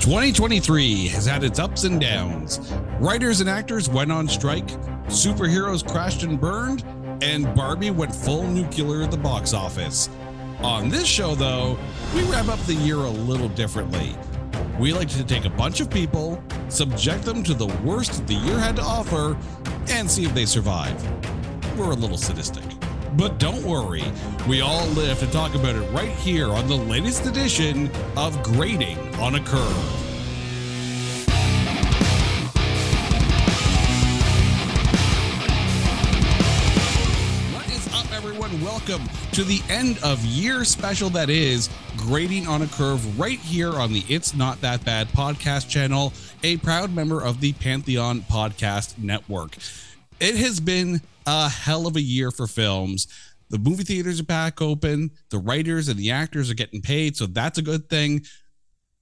2023 0.00 1.08
has 1.08 1.26
had 1.26 1.44
its 1.44 1.58
ups 1.58 1.84
and 1.84 2.00
downs. 2.00 2.72
Writers 3.00 3.42
and 3.42 3.50
actors 3.50 3.90
went 3.90 4.10
on 4.10 4.26
strike, 4.26 4.66
superheroes 5.08 5.86
crashed 5.86 6.22
and 6.22 6.40
burned, 6.40 6.82
and 7.20 7.54
Barbie 7.54 7.90
went 7.90 8.14
full 8.16 8.44
nuclear 8.44 9.02
at 9.02 9.10
the 9.10 9.18
box 9.18 9.52
office. 9.52 10.08
On 10.62 10.88
this 10.88 11.06
show, 11.06 11.34
though, 11.34 11.78
we 12.14 12.22
wrap 12.22 12.48
up 12.48 12.58
the 12.60 12.74
year 12.76 12.96
a 12.96 13.10
little 13.10 13.50
differently. 13.50 14.16
We 14.78 14.94
like 14.94 15.10
to 15.10 15.22
take 15.22 15.44
a 15.44 15.50
bunch 15.50 15.80
of 15.80 15.90
people, 15.90 16.42
subject 16.70 17.24
them 17.24 17.42
to 17.42 17.52
the 17.52 17.66
worst 17.84 18.26
the 18.26 18.34
year 18.34 18.58
had 18.58 18.76
to 18.76 18.82
offer, 18.82 19.36
and 19.90 20.10
see 20.10 20.24
if 20.24 20.32
they 20.32 20.46
survive. 20.46 20.96
We're 21.78 21.90
a 21.90 21.94
little 21.94 22.16
sadistic. 22.16 22.64
But 23.16 23.38
don't 23.40 23.64
worry, 23.64 24.04
we 24.48 24.60
all 24.60 24.86
live 24.88 25.18
to 25.18 25.26
talk 25.26 25.56
about 25.56 25.74
it 25.74 25.80
right 25.90 26.12
here 26.12 26.48
on 26.48 26.68
the 26.68 26.76
latest 26.76 27.26
edition 27.26 27.90
of 28.16 28.40
Grading 28.44 28.98
on 29.16 29.34
a 29.34 29.40
Curve. 29.40 29.76
What 37.52 37.68
is 37.68 37.88
up, 37.92 38.12
everyone? 38.12 38.62
Welcome 38.62 39.02
to 39.32 39.42
the 39.42 39.60
end 39.68 39.98
of 40.04 40.24
year 40.24 40.64
special 40.64 41.10
that 41.10 41.30
is 41.30 41.68
Grading 41.96 42.46
on 42.46 42.62
a 42.62 42.68
Curve 42.68 43.18
right 43.18 43.40
here 43.40 43.72
on 43.72 43.92
the 43.92 44.04
It's 44.08 44.36
Not 44.36 44.60
That 44.60 44.84
Bad 44.84 45.08
podcast 45.08 45.68
channel, 45.68 46.12
a 46.44 46.58
proud 46.58 46.94
member 46.94 47.20
of 47.20 47.40
the 47.40 47.54
Pantheon 47.54 48.20
Podcast 48.20 48.98
Network. 48.98 49.56
It 50.20 50.36
has 50.36 50.60
been 50.60 51.00
a 51.26 51.48
hell 51.48 51.86
of 51.86 51.96
a 51.96 52.00
year 52.00 52.30
for 52.30 52.46
films. 52.46 53.06
The 53.50 53.58
movie 53.58 53.84
theaters 53.84 54.20
are 54.20 54.24
back 54.24 54.62
open. 54.62 55.10
The 55.30 55.38
writers 55.38 55.88
and 55.88 55.98
the 55.98 56.10
actors 56.12 56.50
are 56.50 56.54
getting 56.54 56.82
paid, 56.82 57.16
so 57.16 57.26
that's 57.26 57.58
a 57.58 57.62
good 57.62 57.88
thing. 57.88 58.22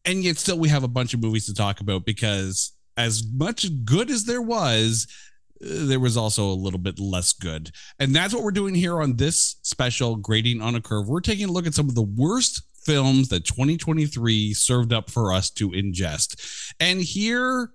And 0.05 0.25
yet, 0.25 0.39
still, 0.39 0.59
we 0.59 0.71
have 0.71 0.85
a 0.85 0.89
bunch 0.89 1.13
of 1.13 1.21
movies 1.21 1.47
to 1.47 1.55
talk 1.55 1.81
about 1.81 2.07
because, 2.07 2.73
as 2.97 3.23
much 3.31 3.67
good 3.85 4.11
as 4.11 4.25
there 4.25 4.41
was, 4.41 5.07
uh, 5.63 5.87
there 5.87 6.01
was 6.01 6.17
also 6.17 6.45
a 6.45 6.55
little 6.55 6.79
bit 6.79 6.99
less 6.99 7.33
good. 7.33 7.71
And 7.99 8.17
that's 8.17 8.33
what 8.33 8.43
we're 8.43 8.51
doing 8.53 8.75
here 8.75 9.03
on 9.03 9.17
this 9.17 9.57
special 9.63 10.17
grading 10.17 10.63
on 10.63 10.75
a 10.75 10.81
curve. 10.81 11.09
We're 11.09 11.21
taking 11.21 11.49
a 11.49 11.53
look 11.53 11.67
at 11.67 11.75
some 11.75 11.89
of 11.89 11.95
the 11.95 12.03
worst 12.03 12.63
films 12.85 13.29
that 13.29 13.45
2023 13.45 14.55
served 14.55 14.95
up 14.95 15.11
for 15.11 15.33
us 15.33 15.51
to 15.51 15.71
ingest. 15.71 16.73
And 16.81 17.03
here 17.03 17.73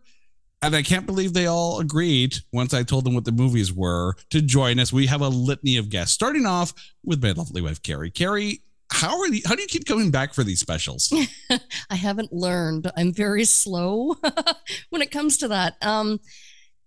and 0.63 0.75
I 0.75 0.81
can't 0.81 1.05
believe 1.05 1.33
they 1.33 1.47
all 1.47 1.79
agreed 1.79 2.35
once 2.51 2.73
I 2.73 2.83
told 2.83 3.03
them 3.03 3.13
what 3.13 3.25
the 3.25 3.31
movies 3.31 3.73
were 3.73 4.15
to 4.29 4.41
join 4.41 4.79
us. 4.79 4.93
We 4.93 5.07
have 5.07 5.21
a 5.21 5.27
litany 5.27 5.77
of 5.77 5.89
guests, 5.89 6.13
starting 6.13 6.45
off 6.45 6.73
with 7.03 7.21
my 7.21 7.31
lovely 7.31 7.61
wife, 7.61 7.81
Carrie. 7.81 8.09
Carrie, 8.09 8.61
how 8.91 9.19
are 9.19 9.27
you, 9.27 9.41
how 9.45 9.55
do 9.55 9.61
you 9.61 9.67
keep 9.67 9.85
coming 9.85 10.09
back 10.09 10.33
for 10.33 10.43
these 10.43 10.59
specials? 10.59 11.13
I 11.89 11.95
haven't 11.95 12.31
learned. 12.31 12.89
I'm 12.95 13.13
very 13.13 13.43
slow 13.43 14.15
when 14.89 15.01
it 15.01 15.11
comes 15.11 15.37
to 15.39 15.49
that. 15.49 15.75
Um, 15.81 16.19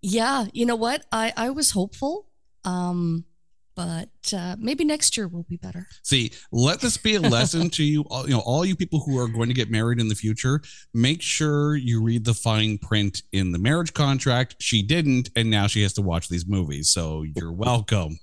yeah, 0.01 0.47
you 0.53 0.67
know 0.67 0.77
what? 0.77 1.05
I 1.11 1.33
I 1.37 1.51
was 1.51 1.73
hopeful. 1.73 2.29
Um, 2.65 3.25
but 3.77 4.09
uh, 4.35 4.57
maybe 4.59 4.85
next 4.85 5.17
year 5.17 5.29
will 5.29 5.45
be 5.45 5.59
better. 5.59 5.87
See, 6.03 6.33
let 6.51 6.81
this 6.81 6.97
be 6.97 7.15
a 7.15 7.21
lesson 7.21 7.69
to 7.71 7.85
you, 7.85 8.03
all, 8.11 8.25
you 8.25 8.35
know, 8.35 8.41
all 8.41 8.65
you 8.65 8.75
people 8.75 9.01
who 9.01 9.19
are 9.19 9.29
going 9.29 9.49
to 9.49 9.55
get 9.55 9.71
married 9.71 10.01
in 10.01 10.09
the 10.09 10.15
future. 10.15 10.63
Make 10.95 11.21
sure 11.23 11.77
you 11.77 12.03
read 12.03 12.25
the 12.25 12.35
fine 12.35 12.79
print 12.79 13.23
in 13.33 13.53
the 13.53 13.59
marriage 13.59 13.93
contract. 13.93 14.57
She 14.59 14.83
didn't, 14.83 15.29
and 15.37 15.51
now 15.51 15.67
she 15.67 15.83
has 15.83 15.93
to 15.95 16.03
watch 16.03 16.29
these 16.29 16.47
movies. 16.49 16.89
So 16.89 17.25
you're 17.37 17.53
welcome. 17.53 18.19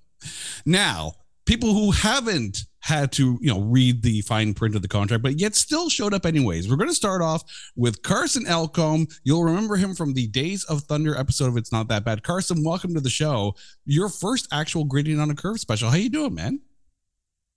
Now, 0.66 1.14
people 1.46 1.74
who 1.74 1.92
haven't 1.92 2.66
had 2.84 3.14
to 3.14 3.38
you 3.42 3.48
know 3.48 3.62
read 3.62 4.02
the 4.04 4.20
fine 4.22 4.54
print 4.54 4.76
of 4.76 4.82
the 4.82 4.88
contract 4.90 5.24
but 5.24 5.40
yet 5.40 5.56
still 5.56 5.90
showed 5.90 6.14
up 6.14 6.26
anyways. 6.26 6.70
We're 6.70 6.76
going 6.76 6.90
to 6.90 6.96
start 6.96 7.22
off 7.22 7.44
with 7.78 8.04
carson 8.04 8.46
elcombe. 8.46 9.08
You'll 9.24 9.46
remember 9.46 9.78
him 9.78 9.96
from 9.96 10.14
the 10.14 10.28
days 10.28 10.66
of 10.66 10.82
thunder 10.82 11.18
episode 11.18 11.48
of 11.48 11.58
it's 11.58 11.72
not 11.72 11.88
that 11.88 12.04
bad. 12.04 12.24
Carson 12.24 12.62
welcome 12.62 12.94
to 12.94 13.00
the 13.00 13.10
show. 13.10 13.56
Your 13.86 14.10
first 14.10 14.50
actual 14.52 14.84
grading 14.84 15.20
on 15.20 15.32
a 15.32 15.36
curve 15.36 15.62
special. 15.62 15.90
How 15.90 15.96
you 15.96 16.10
doing 16.10 16.36
man? 16.36 16.60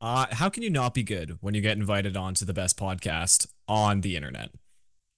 Uh 0.01 0.27
how 0.31 0.49
can 0.49 0.63
you 0.63 0.71
not 0.71 0.95
be 0.95 1.03
good 1.03 1.39
when 1.41 1.55
you 1.55 1.61
get 1.61 1.77
invited 1.77 2.17
on 2.17 2.35
to 2.35 2.45
the 2.45 2.55
best 2.55 2.79
podcast 2.79 3.49
on 3.67 4.03
the 4.03 4.15
internet? 4.15 4.51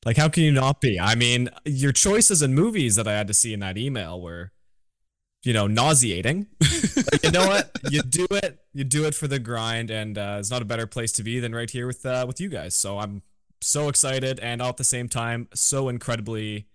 Like 0.07 0.17
how 0.17 0.31
can 0.31 0.43
you 0.43 0.53
not 0.53 0.81
be? 0.81 0.99
I 0.99 1.17
mean 1.17 1.51
your 1.67 1.93
choices 1.93 2.41
and 2.41 2.55
movies 2.55 2.97
that 2.97 3.07
i 3.07 3.13
had 3.13 3.27
to 3.27 3.35
see 3.35 3.53
in 3.53 3.61
that 3.61 3.77
email 3.77 4.19
were 4.23 4.53
you 5.45 5.53
know, 5.53 5.67
nauseating. 5.67 6.47
you 7.23 7.31
know 7.31 7.47
what? 7.47 7.71
You 7.91 8.03
do 8.03 8.27
it. 8.31 8.59
You 8.73 8.85
do 8.85 9.07
it 9.07 9.15
for 9.15 9.29
the 9.29 9.39
grind, 9.39 9.91
and 9.91 10.19
uh, 10.19 10.37
it's 10.39 10.51
not 10.51 10.63
a 10.63 10.65
better 10.65 10.87
place 10.87 11.13
to 11.13 11.23
be 11.23 11.41
than 11.41 11.55
right 11.55 11.71
here 11.71 11.87
with 11.87 12.05
uh, 12.05 12.25
with 12.27 12.41
you 12.41 12.49
guys. 12.49 12.75
So 12.75 12.99
I'm 12.99 13.23
so 13.61 13.89
excited, 13.89 14.41
and 14.41 14.61
all 14.61 14.71
at 14.71 14.77
the 14.77 14.85
same 14.85 15.09
time, 15.09 15.49
so 15.55 15.89
incredibly 15.89 16.69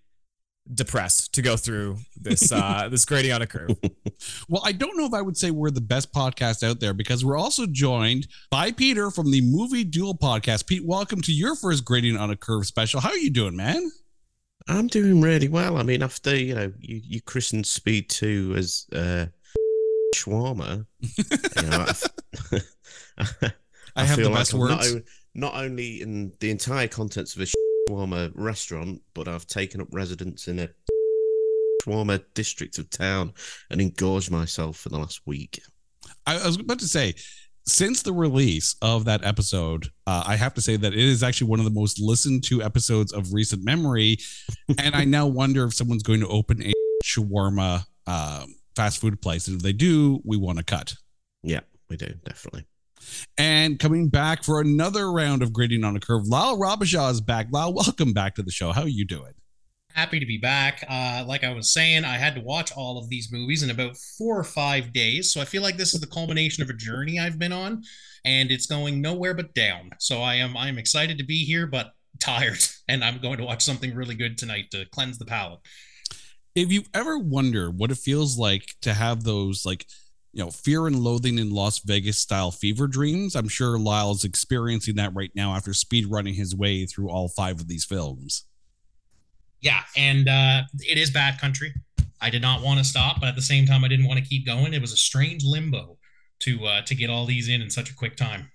depressed 0.74 1.34
to 1.34 1.42
go 1.42 1.58
through 1.58 1.98
this 2.16 2.50
uh 2.50 2.88
this 2.92 3.04
grading 3.04 3.34
on 3.34 3.42
a 3.42 3.48
curve. 3.48 3.78
well, 4.48 4.62
I 4.64 4.72
don't 4.72 4.96
know 4.98 5.06
if 5.06 5.14
I 5.14 5.22
would 5.22 5.36
say 5.36 5.52
we're 5.52 5.72
the 5.72 5.82
best 5.82 6.14
podcast 6.14 6.68
out 6.68 6.80
there 6.80 6.94
because 6.94 7.26
we're 7.26 7.38
also 7.38 7.66
joined 7.66 8.28
by 8.50 8.72
Peter 8.72 9.12
from 9.12 9.32
the 9.32 9.42
Movie 9.42 9.84
Duel 9.84 10.16
podcast. 10.16 10.66
Pete, 10.68 10.86
welcome 10.86 11.22
to 11.24 11.34
your 11.34 11.56
first 11.56 11.84
grading 11.84 12.18
on 12.18 12.32
a 12.32 12.38
curve 12.38 12.66
special. 12.66 13.02
How 13.02 13.10
are 13.10 13.18
you 13.18 13.30
doing, 13.30 13.58
man? 13.58 13.92
I'm 14.68 14.88
doing 14.88 15.22
really 15.22 15.50
well. 15.50 15.78
I 15.78 15.84
mean, 15.84 16.04
after 16.04 16.36
you 16.36 16.56
know, 16.56 16.72
you, 16.80 17.02
you 17.04 17.22
christened 17.22 17.66
Speed 17.66 18.10
Two 18.10 18.54
as 18.58 18.88
uh, 18.94 19.26
shawarma. 20.16 20.86
you 21.02 21.70
know, 21.70 21.86
I, 23.18 23.52
I, 23.96 24.04
have 24.04 24.18
the 24.18 24.30
best 24.30 24.54
words. 24.54 24.94
Not, 24.94 25.04
not, 25.36 25.56
only 25.56 26.02
in 26.02 26.34
the 26.40 26.50
entire 26.50 26.88
contents 26.88 27.36
of 27.36 27.42
a 27.42 27.90
shawarma 27.90 28.32
restaurant, 28.36 29.02
but 29.14 29.28
I've 29.28 29.48
taken 29.48 29.82
up 29.82 29.88
residence 29.92 30.48
in 30.48 30.60
a 30.60 30.70
shawarma 31.84 32.24
district 32.34 32.78
of 32.78 32.90
town 32.90 33.34
and 33.70 33.82
engorged 33.82 34.32
myself 34.32 34.78
for 34.78 34.90
the 34.90 34.98
last 34.98 35.22
week. 35.26 35.62
I 36.26 36.46
was 36.46 36.56
about 36.56 36.80
to 36.80 36.88
say 36.88 37.16
since 37.66 38.02
the 38.02 38.14
release 38.14 38.76
of 38.82 39.06
that 39.06 39.24
episode, 39.24 39.88
uh, 40.06 40.24
I 40.26 40.36
have 40.36 40.54
to 40.56 40.62
say 40.62 40.76
that 40.76 40.94
it 40.94 41.00
is 41.00 41.24
actually 41.24 41.48
one 41.48 41.60
of 41.60 41.66
the 41.66 41.72
most 41.72 42.00
listened 42.00 42.44
to 42.46 42.62
episodes 42.62 43.14
of 43.14 43.34
recent 43.34 43.64
memory. 43.64 44.18
and 44.78 44.96
I 44.96 45.06
now 45.06 45.28
wonder 45.28 45.66
if 45.66 45.74
someone's 45.74 46.04
going 46.04 46.20
to 46.20 46.28
open 46.28 46.62
a 46.62 46.74
shawarma 47.04 47.86
uh, 48.08 48.46
fast 48.76 49.00
food 49.00 49.22
place. 49.22 49.48
And 49.48 49.58
if 49.58 49.64
they 49.64 49.74
do, 49.74 50.22
we 50.26 50.38
want 50.38 50.58
to 50.58 50.64
cut. 50.64 50.96
Yeah, 51.44 51.62
we 51.90 51.98
do, 51.98 52.14
definitely. 52.26 52.66
And 53.38 53.80
coming 53.80 54.10
back 54.10 54.44
for 54.44 54.62
another 54.62 55.12
round 55.12 55.44
of 55.44 55.52
grading 55.52 55.84
on 55.84 55.96
a 55.96 56.00
curve, 56.00 56.26
Lyle 56.28 56.58
Robichaud 56.58 57.12
is 57.12 57.22
back. 57.22 57.48
Lyle, 57.52 57.74
welcome 57.74 58.14
back 58.14 58.36
to 58.36 58.44
the 58.44 58.52
show. 58.52 58.72
How 58.72 58.84
are 58.84 58.88
you 58.88 59.06
doing? 59.06 59.34
Happy 59.94 60.20
to 60.20 60.26
be 60.26 60.38
back. 60.38 60.84
Uh, 60.90 61.24
like 61.28 61.44
I 61.44 61.54
was 61.54 61.72
saying, 61.72 62.04
I 62.06 62.18
had 62.18 62.36
to 62.36 62.42
watch 62.42 62.72
all 62.76 62.98
of 62.98 63.10
these 63.10 63.32
movies 63.32 63.64
in 63.64 63.70
about 63.70 63.96
four 64.18 64.38
or 64.38 64.44
five 64.44 64.92
days. 64.92 65.32
So 65.32 65.40
I 65.40 65.46
feel 65.46 65.62
like 65.62 65.78
this 65.78 65.94
is 65.94 66.02
the 66.02 66.08
culmination 66.08 66.64
of 66.64 66.70
a 66.70 66.74
journey 66.74 67.20
I've 67.20 67.40
been 67.40 67.54
on, 67.54 67.84
and 68.26 68.52
it's 68.52 68.66
going 68.66 69.02
nowhere 69.02 69.34
but 69.34 69.54
down. 69.54 69.92
So 70.00 70.22
I 70.22 70.36
am 70.36 70.58
I 70.58 70.68
am 70.68 70.78
excited 70.78 71.18
to 71.18 71.24
be 71.24 71.46
here, 71.46 71.68
but 71.68 71.92
tired, 72.20 72.60
and 72.88 73.04
I'm 73.04 73.20
going 73.20 73.38
to 73.38 73.46
watch 73.46 73.64
something 73.64 73.96
really 73.96 74.16
good 74.16 74.38
tonight 74.38 74.72
to 74.72 74.86
cleanse 74.92 75.18
the 75.18 75.26
palate. 75.26 75.60
If 76.56 76.72
you 76.72 76.84
ever 76.94 77.18
wonder 77.18 77.72
what 77.72 77.92
it 77.92 77.98
feels 77.98 78.38
like 78.38 78.76
to 78.82 78.94
have 78.94 79.24
those 79.24 79.66
like 79.66 79.86
you 80.36 80.44
know, 80.44 80.50
fear 80.50 80.88
and 80.88 81.00
loathing 81.00 81.38
in 81.38 81.52
Las 81.52 81.78
Vegas 81.78 82.18
style 82.18 82.50
fever 82.50 82.88
dreams. 82.88 83.36
I'm 83.36 83.48
sure 83.48 83.78
Lyle's 83.78 84.24
experiencing 84.24 84.96
that 84.96 85.14
right 85.14 85.30
now 85.36 85.54
after 85.54 85.76
speed 85.76 86.08
running 86.08 86.34
his 86.34 86.56
way 86.56 86.88
through 86.88 87.12
all 87.12 87.28
five 87.28 87.60
of 87.60 87.68
these 87.68 87.86
films 87.86 88.48
yeah, 89.64 89.82
and 89.96 90.28
uh, 90.28 90.64
it 90.82 90.98
is 90.98 91.10
bad 91.10 91.40
country. 91.40 91.74
I 92.22 92.30
did 92.30 92.42
not 92.42 92.62
want 92.62 92.80
to 92.80 92.86
stop, 92.86 93.20
but 93.20 93.28
at 93.30 93.36
the 93.36 93.42
same 93.42 93.66
time, 93.66 93.84
I 93.84 93.88
didn't 93.88 94.08
want 94.08 94.20
to 94.20 94.26
keep 94.26 94.46
going. 94.46 94.74
It 94.74 94.82
was 94.82 94.92
a 94.92 94.98
strange 94.98 95.44
limbo 95.44 95.98
to 96.42 96.66
uh, 96.66 96.82
to 96.84 96.96
get 96.96 97.10
all 97.10 97.26
these 97.26 97.50
in 97.50 97.62
in 97.62 97.70
such 97.70 97.90
a 97.90 97.96
quick 97.96 98.16
time. 98.18 98.52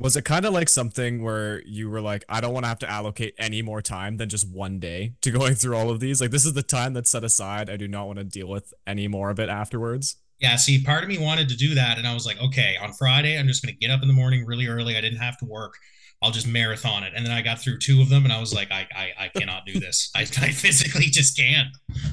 Was 0.00 0.16
it 0.16 0.24
kind 0.24 0.44
of 0.44 0.52
like 0.52 0.68
something 0.68 1.22
where 1.22 1.62
you 1.64 1.88
were 1.90 2.00
like, 2.00 2.24
I 2.28 2.40
don't 2.40 2.52
want 2.52 2.64
to 2.64 2.68
have 2.68 2.78
to 2.80 2.90
allocate 2.90 3.34
any 3.38 3.62
more 3.62 3.82
time 3.82 4.16
than 4.16 4.28
just 4.28 4.48
one 4.48 4.78
day 4.78 5.14
to 5.22 5.30
going 5.38 5.54
through 5.54 5.76
all 5.76 5.90
of 5.90 6.00
these? 6.00 6.20
Like, 6.20 6.30
this 6.30 6.44
is 6.44 6.54
the 6.54 6.62
time 6.62 6.92
that's 6.92 7.10
set 7.10 7.24
aside. 7.24 7.70
I 7.70 7.76
do 7.76 7.88
not 7.88 8.06
want 8.06 8.18
to 8.18 8.24
deal 8.24 8.48
with 8.48 8.72
any 8.86 9.08
more 9.08 9.30
of 9.30 9.38
it 9.38 9.48
afterwards. 9.48 10.16
Yeah, 10.40 10.54
see, 10.54 10.84
part 10.84 11.02
of 11.02 11.08
me 11.08 11.18
wanted 11.18 11.48
to 11.48 11.56
do 11.56 11.74
that. 11.74 11.98
And 11.98 12.06
I 12.06 12.14
was 12.14 12.26
like, 12.26 12.40
okay, 12.40 12.76
on 12.80 12.92
Friday, 12.92 13.36
I'm 13.36 13.48
just 13.48 13.64
going 13.64 13.74
to 13.74 13.78
get 13.78 13.90
up 13.90 14.02
in 14.02 14.08
the 14.08 14.14
morning 14.14 14.46
really 14.46 14.68
early. 14.68 14.96
I 14.96 15.00
didn't 15.00 15.18
have 15.18 15.36
to 15.38 15.44
work. 15.44 15.74
I'll 16.20 16.32
just 16.32 16.48
marathon 16.48 17.04
it. 17.04 17.12
And 17.14 17.24
then 17.24 17.32
I 17.32 17.42
got 17.42 17.60
through 17.60 17.78
two 17.78 18.00
of 18.00 18.08
them 18.08 18.24
and 18.24 18.32
I 18.32 18.40
was 18.40 18.52
like, 18.52 18.72
I, 18.72 18.88
I, 18.94 19.12
I 19.24 19.28
cannot 19.28 19.66
do 19.66 19.78
this. 19.78 20.10
I, 20.16 20.20
I 20.22 20.50
physically 20.50 21.06
just 21.06 21.36
can't. 21.36 21.68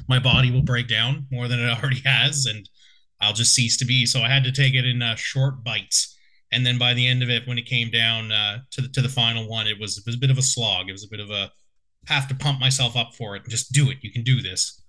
My 0.08 0.18
body 0.18 0.50
will 0.50 0.62
break 0.62 0.88
down 0.88 1.26
more 1.30 1.48
than 1.48 1.60
it 1.60 1.68
already 1.68 2.00
has. 2.04 2.46
And 2.46 2.68
I'll 3.20 3.32
just 3.32 3.54
cease 3.54 3.76
to 3.78 3.84
be. 3.84 4.06
So 4.06 4.20
I 4.20 4.28
had 4.28 4.44
to 4.44 4.52
take 4.52 4.74
it 4.74 4.84
in 4.84 5.02
uh, 5.02 5.16
short 5.16 5.64
bites. 5.64 6.16
And 6.52 6.64
then 6.64 6.78
by 6.78 6.94
the 6.94 7.06
end 7.06 7.22
of 7.22 7.30
it, 7.30 7.46
when 7.46 7.58
it 7.58 7.66
came 7.66 7.90
down 7.90 8.30
uh, 8.30 8.58
to 8.70 8.82
the 8.82 8.88
to 8.88 9.02
the 9.02 9.08
final 9.08 9.48
one, 9.48 9.66
it 9.66 9.80
was 9.80 9.98
it 9.98 10.06
was 10.06 10.14
a 10.14 10.18
bit 10.18 10.30
of 10.30 10.38
a 10.38 10.42
slog. 10.42 10.88
It 10.88 10.92
was 10.92 11.04
a 11.04 11.08
bit 11.08 11.20
of 11.20 11.30
a 11.30 11.50
have 12.06 12.28
to 12.28 12.34
pump 12.36 12.60
myself 12.60 12.96
up 12.96 13.14
for 13.14 13.34
it. 13.34 13.42
And 13.42 13.50
just 13.50 13.72
do 13.72 13.90
it. 13.90 13.98
You 14.02 14.12
can 14.12 14.22
do 14.22 14.40
this. 14.40 14.80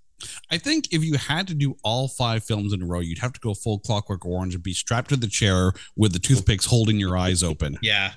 I 0.51 0.57
think 0.57 0.87
if 0.91 1.03
you 1.03 1.15
had 1.15 1.47
to 1.47 1.53
do 1.53 1.75
all 1.83 2.07
five 2.07 2.43
films 2.43 2.73
in 2.73 2.81
a 2.81 2.85
row, 2.85 2.99
you'd 2.99 3.19
have 3.19 3.33
to 3.33 3.39
go 3.39 3.53
full 3.53 3.79
Clockwork 3.79 4.25
Orange 4.25 4.55
and 4.55 4.63
be 4.63 4.73
strapped 4.73 5.09
to 5.09 5.15
the 5.15 5.27
chair 5.27 5.73
with 5.95 6.13
the 6.13 6.19
toothpicks 6.19 6.65
holding 6.65 6.99
your 6.99 7.17
eyes 7.17 7.43
open. 7.43 7.77
Yeah, 7.81 8.13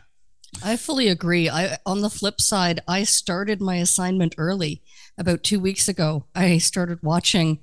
I 0.64 0.76
fully 0.76 1.08
agree. 1.08 1.48
I 1.48 1.78
on 1.86 2.00
the 2.00 2.10
flip 2.10 2.40
side, 2.40 2.80
I 2.88 3.04
started 3.04 3.60
my 3.60 3.76
assignment 3.76 4.34
early. 4.38 4.82
About 5.18 5.42
2 5.42 5.60
weeks 5.60 5.88
ago, 5.88 6.26
I 6.34 6.58
started 6.58 6.98
watching 7.02 7.60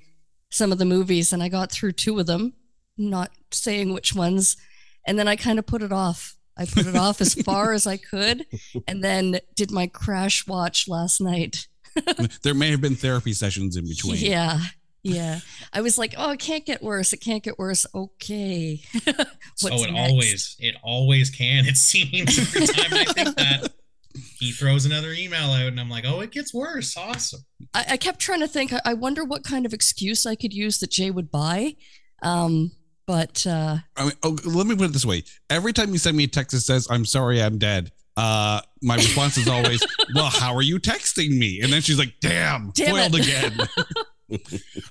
some 0.50 0.72
of 0.72 0.78
the 0.78 0.84
movies 0.84 1.32
and 1.32 1.42
I 1.42 1.48
got 1.48 1.70
through 1.70 1.92
two 1.92 2.18
of 2.18 2.26
them, 2.26 2.54
not 2.96 3.30
saying 3.50 3.92
which 3.92 4.14
ones, 4.14 4.56
and 5.06 5.18
then 5.18 5.28
I 5.28 5.36
kind 5.36 5.58
of 5.58 5.66
put 5.66 5.82
it 5.82 5.92
off. 5.92 6.36
I 6.56 6.64
put 6.64 6.86
it 6.86 6.96
off 6.96 7.20
as 7.20 7.34
far 7.34 7.72
as 7.72 7.86
I 7.86 7.96
could 7.96 8.44
and 8.88 9.02
then 9.02 9.38
did 9.54 9.70
my 9.70 9.86
crash 9.86 10.46
watch 10.46 10.88
last 10.88 11.20
night. 11.20 11.68
there 12.42 12.54
may 12.54 12.70
have 12.70 12.80
been 12.80 12.96
therapy 12.96 13.32
sessions 13.32 13.76
in 13.76 13.86
between. 13.88 14.16
Yeah. 14.18 14.60
Yeah. 15.08 15.40
I 15.72 15.80
was 15.80 15.98
like, 15.98 16.14
oh, 16.16 16.30
it 16.32 16.40
can't 16.40 16.64
get 16.64 16.82
worse. 16.82 17.12
It 17.12 17.18
can't 17.18 17.42
get 17.42 17.58
worse. 17.58 17.86
Okay. 17.94 18.80
So 19.56 19.74
it 19.74 19.90
next? 19.92 20.10
always, 20.10 20.56
it 20.60 20.76
always 20.84 21.30
can. 21.30 21.66
It 21.66 21.76
seems 21.78 22.38
every 22.38 22.66
time 22.68 22.92
I 22.94 23.04
think 23.12 23.36
that 23.36 23.72
he 24.38 24.52
throws 24.52 24.86
another 24.86 25.12
email 25.12 25.50
out, 25.50 25.66
and 25.66 25.80
I'm 25.80 25.90
like, 25.90 26.04
oh, 26.06 26.20
it 26.20 26.30
gets 26.30 26.54
worse. 26.54 26.96
Awesome. 26.96 27.40
I, 27.74 27.84
I 27.90 27.96
kept 27.96 28.20
trying 28.20 28.38
to 28.40 28.46
think. 28.48 28.72
I, 28.72 28.80
I 28.84 28.94
wonder 28.94 29.24
what 29.24 29.42
kind 29.42 29.66
of 29.66 29.72
excuse 29.72 30.26
I 30.26 30.36
could 30.36 30.54
use 30.54 30.78
that 30.78 30.90
Jay 30.90 31.10
would 31.10 31.30
buy. 31.32 31.74
Um, 32.22 32.70
but 33.06 33.46
uh, 33.46 33.78
I 33.96 34.04
mean, 34.04 34.12
oh, 34.22 34.36
let 34.44 34.66
me 34.66 34.76
put 34.76 34.84
it 34.86 34.92
this 34.92 35.06
way: 35.06 35.24
every 35.50 35.72
time 35.72 35.90
you 35.92 35.98
send 35.98 36.16
me 36.16 36.24
a 36.24 36.28
text 36.28 36.52
that 36.52 36.60
says 36.60 36.86
"I'm 36.90 37.04
sorry, 37.04 37.42
I'm 37.42 37.58
dead," 37.58 37.90
uh, 38.16 38.60
my 38.82 38.96
response 38.96 39.38
is 39.38 39.48
always, 39.48 39.84
"Well, 40.14 40.30
how 40.30 40.54
are 40.54 40.62
you 40.62 40.78
texting 40.78 41.36
me?" 41.36 41.60
And 41.62 41.72
then 41.72 41.80
she's 41.80 41.98
like, 41.98 42.14
"Damn, 42.20 42.70
Damn 42.74 42.94
foiled 42.94 43.14
it. 43.16 43.26
again." 43.26 43.58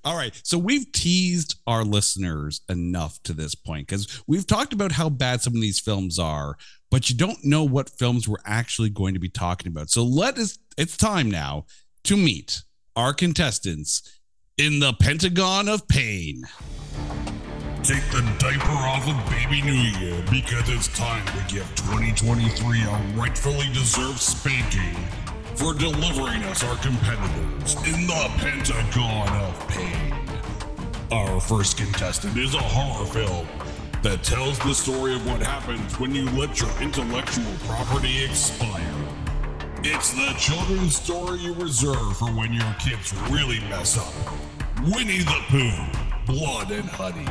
All 0.03 0.15
right, 0.15 0.39
so 0.43 0.57
we've 0.57 0.91
teased 0.91 1.55
our 1.67 1.83
listeners 1.83 2.61
enough 2.69 3.21
to 3.23 3.33
this 3.33 3.55
point 3.55 3.87
because 3.87 4.23
we've 4.27 4.47
talked 4.47 4.73
about 4.73 4.91
how 4.91 5.09
bad 5.09 5.41
some 5.41 5.53
of 5.53 5.61
these 5.61 5.79
films 5.79 6.17
are, 6.17 6.57
but 6.89 7.09
you 7.09 7.15
don't 7.15 7.43
know 7.43 7.63
what 7.63 7.89
films 7.89 8.27
we're 8.27 8.37
actually 8.45 8.89
going 8.89 9.13
to 9.13 9.19
be 9.19 9.29
talking 9.29 9.67
about. 9.67 9.89
So 9.89 10.03
let 10.03 10.37
us. 10.37 10.57
It's 10.77 10.97
time 10.97 11.29
now 11.29 11.65
to 12.05 12.17
meet 12.17 12.61
our 12.95 13.13
contestants 13.13 14.19
in 14.57 14.79
the 14.79 14.93
Pentagon 14.93 15.67
of 15.67 15.87
Pain. 15.87 16.43
Take 17.83 18.03
the 18.11 18.21
diaper 18.39 18.71
off 18.71 19.07
of 19.07 19.31
Baby 19.31 19.61
New 19.61 19.71
Year 19.71 20.23
because 20.29 20.67
it's 20.69 20.87
time 20.89 21.25
to 21.27 21.53
give 21.53 21.67
2023 21.75 22.81
a 22.81 23.13
rightfully 23.15 23.67
deserved 23.71 24.19
spanking 24.19 24.97
for 25.57 25.73
delivering 25.73 26.43
us 26.43 26.63
our 26.63 26.77
competitors 26.77 27.73
in 27.87 28.05
the 28.05 28.31
Pentagon 28.37 29.27
of 29.43 29.67
Pain. 29.67 30.13
Our 31.11 31.41
first 31.41 31.77
contestant 31.77 32.37
is 32.37 32.53
a 32.53 32.59
horror 32.59 33.07
film 33.07 33.47
that 34.03 34.21
tells 34.21 34.59
the 34.59 34.75
story 34.75 35.15
of 35.15 35.25
what 35.25 35.41
happens 35.41 35.99
when 35.99 36.13
you 36.13 36.29
let 36.31 36.61
your 36.61 36.69
intellectual 36.79 37.51
property 37.65 38.23
expire. 38.23 38.93
It's 39.83 40.13
the 40.13 40.35
children's 40.37 40.95
story 40.95 41.39
you 41.39 41.55
reserve 41.55 42.17
for 42.17 42.27
when 42.27 42.53
your 42.53 42.75
kids 42.79 43.11
really 43.31 43.59
mess 43.61 43.97
up. 43.97 44.13
Winnie 44.83 45.23
the 45.23 45.41
Pooh, 45.47 46.31
Blood 46.31 46.69
and 46.69 46.87
Honey. 46.87 47.25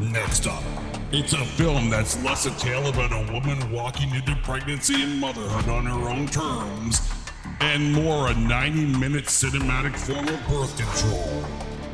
Next 0.00 0.48
up, 0.48 0.64
it's 1.12 1.34
a 1.34 1.44
film 1.44 1.88
that's 1.88 2.20
less 2.24 2.46
a 2.46 2.50
tale 2.58 2.88
about 2.88 3.12
a 3.12 3.32
woman 3.32 3.70
walking 3.70 4.12
into 4.12 4.34
pregnancy 4.42 5.00
and 5.00 5.20
motherhood 5.20 5.68
on 5.68 5.86
her 5.86 6.08
own 6.08 6.26
terms, 6.26 7.00
and 7.60 7.92
more 7.92 8.26
a 8.26 8.34
90 8.34 8.86
minute 8.98 9.26
cinematic 9.26 9.94
form 9.96 10.26
of 10.26 10.48
birth 10.48 10.76
control. 10.76 11.44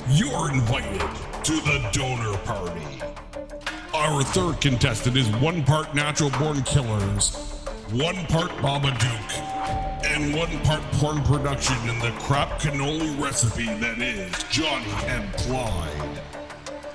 You're 0.08 0.50
invited 0.50 1.00
to 1.44 1.52
the 1.52 1.90
donor 1.92 2.38
party. 2.38 3.02
Our 3.92 4.22
third 4.22 4.62
contestant 4.62 5.18
is 5.18 5.28
one 5.36 5.62
part 5.62 5.94
natural 5.94 6.30
born 6.30 6.62
killers, 6.62 7.36
one 7.90 8.16
part 8.28 8.50
Babadook, 8.62 10.06
and 10.06 10.34
one 10.34 10.58
part 10.60 10.80
porn 10.92 11.22
production 11.24 11.76
in 11.86 11.98
the 11.98 12.12
crap 12.20 12.60
cannoli 12.60 13.20
recipe 13.22 13.66
that 13.66 13.98
is 13.98 14.32
Johnny 14.44 14.90
and 15.04 15.30
Clyde. 15.34 16.39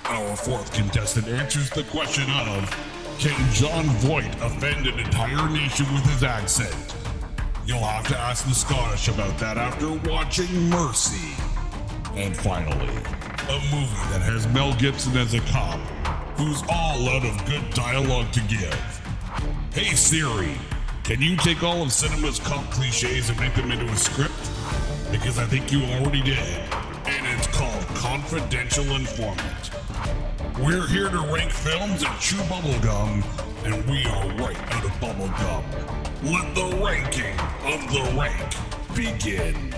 Our 0.08 0.36
fourth 0.36 0.72
contestant 0.72 1.28
answers 1.28 1.72
the 1.72 1.84
question 1.86 2.30
of 2.30 2.70
Can 3.18 3.52
Jon 3.54 3.86
Voight 3.98 4.36
offend 4.40 4.86
an 4.86 5.00
entire 5.00 5.50
nation 5.50 5.92
with 5.92 6.06
his 6.06 6.22
accent? 6.22 6.96
You'll 7.66 7.80
have 7.80 8.08
to 8.10 8.18
ask 8.18 8.48
the 8.48 8.54
Scottish 8.54 9.08
about 9.08 9.36
that 9.40 9.58
after 9.58 9.92
watching 10.08 10.70
Mercy. 10.70 11.34
And 12.14 12.38
finally, 12.38 12.96
a 13.50 13.60
movie 13.74 14.06
that 14.12 14.22
has 14.22 14.48
Mel 14.50 14.76
Gibson 14.76 15.18
as 15.18 15.34
a 15.34 15.40
cop 15.52 15.80
who's 16.38 16.62
all 16.70 17.10
out 17.10 17.26
of 17.26 17.44
good 17.48 17.68
dialogue 17.72 18.32
to 18.34 18.42
give. 18.42 19.02
Hey 19.74 19.96
Siri, 19.96 20.56
can 21.04 21.20
you 21.20 21.36
take 21.36 21.64
all 21.64 21.82
of 21.82 21.92
cinema's 21.92 22.38
cop 22.38 22.64
cliches 22.70 23.32
and 23.32 23.40
make 23.40 23.56
them 23.56 23.72
into 23.72 23.86
a 23.86 23.96
script? 23.96 24.52
Because 25.12 25.40
I 25.40 25.46
think 25.46 25.72
you 25.72 25.82
already 25.82 26.22
did. 26.22 26.62
And 27.08 27.26
it's 27.38 27.48
called 27.48 27.86
Confidential 27.96 28.86
Informant. 28.96 29.72
We're 30.60 30.88
here 30.88 31.10
to 31.10 31.20
rank 31.34 31.52
films 31.52 32.04
and 32.04 32.20
chew 32.20 32.38
bubblegum, 32.44 33.24
and 33.66 33.86
we 33.90 34.06
are 34.06 34.28
right 34.38 34.58
out 34.74 34.86
of 34.86 34.92
bubblegum. 35.02 35.64
Let 36.24 36.56
the 36.56 36.84
ranking 36.84 37.38
of 37.66 37.92
the 37.92 38.16
rank 38.18 38.56
begin. 38.96 39.74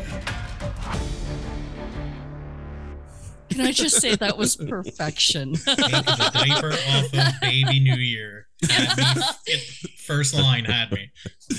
can 3.57 3.65
I 3.65 3.71
just 3.71 3.99
say 3.99 4.15
that 4.15 4.37
was 4.37 4.55
perfection? 4.55 5.53
Take 5.53 5.65
the 5.65 6.31
diaper 6.33 6.73
off 6.73 7.13
of 7.13 7.33
Baby 7.41 7.79
New 7.79 7.95
Year. 7.95 8.46
Had 8.69 8.97
me, 8.97 9.03
it, 9.45 9.89
first 9.99 10.33
line 10.33 10.65
had 10.65 10.91
me. 10.91 11.11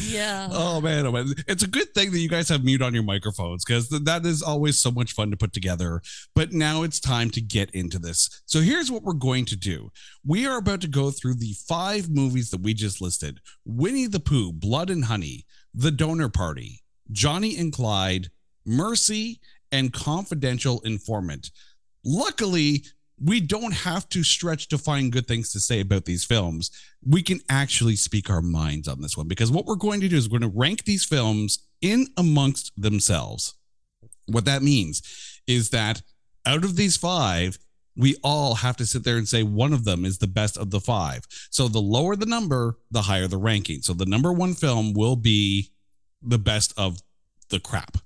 yeah. 0.03 0.49
Oh 0.51 0.81
man, 0.81 1.07
oh 1.07 1.13
man, 1.13 1.33
it's 1.47 1.63
a 1.63 1.69
good 1.69 1.95
thing 1.95 2.11
that 2.11 2.19
you 2.19 2.29
guys 2.29 2.49
have 2.49 2.65
mute 2.65 2.83
on 2.83 2.95
your 2.95 3.05
microphones 3.05 3.65
because 3.65 3.89
that 3.89 4.27
is 4.27 4.43
always 4.43 4.79
so 4.79 4.91
much 4.91 5.13
fun 5.13 5.31
to 5.31 5.37
put 5.37 5.53
together. 5.53 6.03
But 6.35 6.53
now 6.53 6.83
it's 6.83 6.99
time 6.99 7.31
to 7.31 7.41
get 7.41 7.71
into 7.71 7.99
this. 7.99 8.43
So 8.47 8.61
here's 8.61 8.91
what 8.91 9.05
we're 9.05 9.13
going 9.13 9.45
to 9.47 9.57
do: 9.57 9.91
we 10.27 10.47
are 10.47 10.59
about 10.59 10.81
to 10.81 10.89
go 10.89 11.11
through 11.11 11.35
the 11.35 11.55
five 11.69 12.11
movies 12.11 12.51
that 12.51 12.63
we 12.63 12.75
just 12.75 13.01
listed: 13.01 13.39
Winnie 13.65 14.07
the 14.07 14.21
Pooh, 14.21 14.53
Blood 14.53 14.91
and 14.91 15.05
Honey, 15.05 15.47
The 15.75 15.93
Donor 15.93 16.29
Party, 16.29 16.83
Johnny 17.13 17.57
and 17.57 17.73
Clyde, 17.73 18.29
Mercy, 18.67 19.41
and 19.71 19.93
Confidential 19.93 20.81
Informant. 20.81 21.51
Luckily, 22.05 22.85
we 23.23 23.41
don't 23.41 23.73
have 23.73 24.09
to 24.11 24.23
stretch 24.23 24.69
to 24.69 24.79
find 24.79 25.13
good 25.13 25.27
things 25.27 25.53
to 25.53 25.61
say 25.61 25.81
about 25.81 26.05
these 26.05 26.25
films. 26.25 26.71
We 27.05 27.23
can 27.23 27.41
actually 27.49 27.97
speak 27.97 28.31
our 28.31 28.43
minds 28.43 28.89
on 28.89 29.01
this 29.01 29.17
one 29.17 29.29
because 29.29 29.51
what 29.51 29.67
we're 29.67 29.77
going 29.77 30.01
to 30.01 30.09
do 30.09 30.17
is 30.17 30.29
we're 30.29 30.39
going 30.39 30.53
to 30.53 30.59
rank 30.59 30.85
these 30.85 31.05
films 31.05 31.61
in 31.81 32.07
amongst 32.17 32.73
themselves. 32.81 33.55
What 34.27 34.45
that 34.45 34.63
means 34.63 35.03
is 35.47 35.71
that 35.71 36.03
out 36.47 36.65
of 36.65 36.77
these 36.77 36.97
five, 36.97 37.59
we 37.97 38.17
all 38.23 38.55
have 38.55 38.77
to 38.77 38.87
sit 38.87 39.03
there 39.03 39.17
and 39.17 39.29
say 39.29 39.43
one 39.43 39.73
of 39.73 39.85
them 39.85 40.05
is 40.05 40.19
the 40.19 40.29
best 40.29 40.57
of 40.57 40.71
the 40.71 40.81
five. 40.81 41.27
So 41.51 41.67
the 41.67 41.81
lower 41.81 42.15
the 42.15 42.27
number, 42.27 42.79
the 42.91 43.03
higher 43.03 43.27
the 43.27 43.39
ranking. 43.39 43.83
So 43.83 43.93
the 43.93 44.07
number 44.07 44.33
one 44.33 44.55
film 44.55 44.93
will 44.93 45.17
be 45.17 45.71
the 46.23 46.39
best 46.39 46.73
of 46.77 46.99
the 47.49 47.59
crap. 47.59 47.97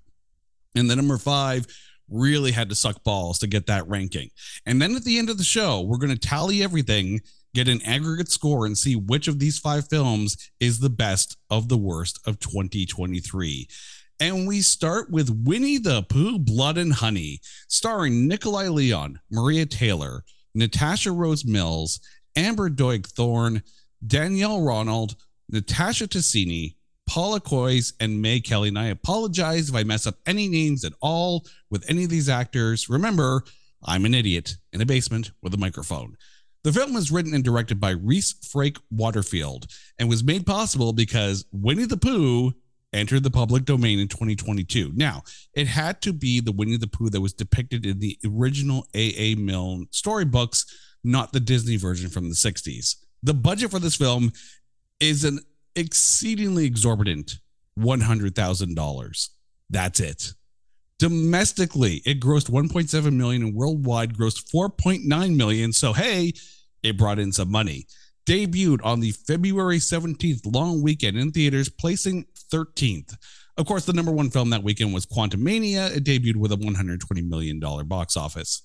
And 0.75 0.89
the 0.89 0.97
number 0.97 1.19
five 1.19 1.67
really 2.13 2.53
had 2.53 2.69
to 2.69 2.75
suck 2.75 3.03
balls 3.05 3.39
to 3.41 3.47
get 3.47 3.67
that 3.67 3.89
ranking. 3.89 4.31
And 4.67 4.81
then 4.81 4.95
at 4.95 5.05
the 5.05 5.19
end 5.19 5.31
of 5.31 5.39
the 5.39 5.45
show, 5.45 5.81
we're 5.81 5.99
going 5.99 6.17
to 6.17 6.19
tally 6.19 6.63
everything, 6.63 7.21
get 7.55 7.69
an 7.69 7.83
aggregate 7.83 8.31
score, 8.31 8.67
and 8.67 8.77
see 8.77 8.97
which 8.97 9.29
of 9.29 9.39
these 9.39 9.59
five 9.59 9.89
films 9.89 10.51
is 10.61 10.81
the 10.81 10.91
best 10.91 11.37
of 11.51 11.69
the 11.69 11.79
worst 11.79 12.21
of 12.27 12.39
2023. 12.39 13.69
And 14.21 14.47
we 14.47 14.61
start 14.61 15.11
with 15.11 15.43
Winnie 15.45 15.79
the 15.79 16.03
Pooh 16.05 16.39
Blood 16.39 16.79
and 16.79 16.93
Honey, 16.93 17.41
starring 17.69 18.29
Nikolai 18.29 18.69
Leon, 18.69 19.19
Maria 19.31 19.67
Taylor, 19.67 20.23
Natasha 20.55 21.11
Rose 21.11 21.45
Mills, 21.45 21.99
Amber 22.37 22.71
Doig 22.71 23.07
Thorne, 23.07 23.63
Danielle 24.07 24.63
Ronald, 24.63 25.17
Natasha 25.49 26.07
Tassini, 26.07 26.77
Paula 27.13 27.41
Coys, 27.41 27.93
and 28.01 28.23
May 28.23 28.41
Kelly. 28.41 28.69
And 28.69 28.79
I 28.79 28.87
apologize 28.87 29.69
if 29.69 29.75
I 29.75 29.83
mess 29.83 30.07
up 30.07 30.15
any 30.25 30.49
names 30.49 30.83
at 30.83 30.95
all 31.03 31.45
with 31.71 31.85
any 31.87 32.05
of 32.05 32.09
these 32.09 32.31
actors. 32.31 32.89
Remember, 32.89 33.45
I'm 33.85 34.07
an 34.07 34.15
idiot 34.15 34.57
in 34.73 34.81
a 34.81 34.87
basement 34.87 35.33
with 35.43 35.53
a 35.53 35.59
microphone. 35.59 36.17
The 36.65 36.73
film 36.73 36.95
was 36.95 37.13
written 37.13 37.35
and 37.35 37.45
directed 37.45 37.79
by 37.79 37.91
Rhys 37.91 38.33
Frake 38.33 38.79
Waterfield 38.91 39.67
and 39.99 40.09
was 40.09 40.25
made 40.25 40.47
possible 40.47 40.95
because 40.95 41.45
Winnie 41.53 41.85
the 41.85 41.99
Pooh 41.99 42.55
entered 42.95 43.25
the 43.25 43.31
public 43.31 43.67
domain 43.67 43.99
in 43.99 44.09
2022. 44.09 44.93
Now, 44.95 45.23
it 45.53 45.67
had 45.67 46.01
to 46.03 46.15
be 46.15 46.41
the 46.41 46.53
Winnie 46.53 46.79
the 46.79 46.87
Pooh 46.87 47.11
that 47.11 47.21
was 47.21 47.35
depicted 47.35 47.85
in 47.85 47.99
the 47.99 48.19
original 48.25 48.87
A.A. 48.95 49.35
Milne 49.35 49.87
storybooks, 49.91 50.65
not 51.05 51.35
the 51.35 51.41
Disney 51.41 51.77
version 51.77 52.09
from 52.09 52.31
the 52.31 52.35
60s. 52.35 52.97
The 53.23 53.35
budget 53.35 53.71
for 53.71 53.81
this 53.81 53.97
film 53.97 54.33
is 54.99 55.25
an 55.25 55.41
exceedingly 55.77 56.65
exorbitant 56.65 57.39
$100,000. 57.79 59.29
That's 59.71 60.01
it. 60.01 60.33
Domestically, 60.99 62.03
it 62.05 62.21
grossed 62.21 62.51
1.7 62.51 63.13
million 63.13 63.43
and 63.43 63.55
worldwide 63.55 64.17
grossed 64.17 64.49
4.9 64.55 65.37
million. 65.37 65.73
So 65.73 65.93
hey, 65.93 66.33
it 66.83 66.97
brought 66.97 67.19
in 67.19 67.33
some 67.33 67.51
money. 67.51 67.87
debuted 68.25 68.85
on 68.85 69.01
the 69.01 69.11
February 69.11 69.79
17th 69.79 70.41
long 70.55 70.81
weekend 70.81 71.17
in 71.17 71.33
theaters, 71.33 71.69
placing 71.69 72.27
13th. 72.53 73.17
Of 73.57 73.67
course, 73.67 73.85
the 73.85 73.93
number 73.93 74.13
one 74.13 74.31
film 74.31 74.51
that 74.51 74.63
weekend 74.63 74.95
was 74.95 75.07
Quantumania. 75.07 75.95
It 75.95 76.05
debuted 76.05 76.37
with 76.37 76.53
a 76.53 76.57
$120 76.57 77.29
million 77.29 77.61
box 77.61 78.17
office. 78.17 78.63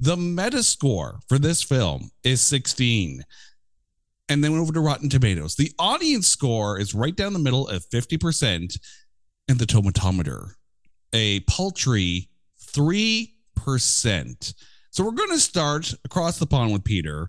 The 0.00 0.16
Metascore 0.16 1.20
for 1.28 1.38
this 1.38 1.62
film 1.62 2.10
is 2.24 2.40
16. 2.40 3.22
And 4.28 4.42
then 4.42 4.52
went 4.52 4.62
over 4.62 4.72
to 4.72 4.80
Rotten 4.80 5.10
Tomatoes. 5.10 5.54
The 5.54 5.72
audience 5.78 6.28
score 6.28 6.78
is 6.78 6.94
right 6.94 7.14
down 7.14 7.34
the 7.34 7.38
middle 7.38 7.70
at 7.70 7.82
50%, 7.82 8.78
and 9.48 9.58
the 9.58 9.66
tomatometer, 9.66 10.52
a 11.12 11.40
paltry 11.40 12.30
3%. 12.62 14.54
So 14.90 15.04
we're 15.04 15.10
going 15.10 15.30
to 15.30 15.38
start 15.38 15.92
across 16.04 16.38
the 16.38 16.46
pond 16.46 16.72
with 16.72 16.84
Peter. 16.84 17.28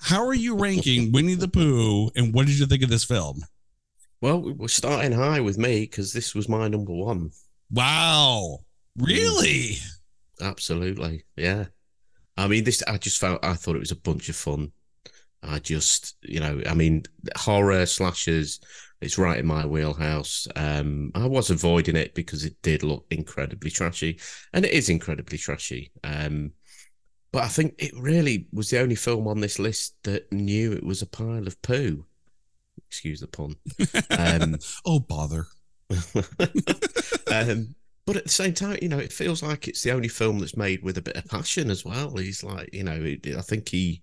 How 0.00 0.26
are 0.26 0.34
you 0.34 0.54
ranking 0.56 1.12
Winnie 1.12 1.34
the 1.34 1.48
Pooh, 1.48 2.10
and 2.14 2.34
what 2.34 2.46
did 2.46 2.58
you 2.58 2.66
think 2.66 2.82
of 2.82 2.90
this 2.90 3.04
film? 3.04 3.42
Well, 4.20 4.40
we're 4.40 4.68
starting 4.68 5.12
high 5.12 5.40
with 5.40 5.58
me 5.58 5.82
because 5.82 6.12
this 6.12 6.34
was 6.34 6.48
my 6.48 6.68
number 6.68 6.92
one. 6.92 7.30
Wow. 7.70 8.58
Really? 8.96 9.76
Mm. 9.76 9.92
Absolutely. 10.40 11.24
Yeah. 11.36 11.66
I 12.36 12.46
mean, 12.46 12.64
this, 12.64 12.82
I 12.86 12.98
just 12.98 13.18
felt, 13.18 13.44
I 13.44 13.54
thought 13.54 13.76
it 13.76 13.80
was 13.80 13.90
a 13.90 13.96
bunch 13.96 14.28
of 14.28 14.36
fun. 14.36 14.72
I 15.42 15.58
just, 15.58 16.16
you 16.22 16.40
know, 16.40 16.60
I 16.66 16.74
mean, 16.74 17.04
horror 17.36 17.86
slashers, 17.86 18.60
it's 19.00 19.18
right 19.18 19.38
in 19.38 19.46
my 19.46 19.64
wheelhouse. 19.64 20.48
Um, 20.56 21.12
I 21.14 21.26
was 21.26 21.50
avoiding 21.50 21.96
it 21.96 22.14
because 22.14 22.44
it 22.44 22.56
did 22.62 22.82
look 22.82 23.06
incredibly 23.10 23.70
trashy, 23.70 24.18
and 24.52 24.64
it 24.64 24.72
is 24.72 24.88
incredibly 24.88 25.38
trashy. 25.38 25.92
Um, 26.02 26.52
but 27.30 27.44
I 27.44 27.48
think 27.48 27.74
it 27.78 27.92
really 27.96 28.48
was 28.52 28.70
the 28.70 28.80
only 28.80 28.94
film 28.94 29.28
on 29.28 29.40
this 29.40 29.58
list 29.58 29.94
that 30.04 30.32
knew 30.32 30.72
it 30.72 30.84
was 30.84 31.02
a 31.02 31.06
pile 31.06 31.46
of 31.46 31.60
poo. 31.62 32.04
Excuse 32.88 33.20
the 33.20 33.26
pun. 33.26 33.54
Um, 34.10 34.56
oh, 34.86 35.00
bother. 35.00 35.46
um, 37.30 37.74
but 38.06 38.16
at 38.16 38.24
the 38.24 38.30
same 38.30 38.54
time, 38.54 38.78
you 38.80 38.88
know, 38.88 38.98
it 38.98 39.12
feels 39.12 39.42
like 39.42 39.68
it's 39.68 39.82
the 39.82 39.92
only 39.92 40.08
film 40.08 40.38
that's 40.38 40.56
made 40.56 40.82
with 40.82 40.96
a 40.96 41.02
bit 41.02 41.16
of 41.16 41.26
passion 41.26 41.70
as 41.70 41.84
well. 41.84 42.16
He's 42.16 42.42
like, 42.42 42.70
you 42.72 42.82
know, 42.82 42.94
I 42.94 43.42
think 43.42 43.68
he, 43.68 44.00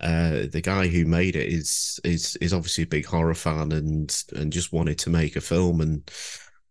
uh, 0.00 0.46
the 0.50 0.60
guy 0.62 0.86
who 0.88 1.04
made 1.04 1.36
it 1.36 1.52
is 1.52 2.00
is 2.04 2.36
is 2.36 2.52
obviously 2.52 2.84
a 2.84 2.88
big 2.88 3.06
horror 3.06 3.34
fan 3.34 3.72
and 3.72 4.24
and 4.34 4.52
just 4.52 4.72
wanted 4.72 4.98
to 4.98 5.10
make 5.10 5.36
a 5.36 5.40
film 5.40 5.80
and 5.80 6.10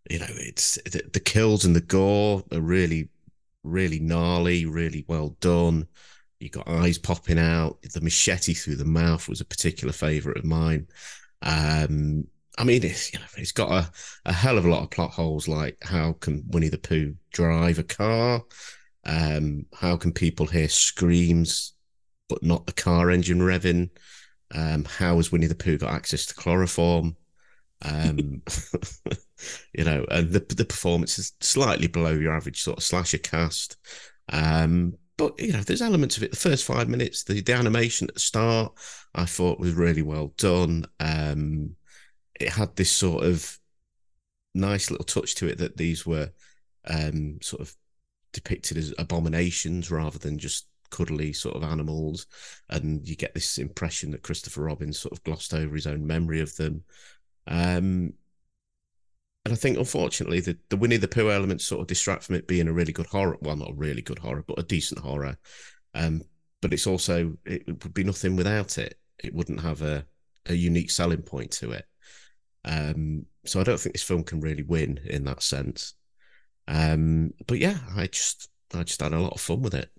you 0.09 0.19
know 0.19 0.27
it's 0.29 0.75
the, 0.83 1.01
the 1.13 1.19
kills 1.19 1.65
and 1.65 1.75
the 1.75 1.81
gore 1.81 2.43
are 2.51 2.61
really 2.61 3.09
really 3.63 3.99
gnarly, 3.99 4.65
really 4.65 5.05
well 5.07 5.35
done. 5.39 5.87
You 6.39 6.49
got 6.49 6.67
eyes 6.67 6.97
popping 6.97 7.39
out. 7.39 7.81
The 7.81 8.01
machete 8.01 8.53
through 8.53 8.75
the 8.75 8.85
mouth 8.85 9.27
was 9.29 9.41
a 9.41 9.45
particular 9.45 9.93
favorite 9.93 10.37
of 10.37 10.45
mine. 10.45 10.87
Um, 11.41 12.27
I 12.57 12.65
mean, 12.65 12.83
it's 12.83 13.13
you 13.13 13.19
know, 13.19 13.25
it's 13.37 13.51
got 13.51 13.71
a, 13.71 13.91
a 14.25 14.33
hell 14.33 14.57
of 14.57 14.65
a 14.65 14.69
lot 14.69 14.83
of 14.83 14.91
plot 14.91 15.11
holes. 15.11 15.47
Like, 15.47 15.77
how 15.81 16.13
can 16.13 16.43
Winnie 16.47 16.69
the 16.69 16.77
Pooh 16.77 17.15
drive 17.31 17.79
a 17.79 17.83
car? 17.83 18.43
Um, 19.05 19.65
how 19.73 19.97
can 19.97 20.11
people 20.11 20.45
hear 20.45 20.69
screams 20.69 21.73
but 22.33 22.43
not 22.43 22.65
the 22.65 22.73
car 22.73 23.11
engine 23.11 23.39
revving? 23.39 23.89
Um, 24.51 24.85
how 24.85 25.17
has 25.17 25.31
Winnie 25.31 25.47
the 25.47 25.55
Pooh 25.55 25.77
got 25.77 25.93
access 25.93 26.25
to 26.27 26.35
chloroform? 26.35 27.15
Um, 27.83 28.41
you 29.73 29.83
know, 29.83 30.05
and 30.09 30.31
the 30.31 30.39
the 30.39 30.65
performance 30.65 31.19
is 31.19 31.33
slightly 31.41 31.87
below 31.87 32.13
your 32.13 32.35
average 32.35 32.61
sort 32.61 32.77
of 32.77 32.83
slasher 32.83 33.17
cast. 33.19 33.77
Um, 34.29 34.93
but 35.17 35.39
you 35.39 35.53
know, 35.53 35.59
there's 35.59 35.81
elements 35.81 36.17
of 36.17 36.23
it. 36.23 36.31
The 36.31 36.37
first 36.37 36.65
five 36.65 36.89
minutes, 36.89 37.23
the, 37.23 37.41
the 37.41 37.53
animation 37.53 38.07
at 38.07 38.15
the 38.15 38.19
start, 38.19 38.73
I 39.13 39.25
thought 39.25 39.59
was 39.59 39.73
really 39.73 40.01
well 40.01 40.33
done. 40.37 40.85
Um, 40.99 41.75
it 42.39 42.49
had 42.49 42.75
this 42.75 42.91
sort 42.91 43.23
of 43.25 43.59
nice 44.55 44.89
little 44.89 45.05
touch 45.05 45.35
to 45.35 45.47
it 45.47 45.59
that 45.59 45.77
these 45.77 46.05
were 46.05 46.31
um, 46.87 47.39
sort 47.41 47.61
of 47.61 47.75
depicted 48.31 48.77
as 48.77 48.93
abominations 48.97 49.91
rather 49.91 50.17
than 50.17 50.39
just 50.39 50.67
cuddly 50.93 51.33
sort 51.33 51.55
of 51.55 51.63
animals. 51.63 52.27
And 52.69 53.07
you 53.07 53.15
get 53.15 53.33
this 53.33 53.57
impression 53.57 54.11
that 54.11 54.21
Christopher 54.21 54.63
Robin 54.63 54.93
sort 54.93 55.11
of 55.11 55.23
glossed 55.23 55.53
over 55.53 55.75
his 55.75 55.87
own 55.87 56.05
memory 56.05 56.39
of 56.39 56.55
them. 56.55 56.83
Um, 57.47 58.13
and 59.45 59.51
I 59.51 59.55
think, 59.55 59.77
unfortunately, 59.77 60.39
the, 60.39 60.57
the 60.69 60.77
Winnie 60.77 60.97
the 60.97 61.07
Pooh 61.07 61.31
elements 61.31 61.65
sort 61.65 61.81
of 61.81 61.87
distract 61.87 62.23
from 62.23 62.35
it 62.35 62.47
being 62.47 62.69
a 62.69 62.73
really 62.73 62.93
good 62.93 63.07
horror. 63.07 63.37
Well, 63.41 63.57
not 63.57 63.71
a 63.71 63.75
really 63.75 64.01
good 64.01 64.19
horror, 64.19 64.45
but 64.47 64.59
a 64.59 64.63
decent 64.63 65.01
horror. 65.01 65.37
Um, 65.93 66.21
but 66.61 66.71
it's 66.71 66.87
also, 66.87 67.35
it 67.45 67.67
would 67.67 67.93
be 67.93 68.05
nothing 68.05 68.37
without 68.37 68.77
it. 68.77 68.97
It 69.21 69.33
wouldn't 69.33 69.59
have 69.61 69.81
a, 69.81 70.05
a 70.45 70.53
unique 70.53 70.91
selling 70.91 71.23
point 71.23 71.51
to 71.51 71.71
it. 71.71 71.85
Um, 72.63 73.25
so 73.45 73.59
I 73.59 73.63
don't 73.63 73.79
think 73.79 73.95
this 73.95 74.03
film 74.03 74.23
can 74.23 74.39
really 74.39 74.63
win 74.63 74.99
in 75.03 75.25
that 75.25 75.43
sense. 75.43 75.95
Um, 76.67 77.33
but 77.45 77.57
yeah, 77.57 77.79
I 77.97 78.07
just, 78.07 78.49
I 78.73 78.83
just 78.83 79.01
had 79.01 79.11
a 79.11 79.19
lot 79.19 79.33
of 79.33 79.41
fun 79.41 79.61
with 79.61 79.73
it. 79.73 79.89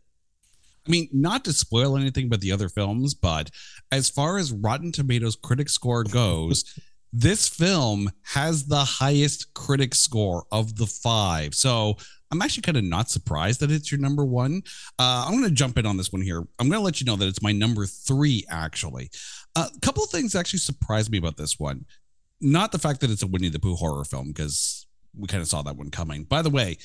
I 0.87 0.91
mean, 0.91 1.09
not 1.13 1.45
to 1.45 1.53
spoil 1.53 1.97
anything 1.97 2.27
about 2.27 2.41
the 2.41 2.53
other 2.53 2.69
films, 2.69 3.15
but 3.15 3.51
as 3.91 4.11
far 4.11 4.37
as 4.39 4.53
Rotten 4.53 4.93
Tomatoes 4.93 5.37
critic 5.37 5.69
score 5.69 6.05
goes, 6.05 6.65
this 7.13 7.49
film 7.49 8.11
has 8.23 8.67
the 8.67 8.85
highest 8.85 9.55
critic 9.55 9.95
score 9.95 10.45
of 10.51 10.77
the 10.77 10.87
five. 10.87 11.55
So 11.55 11.97
I'm 12.31 12.43
actually 12.43 12.63
kind 12.63 12.77
of 12.77 12.83
not 12.83 13.09
surprised 13.09 13.61
that 13.61 13.71
it's 13.71 13.93
your 13.93 14.01
number 14.01 14.25
one. 14.25 14.63
Uh, 14.99 15.25
I'm 15.27 15.39
going 15.39 15.45
to 15.45 15.51
jump 15.51 15.79
in 15.79 15.87
on 15.87 15.97
this 15.97 16.13
one 16.13 16.23
here. 16.23 16.39
I'm 16.59 16.69
going 16.69 16.81
to 16.81 16.85
let 16.85 17.01
you 17.01 17.07
know 17.07 17.15
that 17.15 17.29
it's 17.29 17.43
my 17.43 17.53
number 17.53 17.87
three, 17.87 18.45
actually. 18.51 19.11
A 19.55 19.71
couple 19.81 20.03
of 20.03 20.11
things 20.11 20.35
actually 20.35 20.59
surprised 20.59 21.13
me 21.13 21.19
about 21.19 21.37
this 21.37 21.61
one. 21.61 21.85
Not 22.41 22.73
the 22.73 22.81
fact 22.81 23.01
that 23.01 23.11
it's 23.11 23.23
a 23.23 23.29
Winnie 23.29 23.49
the 23.49 23.61
Pooh 23.61 23.77
horror 23.77 24.05
film, 24.05 24.33
because 24.33 24.85
we 25.17 25.29
kind 25.29 25.41
of 25.41 25.49
saw 25.49 25.63
that 25.63 25.77
one 25.77 25.91
coming. 25.91 26.25
By 26.25 26.43
the 26.43 26.51
way, 26.51 26.79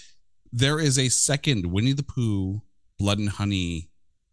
there 0.53 0.79
is 0.79 1.00
a 1.00 1.10
second 1.10 1.65
Winnie 1.65 1.94
the 1.94 2.03
Pooh 2.03 2.62
Blood 3.00 3.18
and 3.18 3.29
Honey 3.29 3.88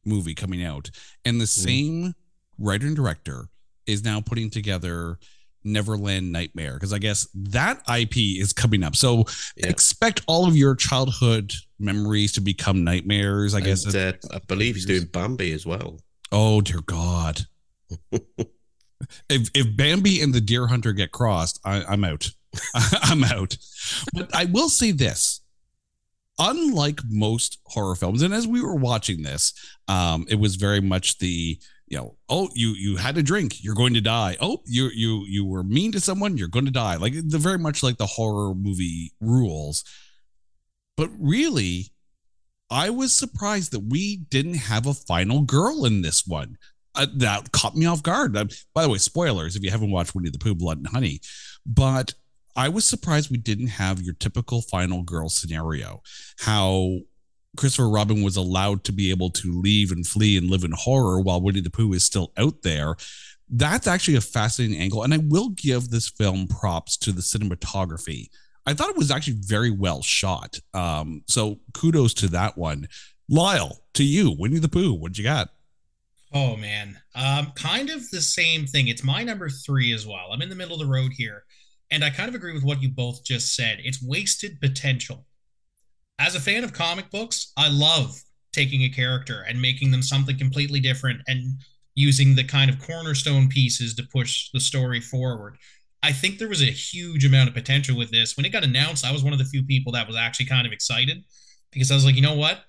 movie 0.07 0.35
coming 0.35 0.65
out, 0.65 0.91
and 1.25 1.41
the 1.41 1.45
mm. 1.45 1.49
same 1.49 2.15
writer 2.59 2.87
and 2.87 2.97
director 2.97 3.49
is 3.87 4.05
now 4.05 4.21
putting 4.21 4.51
together 4.51 5.19
Neverland 5.67 6.33
Nightmare 6.33 6.75
because 6.75 6.93
I 6.93 6.99
guess 6.99 7.29
that 7.35 7.83
IP 7.93 8.17
is 8.17 8.53
coming 8.53 8.83
up. 8.83 8.97
So 8.97 9.25
yeah. 9.57 9.69
expect 9.69 10.23
all 10.27 10.47
of 10.47 10.57
your 10.57 10.75
childhood 10.75 11.53
memories 11.79 12.33
to 12.35 12.41
become 12.41 12.85
nightmares. 12.85 13.55
I 13.55 13.59
and, 13.59 13.67
guess. 13.67 13.95
Uh, 13.95 14.13
I 14.33 14.39
believe 14.47 14.77
he's 14.77 14.87
doing 14.87 15.07
Bambi 15.07 15.53
as 15.53 15.67
well. 15.67 15.99
Oh 16.33 16.61
dear 16.61 16.81
God! 16.87 17.43
if 18.11 19.51
if 19.55 19.77
Bambi 19.77 20.21
and 20.23 20.33
the 20.33 20.41
Deer 20.41 20.67
Hunter 20.69 20.93
get 20.93 21.13
crossed, 21.13 21.61
I, 21.65 21.85
I'm 21.85 22.05
out. 22.05 22.31
I'm 23.03 23.25
out. 23.25 23.57
But 24.15 24.35
I 24.35 24.47
will 24.47 24.69
say 24.69 24.93
this: 24.93 25.41
unlike 26.39 27.01
most 27.09 27.59
horror 27.67 27.95
films, 27.95 28.23
and 28.23 28.35
as 28.35 28.47
we 28.47 28.63
were 28.63 28.75
watching 28.75 29.23
this, 29.23 29.53
um, 29.89 30.27
it 30.29 30.39
was 30.39 30.57
very 30.57 30.81
much 30.81 31.19
the 31.19 31.59
you 31.89 31.97
know, 31.97 32.17
oh, 32.29 32.49
you 32.55 32.71
you 32.71 32.97
had 32.97 33.17
a 33.17 33.23
drink, 33.23 33.63
you're 33.63 33.75
going 33.75 33.95
to 33.95 34.01
die. 34.01 34.37
Oh, 34.41 34.63
you 34.67 34.91
you 34.93 35.25
you 35.27 35.45
were 35.45 35.63
mean 35.63 35.93
to 35.93 36.01
someone, 36.01 36.37
you're 36.37 36.49
going 36.49 36.65
to 36.65 36.71
die. 36.71 36.97
Like 36.97 37.15
the 37.15 37.39
very 37.39 37.59
much 37.59 37.83
like 37.83 37.97
the 37.97 38.07
horror 38.07 38.55
movie 38.55 39.13
rules. 39.21 39.85
But 40.97 41.11
really, 41.19 41.93
I 42.71 42.91
was 42.91 43.15
surprised 43.15 43.73
that 43.73 43.85
we 43.89 44.17
didn't 44.17 44.55
have 44.55 44.87
a 44.87 44.95
final 44.95 45.43
girl 45.43 45.85
in 45.85 46.03
this 46.03 46.27
one. 46.27 46.57
Uh, 46.95 47.07
that 47.15 47.53
caught 47.53 47.77
me 47.77 47.85
off 47.85 48.03
guard. 48.03 48.37
Uh, 48.37 48.47
by 48.75 48.83
the 48.83 48.89
way, 48.89 48.99
spoilers 48.99 49.55
if 49.55 49.63
you 49.63 49.71
haven't 49.71 49.91
watched 49.91 50.15
Winnie 50.15 50.31
the 50.31 50.39
Pooh, 50.39 50.55
Blood 50.55 50.79
and 50.79 50.87
Honey. 50.89 51.21
But 51.67 52.15
I 52.57 52.71
was 52.71 52.85
surprised 52.87 53.31
we 53.31 53.37
didn't 53.37 53.69
have 53.69 54.01
your 54.01 54.15
typical 54.15 54.63
final 54.63 55.03
girl 55.03 55.29
scenario. 55.29 56.03
How 56.39 57.01
Christopher 57.57 57.89
Robin 57.89 58.23
was 58.23 58.37
allowed 58.37 58.85
to 58.85 58.93
be 58.93 59.11
able 59.11 59.31
to 59.31 59.53
leave 59.53 59.93
and 59.93 60.07
flee 60.07 60.37
and 60.37 60.51
live 60.51 60.65
in 60.65 60.73
horror 60.73 61.21
while 61.21 61.41
Winnie 61.41 61.61
the 61.61 61.71
Pooh 61.71 61.93
is 61.93 62.05
still 62.05 62.33
out 62.37 62.63
there. 62.63 62.97
That's 63.49 63.87
actually 63.87 64.17
a 64.17 64.23
fascinating 64.23 64.81
angle. 64.81 65.03
And 65.03 65.15
I 65.15 65.19
will 65.19 65.51
give 65.51 65.91
this 65.91 66.09
film 66.09 66.49
props 66.49 66.97
to 66.99 67.13
the 67.13 67.21
cinematography. 67.21 68.29
I 68.67 68.75
thought 68.75 68.91
it 68.91 68.97
was 68.97 69.11
actually 69.11 69.37
very 69.41 69.71
well 69.71 70.03
shot. 70.03 70.59
Um, 70.75 71.23
so 71.29 71.61
kudos 71.73 72.15
to 72.15 72.29
that 72.29 72.59
one. 72.59 72.89
Lyle, 73.29 73.83
to 73.95 74.05
you, 74.05 74.35
Winnie 74.37 74.59
the 74.59 74.69
Pooh, 74.69 74.95
What'd 74.95 75.19
you 75.19 75.25
got? 75.25 75.51
Oh 76.33 76.57
man, 76.57 76.99
um, 77.15 77.53
kind 77.55 77.89
of 77.89 78.11
the 78.11 78.21
same 78.21 78.67
thing. 78.67 78.89
It's 78.89 79.05
my 79.05 79.23
number 79.23 79.49
three 79.49 79.93
as 79.93 80.07
well. 80.07 80.33
I'm 80.33 80.43
in 80.43 80.49
the 80.49 80.55
middle 80.55 80.75
of 80.75 80.81
the 80.81 80.93
road 80.93 81.13
here, 81.17 81.45
and 81.91 82.05
I 82.05 82.11
kind 82.11 82.29
of 82.29 82.35
agree 82.35 82.53
with 82.53 82.65
what 82.65 82.83
you 82.83 82.89
both 82.89 83.25
just 83.25 83.55
said. 83.55 83.79
It's 83.83 84.03
wasted 84.03 84.61
potential 84.61 85.27
as 86.19 86.35
a 86.35 86.41
fan 86.41 86.65
of 86.65 86.73
comic 86.73 87.11
books, 87.11 87.53
I 87.57 87.69
love 87.69 88.21
taking 88.53 88.83
a 88.83 88.89
character 88.89 89.45
and 89.47 89.61
making 89.61 89.91
them 89.91 90.03
something 90.03 90.39
completely 90.39 90.81
different 90.81 91.21
and 91.27 91.59
using 91.95 92.35
the 92.35 92.45
kind 92.45 92.71
of 92.71 92.81
cornerstone 92.81 93.49
pieces 93.49 93.95
to 93.95 94.03
push 94.13 94.51
the 94.53 94.61
story 94.61 95.01
forward. 95.01 95.57
I 96.03 96.13
think 96.13 96.39
there 96.39 96.49
was 96.49 96.63
a 96.63 96.67
huge 96.67 97.25
amount 97.25 97.49
of 97.49 97.55
potential 97.55 97.97
with 97.97 98.11
this. 98.11 98.37
When 98.37 98.47
it 98.47 98.53
got 98.53 98.65
announced, 98.65 99.05
I 99.05 99.13
was 99.13 99.25
one 99.25 99.33
of 99.33 99.39
the 99.39 99.45
few 99.45 99.63
people 99.65 99.93
that 99.93 100.07
was 100.07 100.17
actually 100.17 100.47
kind 100.47 100.67
of 100.67 100.73
excited 100.73 101.25
because 101.73 101.91
I 101.91 101.95
was 101.95 102.05
like, 102.05 102.15
you 102.15 102.23
know 102.23 102.37
what? 102.37 102.61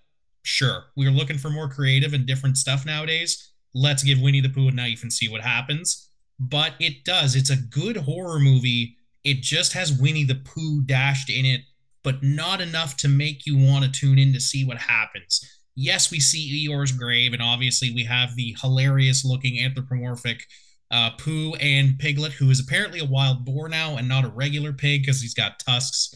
Sure, 0.43 0.85
we 0.95 1.07
are 1.07 1.11
looking 1.11 1.37
for 1.37 1.49
more 1.49 1.69
creative 1.69 2.13
and 2.13 2.25
different 2.25 2.57
stuff 2.57 2.85
nowadays. 2.85 3.51
let's 3.73 4.01
give 4.01 4.19
Winnie 4.19 4.41
the 4.41 4.49
Pooh 4.49 4.69
a 4.69 4.71
knife 4.71 5.03
and 5.03 5.13
see 5.13 5.27
what 5.29 5.41
happens. 5.41 6.09
But 6.39 6.73
it 6.79 7.03
does. 7.03 7.35
It's 7.35 7.49
a 7.49 7.57
good 7.57 7.97
horror 7.97 8.39
movie. 8.39 8.96
It 9.27 9.41
just 9.41 9.73
has 9.73 9.91
Winnie 9.91 10.23
the 10.23 10.35
Pooh 10.35 10.81
dashed 10.83 11.29
in 11.29 11.45
it, 11.45 11.59
but 12.01 12.23
not 12.23 12.61
enough 12.61 12.95
to 12.95 13.09
make 13.09 13.45
you 13.45 13.57
want 13.57 13.83
to 13.83 13.91
tune 13.91 14.17
in 14.17 14.31
to 14.31 14.39
see 14.39 14.63
what 14.63 14.77
happens. 14.77 15.45
Yes, 15.75 16.09
we 16.09 16.21
see 16.21 16.69
Eeyore's 16.69 16.93
grave, 16.93 17.33
and 17.33 17.41
obviously 17.41 17.93
we 17.93 18.05
have 18.05 18.37
the 18.37 18.55
hilarious 18.61 19.25
looking 19.25 19.61
anthropomorphic 19.61 20.45
uh, 20.91 21.09
Pooh 21.19 21.55
and 21.55 21.99
Piglet, 21.99 22.31
who 22.31 22.49
is 22.49 22.61
apparently 22.61 22.99
a 22.99 23.05
wild 23.05 23.43
boar 23.43 23.67
now 23.67 23.97
and 23.97 24.07
not 24.07 24.23
a 24.23 24.29
regular 24.29 24.71
pig 24.71 25.01
because 25.01 25.19
he's 25.19 25.33
got 25.33 25.59
tusks. 25.59 26.15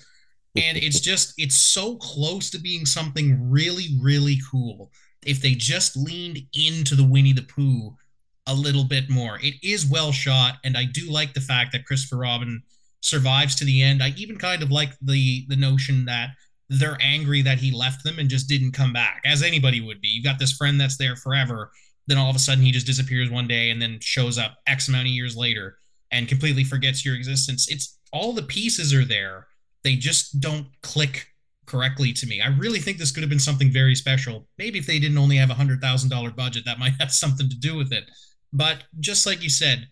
And 0.55 0.77
it's 0.77 0.99
just, 1.11 1.33
it's 1.37 1.55
so 1.55 1.97
close 1.97 2.49
to 2.51 2.59
being 2.59 2.85
something 2.85 3.51
really, 3.51 3.97
really 4.01 4.37
cool. 4.49 4.89
If 5.25 5.41
they 5.41 5.55
just 5.55 5.97
leaned 5.97 6.39
into 6.57 6.95
the 6.95 7.03
Winnie 7.03 7.33
the 7.33 7.41
Pooh 7.41 7.93
a 8.47 8.55
little 8.55 8.85
bit 8.85 9.09
more, 9.09 9.37
it 9.41 9.55
is 9.61 9.85
well 9.85 10.13
shot. 10.13 10.59
And 10.63 10.77
I 10.77 10.85
do 10.85 11.11
like 11.11 11.33
the 11.33 11.41
fact 11.41 11.73
that 11.73 11.85
Christopher 11.85 12.19
Robin 12.19 12.63
survives 13.01 13.55
to 13.55 13.65
the 13.65 13.83
end. 13.83 14.01
I 14.01 14.13
even 14.17 14.37
kind 14.37 14.63
of 14.63 14.71
like 14.71 14.93
the 15.01 15.45
the 15.47 15.55
notion 15.55 16.05
that 16.05 16.29
they're 16.69 16.97
angry 17.01 17.41
that 17.41 17.57
he 17.59 17.71
left 17.71 18.03
them 18.03 18.17
and 18.17 18.29
just 18.29 18.47
didn't 18.47 18.71
come 18.71 18.93
back, 18.93 19.21
as 19.25 19.43
anybody 19.43 19.81
would 19.81 19.99
be. 19.99 20.07
You've 20.07 20.23
got 20.23 20.39
this 20.39 20.53
friend 20.53 20.79
that's 20.79 20.97
there 20.97 21.17
forever 21.17 21.71
then 22.07 22.17
all 22.17 22.29
of 22.29 22.35
a 22.35 22.39
sudden 22.39 22.63
he 22.63 22.71
just 22.71 22.85
disappears 22.85 23.29
one 23.29 23.47
day 23.47 23.69
and 23.69 23.81
then 23.81 23.99
shows 24.01 24.37
up 24.37 24.57
X 24.67 24.87
amount 24.87 25.07
of 25.07 25.13
years 25.13 25.37
later 25.37 25.77
and 26.11 26.27
completely 26.27 26.63
forgets 26.63 27.05
your 27.05 27.15
existence. 27.15 27.69
It's 27.69 27.99
all 28.11 28.33
the 28.33 28.43
pieces 28.43 28.93
are 28.93 29.05
there. 29.05 29.47
They 29.83 29.95
just 29.95 30.39
don't 30.39 30.67
click 30.81 31.27
correctly 31.65 32.11
to 32.13 32.27
me. 32.27 32.41
I 32.41 32.49
really 32.49 32.79
think 32.79 32.97
this 32.97 33.11
could 33.11 33.23
have 33.23 33.29
been 33.29 33.39
something 33.39 33.71
very 33.71 33.95
special. 33.95 34.47
Maybe 34.57 34.79
if 34.79 34.87
they 34.87 34.99
didn't 34.99 35.17
only 35.17 35.37
have 35.37 35.49
a 35.49 35.55
hundred 35.55 35.79
thousand 35.79 36.09
dollar 36.09 36.31
budget, 36.31 36.65
that 36.65 36.79
might 36.79 36.93
have 36.99 37.13
something 37.13 37.49
to 37.49 37.57
do 37.57 37.75
with 37.75 37.93
it. 37.93 38.03
But 38.51 38.83
just 38.99 39.25
like 39.25 39.41
you 39.41 39.49
said, 39.49 39.87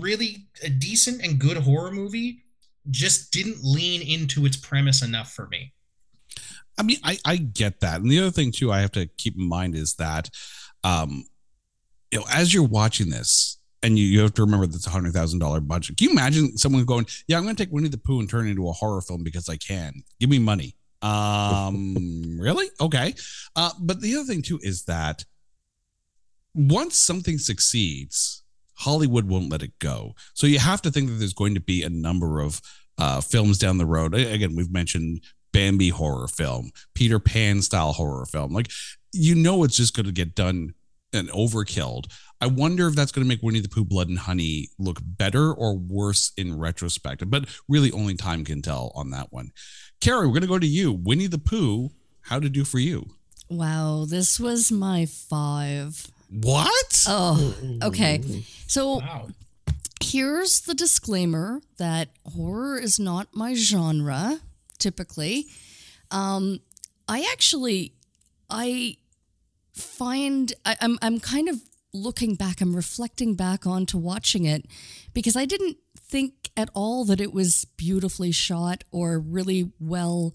really 0.00 0.46
a 0.62 0.68
decent 0.68 1.24
and 1.24 1.38
good 1.38 1.56
horror 1.56 1.90
movie 1.90 2.42
just 2.90 3.32
didn't 3.32 3.58
lean 3.62 4.02
into 4.02 4.44
its 4.46 4.56
premise 4.56 5.02
enough 5.02 5.32
for 5.32 5.46
me. 5.48 5.72
I 6.78 6.82
mean, 6.82 6.98
I, 7.04 7.18
I 7.24 7.36
get 7.36 7.80
that. 7.80 8.00
And 8.00 8.10
the 8.10 8.18
other 8.18 8.30
thing 8.30 8.52
too 8.52 8.72
I 8.72 8.80
have 8.80 8.92
to 8.92 9.06
keep 9.18 9.36
in 9.36 9.48
mind 9.48 9.74
is 9.74 9.94
that 9.94 10.30
um 10.82 11.24
you 12.10 12.20
know, 12.20 12.26
as 12.32 12.54
you're 12.54 12.62
watching 12.62 13.10
this, 13.10 13.58
and 13.82 13.98
you, 13.98 14.06
you 14.06 14.20
have 14.20 14.32
to 14.34 14.42
remember 14.42 14.66
that's 14.66 14.86
a 14.86 14.90
hundred 14.90 15.12
thousand 15.12 15.40
dollar 15.40 15.60
budget. 15.60 15.96
Can 15.96 16.06
you 16.06 16.12
imagine 16.12 16.56
someone 16.56 16.84
going, 16.84 17.06
"Yeah, 17.26 17.36
I'm 17.36 17.42
going 17.42 17.56
to 17.56 17.62
take 17.62 17.72
Winnie 17.72 17.88
the 17.88 17.98
Pooh 17.98 18.20
and 18.20 18.30
turn 18.30 18.46
it 18.46 18.50
into 18.50 18.68
a 18.68 18.72
horror 18.72 19.00
film 19.00 19.24
because 19.24 19.48
I 19.48 19.56
can. 19.56 20.02
Give 20.20 20.30
me 20.30 20.38
money." 20.38 20.76
Um, 21.02 22.36
really? 22.40 22.68
Okay. 22.80 23.14
Uh, 23.56 23.72
but 23.80 24.00
the 24.00 24.14
other 24.14 24.24
thing 24.24 24.42
too 24.42 24.60
is 24.62 24.84
that 24.84 25.24
once 26.54 26.96
something 26.96 27.36
succeeds, 27.36 28.43
Hollywood 28.74 29.26
won't 29.26 29.50
let 29.50 29.62
it 29.62 29.78
go. 29.78 30.14
So 30.34 30.46
you 30.46 30.58
have 30.58 30.82
to 30.82 30.90
think 30.90 31.08
that 31.08 31.14
there's 31.14 31.34
going 31.34 31.54
to 31.54 31.60
be 31.60 31.82
a 31.82 31.90
number 31.90 32.40
of 32.40 32.60
uh, 32.98 33.20
films 33.20 33.58
down 33.58 33.78
the 33.78 33.86
road. 33.86 34.14
Again, 34.14 34.54
we've 34.56 34.72
mentioned 34.72 35.22
Bambi 35.52 35.88
horror 35.88 36.28
film, 36.28 36.70
Peter 36.94 37.18
Pan 37.18 37.62
style 37.62 37.92
horror 37.92 38.26
film. 38.26 38.52
Like 38.52 38.70
you 39.14 39.34
know, 39.34 39.62
it's 39.62 39.76
just 39.76 39.94
going 39.94 40.06
to 40.06 40.12
get 40.12 40.34
done 40.34 40.74
and 41.12 41.30
overkilled. 41.30 42.06
I 42.40 42.46
wonder 42.46 42.88
if 42.88 42.96
that's 42.96 43.12
going 43.12 43.24
to 43.24 43.28
make 43.28 43.42
Winnie 43.42 43.60
the 43.60 43.68
Pooh 43.68 43.84
Blood 43.84 44.08
and 44.08 44.18
Honey 44.18 44.68
look 44.78 44.98
better 45.00 45.52
or 45.54 45.78
worse 45.78 46.32
in 46.36 46.58
retrospect. 46.58 47.30
But 47.30 47.46
really, 47.68 47.92
only 47.92 48.14
time 48.14 48.44
can 48.44 48.60
tell 48.60 48.92
on 48.94 49.10
that 49.10 49.32
one. 49.32 49.52
Carrie, 50.00 50.26
we're 50.26 50.32
going 50.32 50.42
to 50.42 50.48
go 50.48 50.58
to 50.58 50.66
you. 50.66 50.92
Winnie 50.92 51.28
the 51.28 51.38
Pooh, 51.38 51.90
how 52.22 52.40
to 52.40 52.48
do 52.48 52.64
for 52.64 52.80
you? 52.80 53.10
Wow, 53.48 54.04
this 54.08 54.40
was 54.40 54.72
my 54.72 55.06
five. 55.06 56.08
What? 56.40 57.04
Oh, 57.06 57.54
okay. 57.82 58.20
So 58.66 58.96
Wow. 58.96 59.28
here's 60.02 60.60
the 60.62 60.74
disclaimer 60.74 61.60
that 61.78 62.08
horror 62.36 62.78
is 62.78 62.98
not 62.98 63.28
my 63.34 63.54
genre 63.54 64.40
typically 64.78 65.46
um 66.10 66.58
i 67.08 67.26
actually 67.32 67.94
i 68.50 68.96
find 69.72 70.52
I, 70.66 70.76
i'm 70.80 70.98
i'm 71.00 71.20
kind 71.20 71.48
of 71.48 71.62
looking 71.94 72.34
back 72.34 72.60
i'm 72.60 72.76
reflecting 72.76 73.34
back 73.34 73.66
onto 73.66 73.96
watching 73.96 74.44
it 74.44 74.66
because 75.14 75.36
i 75.36 75.46
didn't 75.46 75.78
think 75.96 76.50
at 76.56 76.68
all 76.74 77.04
that 77.06 77.20
it 77.20 77.32
was 77.32 77.64
beautifully 77.76 78.32
shot 78.32 78.84
or 78.90 79.18
really 79.18 79.72
well 79.80 80.34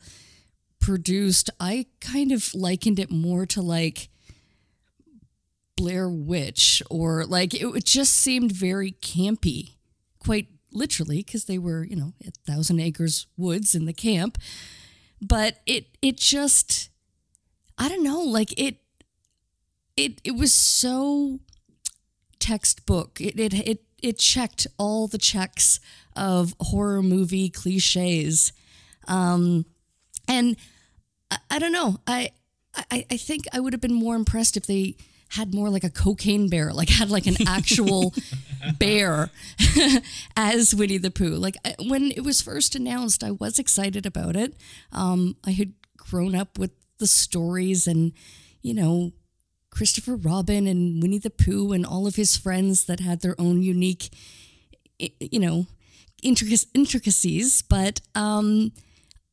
produced 0.79 1.49
i 1.59 1.85
kind 2.01 2.31
of 2.31 2.55
likened 2.55 2.97
it 2.97 3.12
more 3.12 3.45
to 3.45 3.62
like 3.62 4.09
Blair 5.79 6.09
Witch 6.09 6.83
or 6.89 7.25
like 7.25 7.53
it, 7.53 7.85
just 7.85 8.11
seemed 8.11 8.51
very 8.51 8.91
campy, 9.01 9.75
quite 10.19 10.47
literally, 10.73 11.19
because 11.19 11.45
they 11.45 11.57
were, 11.57 11.85
you 11.85 11.95
know, 11.95 12.11
at 12.27 12.35
Thousand 12.45 12.81
Acres 12.81 13.27
Woods 13.37 13.73
in 13.73 13.85
the 13.85 13.93
camp. 13.93 14.37
But 15.21 15.61
it 15.65 15.85
it 16.01 16.17
just 16.17 16.89
I 17.77 17.87
don't 17.87 18.03
know, 18.03 18.19
like 18.19 18.51
it 18.59 18.75
it 19.95 20.19
it 20.25 20.35
was 20.35 20.53
so 20.53 21.39
textbook. 22.39 23.21
It 23.21 23.39
it 23.39 23.53
it 23.53 23.83
it 24.03 24.19
checked 24.19 24.67
all 24.77 25.07
the 25.07 25.17
checks 25.17 25.79
of 26.13 26.55
horror 26.59 27.01
movie 27.01 27.49
cliches. 27.49 28.51
Um 29.07 29.63
and 30.27 30.57
I, 31.31 31.37
I 31.51 31.59
don't 31.59 31.71
know. 31.71 32.01
I, 32.05 32.31
I 32.91 33.05
I 33.09 33.15
think 33.15 33.45
I 33.53 33.61
would 33.61 33.71
have 33.71 33.81
been 33.81 33.93
more 33.93 34.17
impressed 34.17 34.57
if 34.57 34.65
they 34.65 34.97
had 35.29 35.53
more 35.53 35.69
like 35.69 35.83
a 35.83 35.89
cocaine 35.89 36.49
bear, 36.49 36.73
like 36.73 36.89
had 36.89 37.09
like 37.09 37.27
an 37.27 37.35
actual 37.47 38.13
bear 38.79 39.29
as 40.35 40.73
Winnie 40.75 40.97
the 40.97 41.11
Pooh. 41.11 41.35
Like 41.35 41.55
I- 41.63 41.75
when 41.87 42.11
it 42.11 42.23
was 42.23 42.41
first 42.41 42.75
announced, 42.75 43.23
I 43.23 43.31
was 43.31 43.59
excited 43.59 44.05
about 44.05 44.35
it. 44.35 44.55
Um, 44.91 45.35
I 45.45 45.51
had 45.51 45.73
grown 45.97 46.35
up 46.35 46.57
with 46.57 46.71
the 46.97 47.07
stories 47.07 47.87
and 47.87 48.11
you 48.61 48.73
know 48.73 49.13
Christopher 49.69 50.15
Robin 50.15 50.65
and 50.67 51.01
Winnie 51.01 51.19
the 51.19 51.29
Pooh 51.29 51.71
and 51.73 51.85
all 51.85 52.07
of 52.07 52.15
his 52.15 52.35
friends 52.35 52.85
that 52.85 52.99
had 52.99 53.21
their 53.21 53.39
own 53.39 53.61
unique, 53.61 54.09
you 54.97 55.39
know, 55.39 55.67
intric- 56.23 56.65
intricacies. 56.73 57.61
But 57.61 58.01
um, 58.15 58.71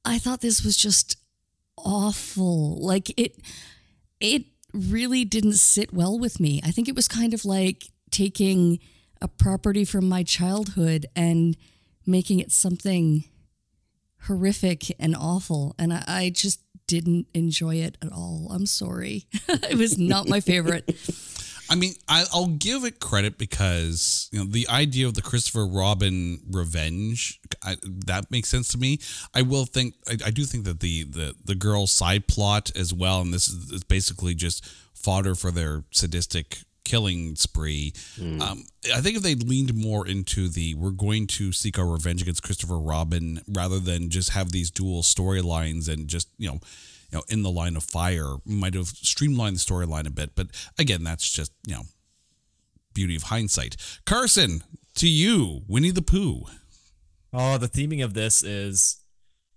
I 0.04 0.18
thought 0.18 0.42
this 0.42 0.62
was 0.62 0.76
just 0.76 1.16
awful. 1.78 2.78
Like 2.84 3.10
it, 3.18 3.36
it 4.20 4.44
really 4.76 5.24
didn't 5.24 5.54
sit 5.54 5.92
well 5.92 6.18
with 6.18 6.40
me. 6.40 6.60
I 6.64 6.70
think 6.70 6.88
it 6.88 6.96
was 6.96 7.08
kind 7.08 7.34
of 7.34 7.44
like 7.44 7.90
taking 8.10 8.78
a 9.20 9.28
property 9.28 9.84
from 9.84 10.08
my 10.08 10.22
childhood 10.22 11.06
and 11.16 11.56
making 12.06 12.40
it 12.40 12.52
something 12.52 13.24
horrific 14.22 14.94
and 15.00 15.16
awful. 15.16 15.74
And 15.78 15.92
I, 15.92 16.04
I 16.06 16.30
just 16.30 16.60
didn't 16.86 17.26
enjoy 17.34 17.76
it 17.76 17.96
at 18.02 18.12
all. 18.12 18.48
I'm 18.50 18.66
sorry. 18.66 19.26
it 19.48 19.76
was 19.76 19.98
not 19.98 20.28
my 20.28 20.40
favorite. 20.40 20.94
I 21.68 21.74
mean, 21.74 21.94
I, 22.08 22.24
I'll 22.32 22.46
give 22.46 22.84
it 22.84 23.00
credit 23.00 23.38
because 23.38 24.28
you 24.32 24.38
know 24.38 24.44
the 24.44 24.68
idea 24.68 25.06
of 25.06 25.14
the 25.14 25.22
Christopher 25.22 25.66
Robin 25.66 26.40
revenge 26.50 27.40
I, 27.62 27.76
that 28.06 28.30
makes 28.30 28.48
sense 28.48 28.68
to 28.68 28.78
me. 28.78 29.00
I 29.34 29.42
will 29.42 29.66
think 29.66 29.94
I, 30.08 30.16
I 30.26 30.30
do 30.30 30.44
think 30.44 30.64
that 30.64 30.80
the 30.80 31.04
the 31.04 31.34
the 31.44 31.54
girl 31.54 31.86
side 31.86 32.26
plot 32.28 32.70
as 32.76 32.94
well, 32.94 33.20
and 33.20 33.34
this 33.34 33.48
is, 33.48 33.84
basically 33.84 34.34
just 34.34 34.64
fodder 34.94 35.34
for 35.34 35.50
their 35.50 35.84
sadistic 35.90 36.58
killing 36.84 37.34
spree. 37.34 37.92
Um, 38.40 38.64
I 38.94 39.00
think 39.00 39.16
if 39.16 39.22
they 39.22 39.34
leaned 39.34 39.74
more 39.74 40.06
into 40.06 40.48
the 40.48 40.74
we're 40.76 40.90
going 40.90 41.26
to 41.28 41.52
seek 41.52 41.78
our 41.78 41.86
revenge 41.86 42.22
against 42.22 42.42
Christopher 42.44 42.78
Robin 42.78 43.40
rather 43.48 43.80
than 43.80 44.08
just 44.08 44.30
have 44.30 44.52
these 44.52 44.70
dual 44.70 45.02
storylines 45.02 45.88
and 45.88 46.06
just 46.06 46.28
you 46.38 46.48
know 46.48 46.60
know 47.16 47.24
in 47.28 47.42
the 47.42 47.50
line 47.50 47.76
of 47.76 47.84
fire 47.84 48.36
might 48.44 48.74
have 48.74 48.88
streamlined 48.88 49.56
the 49.56 49.60
storyline 49.60 50.06
a 50.06 50.10
bit. 50.10 50.34
But 50.34 50.48
again, 50.78 51.04
that's 51.04 51.30
just 51.30 51.52
you 51.66 51.74
know 51.74 51.82
beauty 52.94 53.16
of 53.16 53.24
hindsight. 53.24 53.76
Carson, 54.06 54.62
to 54.94 55.08
you, 55.08 55.62
Winnie 55.68 55.90
the 55.90 56.02
Pooh. 56.02 56.44
Oh, 57.32 57.58
the 57.58 57.68
theming 57.68 58.02
of 58.02 58.14
this 58.14 58.42
is 58.42 59.02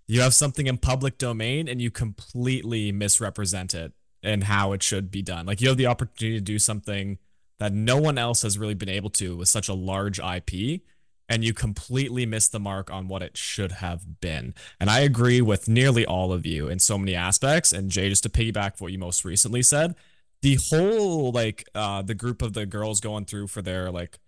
you 0.06 0.20
have 0.20 0.34
something 0.34 0.66
in 0.66 0.76
public 0.76 1.18
domain 1.18 1.68
and 1.68 1.80
you 1.80 1.90
completely 1.90 2.92
misrepresent 2.92 3.74
it 3.74 3.92
and 4.22 4.44
how 4.44 4.72
it 4.72 4.82
should 4.82 5.10
be 5.10 5.22
done. 5.22 5.46
Like 5.46 5.60
you 5.60 5.68
have 5.68 5.76
the 5.76 5.86
opportunity 5.86 6.36
to 6.36 6.44
do 6.44 6.58
something 6.58 7.18
that 7.58 7.72
no 7.72 7.96
one 7.96 8.18
else 8.18 8.42
has 8.42 8.58
really 8.58 8.74
been 8.74 8.88
able 8.88 9.10
to 9.10 9.36
with 9.36 9.48
such 9.48 9.68
a 9.68 9.74
large 9.74 10.18
IP 10.18 10.82
and 11.30 11.44
you 11.44 11.54
completely 11.54 12.26
miss 12.26 12.48
the 12.48 12.58
mark 12.58 12.90
on 12.90 13.06
what 13.06 13.22
it 13.22 13.36
should 13.36 13.70
have 13.72 14.20
been. 14.20 14.52
And 14.80 14.90
I 14.90 14.98
agree 15.00 15.40
with 15.40 15.68
nearly 15.68 16.04
all 16.04 16.32
of 16.32 16.44
you 16.44 16.66
in 16.68 16.80
so 16.80 16.98
many 16.98 17.14
aspects 17.14 17.72
and 17.72 17.88
Jay 17.88 18.08
just 18.08 18.24
to 18.24 18.28
piggyback 18.28 18.80
what 18.80 18.90
you 18.90 18.98
most 18.98 19.24
recently 19.24 19.62
said, 19.62 19.94
the 20.42 20.58
whole 20.68 21.30
like 21.30 21.68
uh 21.74 22.02
the 22.02 22.14
group 22.14 22.42
of 22.42 22.52
the 22.54 22.66
girls 22.66 23.00
going 23.00 23.26
through 23.26 23.46
for 23.46 23.62
their 23.62 23.90
like 23.90 24.18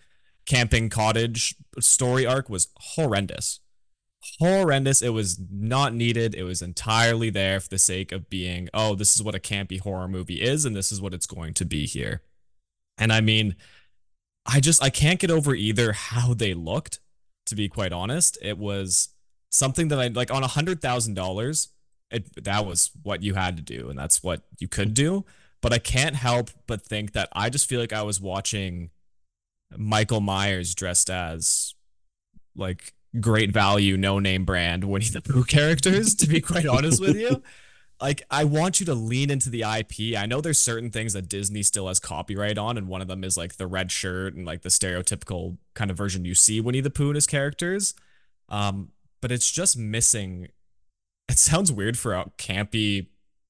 camping 0.47 0.89
cottage 0.89 1.57
story 1.81 2.25
arc 2.25 2.49
was 2.49 2.69
horrendous. 2.77 3.59
Horrendous. 4.39 5.03
It 5.03 5.09
was 5.09 5.41
not 5.51 5.93
needed. 5.95 6.37
It 6.37 6.45
was 6.45 6.63
entirely 6.63 7.31
there 7.31 7.59
for 7.59 7.69
the 7.69 7.79
sake 7.79 8.13
of 8.13 8.31
being, 8.31 8.69
oh, 8.73 8.95
this 8.95 9.17
is 9.17 9.23
what 9.23 9.35
a 9.35 9.41
campy 9.41 9.81
horror 9.81 10.07
movie 10.07 10.41
is, 10.41 10.65
and 10.65 10.77
this 10.77 10.93
is 10.93 11.01
what 11.01 11.13
it's 11.13 11.27
going 11.27 11.55
to 11.55 11.65
be 11.65 11.87
here. 11.87 12.23
And 12.99 13.13
I 13.13 13.21
mean, 13.21 13.57
I 14.47 14.61
just 14.61 14.83
I 14.83 14.91
can't 14.91 15.21
get 15.21 15.31
over 15.31 15.55
either 15.55 15.93
how 15.93 16.35
they 16.35 16.55
looked, 16.55 17.01
to 17.47 17.55
be 17.55 17.69
quite 17.69 17.93
honest. 17.93 18.39
It 18.43 18.59
was 18.59 19.09
something 19.51 19.89
that 19.89 20.01
I 20.01 20.09
like 20.09 20.33
on 20.33 20.43
a 20.43 20.49
hundred 20.49 20.81
thousand 20.81 21.15
dollars, 21.15 21.69
it 22.11 22.45
that 22.45 22.67
was 22.67 22.91
what 23.03 23.23
you 23.23 23.35
had 23.35 23.57
to 23.57 23.63
do, 23.63 23.89
and 23.89 23.99
that's 23.99 24.23
what 24.23 24.43
you 24.59 24.69
could 24.69 24.95
do. 24.95 25.25
But 25.61 25.73
I 25.73 25.79
can't 25.79 26.17
help 26.17 26.51
but 26.67 26.83
think 26.83 27.13
that 27.13 27.29
I 27.33 27.49
just 27.49 27.69
feel 27.69 27.81
like 27.81 27.93
I 27.93 28.03
was 28.03 28.21
watching 28.21 28.91
Michael 29.77 30.21
Myers 30.21 30.75
dressed 30.75 31.09
as 31.09 31.75
like 32.57 32.93
great 33.21 33.53
value, 33.53 33.97
no 33.97 34.19
name 34.19 34.45
brand 34.45 34.85
Winnie 34.85 35.07
the 35.07 35.21
Pooh 35.21 35.45
characters, 35.45 36.15
to 36.17 36.27
be 36.27 36.41
quite 36.41 36.67
honest 36.67 37.01
with 37.01 37.17
you. 37.17 37.43
Like, 38.03 38.23
I 38.33 38.43
want 38.43 38.81
you 38.81 38.87
to 38.87 38.95
lean 38.95 39.31
into 39.31 39.49
the 39.49 39.63
IP. 39.63 40.19
I 40.19 40.27
know 40.27 40.41
there's 40.41 40.61
certain 40.61 40.91
things 40.91 41.13
that 41.13 41.29
Disney 41.29 41.63
still 41.63 41.87
has 41.87 42.01
copyright 42.01 42.59
on, 42.59 42.77
and 42.77 42.89
one 42.89 43.01
of 43.01 43.07
them 43.07 43.23
is 43.23 43.37
like 43.37 43.59
the 43.59 43.67
red 43.69 43.93
shirt 43.93 44.35
and 44.35 44.45
like 44.45 44.63
the 44.63 44.71
stereotypical 44.71 45.57
kind 45.75 45.89
of 45.89 45.97
version 45.97 46.25
you 46.25 46.35
see 46.35 46.61
Winnie 46.61 46.81
the 46.81 46.91
Pooh 46.91 47.11
and 47.11 47.15
his 47.15 47.29
characters. 47.29 47.95
Um, 48.49 48.89
but 49.21 49.31
it's 49.31 49.51
just 49.51 49.79
missing. 49.79 50.49
It 51.29 51.39
sounds 51.39 51.73
weird 51.73 51.97
for 51.97 52.13
a 52.13 52.31
campy, 52.37 53.07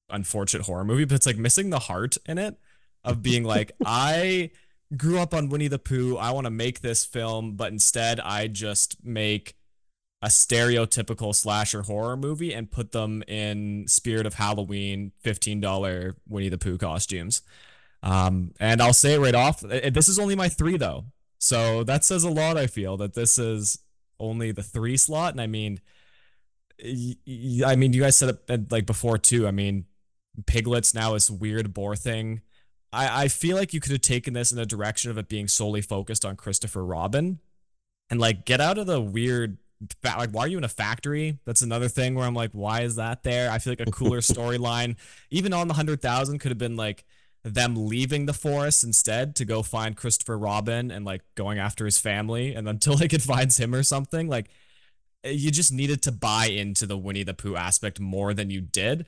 unfortunate 0.09 0.67
horror 0.67 0.85
movie, 0.85 1.03
but 1.03 1.15
it's 1.15 1.25
like 1.25 1.37
missing 1.37 1.69
the 1.69 1.79
heart 1.79 2.15
in 2.25 2.37
it 2.37 2.55
of 3.03 3.21
being 3.21 3.43
like, 3.43 3.73
I 3.85 4.51
grew 4.95 5.19
up 5.19 5.33
on 5.33 5.49
Winnie 5.49 5.67
the 5.67 5.79
Pooh. 5.79 6.15
I 6.15 6.31
want 6.31 6.45
to 6.45 6.51
make 6.51 6.79
this 6.79 7.03
film, 7.03 7.55
but 7.55 7.73
instead 7.73 8.21
I 8.21 8.47
just 8.47 9.03
make 9.03 9.55
a 10.23 10.27
stereotypical 10.27 11.35
slasher 11.35 11.81
horror 11.81 12.15
movie 12.15 12.53
and 12.53 12.71
put 12.71 12.93
them 12.93 13.21
in 13.27 13.85
spirit 13.89 14.25
of 14.25 14.35
Halloween 14.35 15.11
$15 15.25 16.15
Winnie 16.29 16.47
the 16.47 16.57
Pooh 16.57 16.77
costumes. 16.77 17.41
Um, 18.01 18.53
and 18.57 18.81
I'll 18.81 18.93
say 18.93 19.15
it 19.15 19.19
right 19.19 19.35
off. 19.35 19.65
Uh, 19.65 19.81
uh, 19.83 19.89
this 19.89 20.07
is 20.07 20.17
only 20.17 20.35
my 20.35 20.47
three 20.47 20.77
though. 20.77 21.05
So 21.39 21.83
that 21.83 22.05
says 22.05 22.23
a 22.23 22.29
lot, 22.29 22.55
I 22.55 22.67
feel, 22.67 22.95
that 22.97 23.15
this 23.15 23.37
is 23.37 23.79
only 24.17 24.53
the 24.53 24.63
three 24.63 24.95
slot. 24.95 25.33
And 25.33 25.41
I 25.41 25.47
mean, 25.47 25.81
I 26.81 27.75
mean, 27.75 27.91
you 27.91 28.01
guys 28.01 28.15
said 28.15 28.29
it 28.29 28.39
uh, 28.49 28.57
like 28.69 28.85
before 28.85 29.17
too. 29.17 29.45
I 29.45 29.51
mean, 29.51 29.85
piglets 30.45 30.93
now 30.93 31.15
is 31.15 31.29
weird 31.29 31.73
boar 31.73 31.97
thing. 31.97 32.41
I, 32.93 33.25
I 33.25 33.27
feel 33.27 33.57
like 33.57 33.73
you 33.73 33.81
could 33.81 33.91
have 33.91 34.01
taken 34.01 34.33
this 34.33 34.53
in 34.53 34.57
a 34.57 34.65
direction 34.65 35.11
of 35.11 35.17
it 35.17 35.27
being 35.27 35.49
solely 35.49 35.81
focused 35.81 36.23
on 36.23 36.37
Christopher 36.37 36.85
Robin 36.85 37.39
and 38.09 38.21
like 38.21 38.45
get 38.45 38.61
out 38.61 38.77
of 38.77 38.87
the 38.87 39.01
weird 39.01 39.57
like 40.03 40.31
why 40.31 40.43
are 40.43 40.47
you 40.47 40.57
in 40.57 40.63
a 40.63 40.69
factory? 40.69 41.39
That's 41.45 41.61
another 41.61 41.87
thing 41.87 42.15
where 42.15 42.25
i'm 42.25 42.33
like 42.33 42.51
why 42.51 42.81
is 42.81 42.95
that 42.95 43.23
there? 43.23 43.51
I 43.51 43.59
feel 43.59 43.71
like 43.71 43.87
a 43.87 43.91
cooler 43.91 44.19
storyline. 44.21 44.95
Even 45.31 45.53
on 45.53 45.67
the 45.67 45.73
100000 45.73 46.39
could 46.39 46.51
have 46.51 46.57
been 46.57 46.75
like 46.75 47.03
them 47.43 47.75
leaving 47.75 48.25
the 48.25 48.33
forest 48.33 48.83
instead 48.83 49.35
to 49.35 49.43
go 49.43 49.61
find 49.61 49.97
christopher 49.97 50.37
robin 50.37 50.91
and 50.91 51.03
like 51.03 51.21
going 51.35 51.59
after 51.59 51.85
his 51.85 51.99
family. 51.99 52.53
And 52.53 52.67
until 52.67 52.95
they 52.95 53.07
could 53.07 53.23
find 53.23 53.51
him 53.53 53.73
or 53.75 53.83
something 53.83 54.27
like 54.27 54.49
you 55.23 55.51
just 55.51 55.71
needed 55.71 56.01
to 56.03 56.11
buy 56.11 56.47
into 56.47 56.85
the 56.85 56.97
winnie 56.97 57.23
the 57.23 57.33
pooh 57.33 57.55
aspect 57.55 57.99
more 57.99 58.33
than 58.33 58.49
you 58.49 58.61
did 58.61 59.05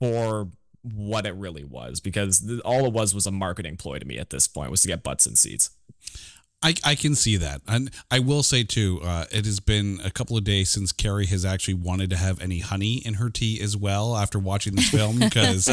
for 0.00 0.48
what 0.82 1.26
it 1.26 1.34
really 1.34 1.64
was. 1.64 2.00
Because 2.00 2.60
all 2.64 2.86
it 2.86 2.92
was 2.92 3.14
was 3.14 3.26
a 3.26 3.30
marketing 3.32 3.76
ploy 3.76 3.98
to 3.98 4.04
me 4.04 4.18
at 4.18 4.30
this 4.30 4.46
point 4.46 4.70
was 4.70 4.82
to 4.82 4.88
get 4.88 5.02
butts 5.02 5.26
in 5.26 5.36
seats. 5.36 5.70
I, 6.64 6.74
I 6.82 6.94
can 6.94 7.14
see 7.14 7.36
that. 7.36 7.60
And 7.68 7.90
I 8.10 8.20
will 8.20 8.42
say 8.42 8.64
too, 8.64 9.00
uh, 9.04 9.26
it 9.30 9.44
has 9.44 9.60
been 9.60 10.00
a 10.02 10.10
couple 10.10 10.38
of 10.38 10.44
days 10.44 10.70
since 10.70 10.92
Carrie 10.92 11.26
has 11.26 11.44
actually 11.44 11.74
wanted 11.74 12.08
to 12.10 12.16
have 12.16 12.40
any 12.40 12.60
honey 12.60 13.02
in 13.04 13.14
her 13.14 13.28
tea 13.28 13.60
as 13.60 13.76
well 13.76 14.16
after 14.16 14.38
watching 14.38 14.74
this 14.74 14.88
film 14.88 15.18
because 15.18 15.68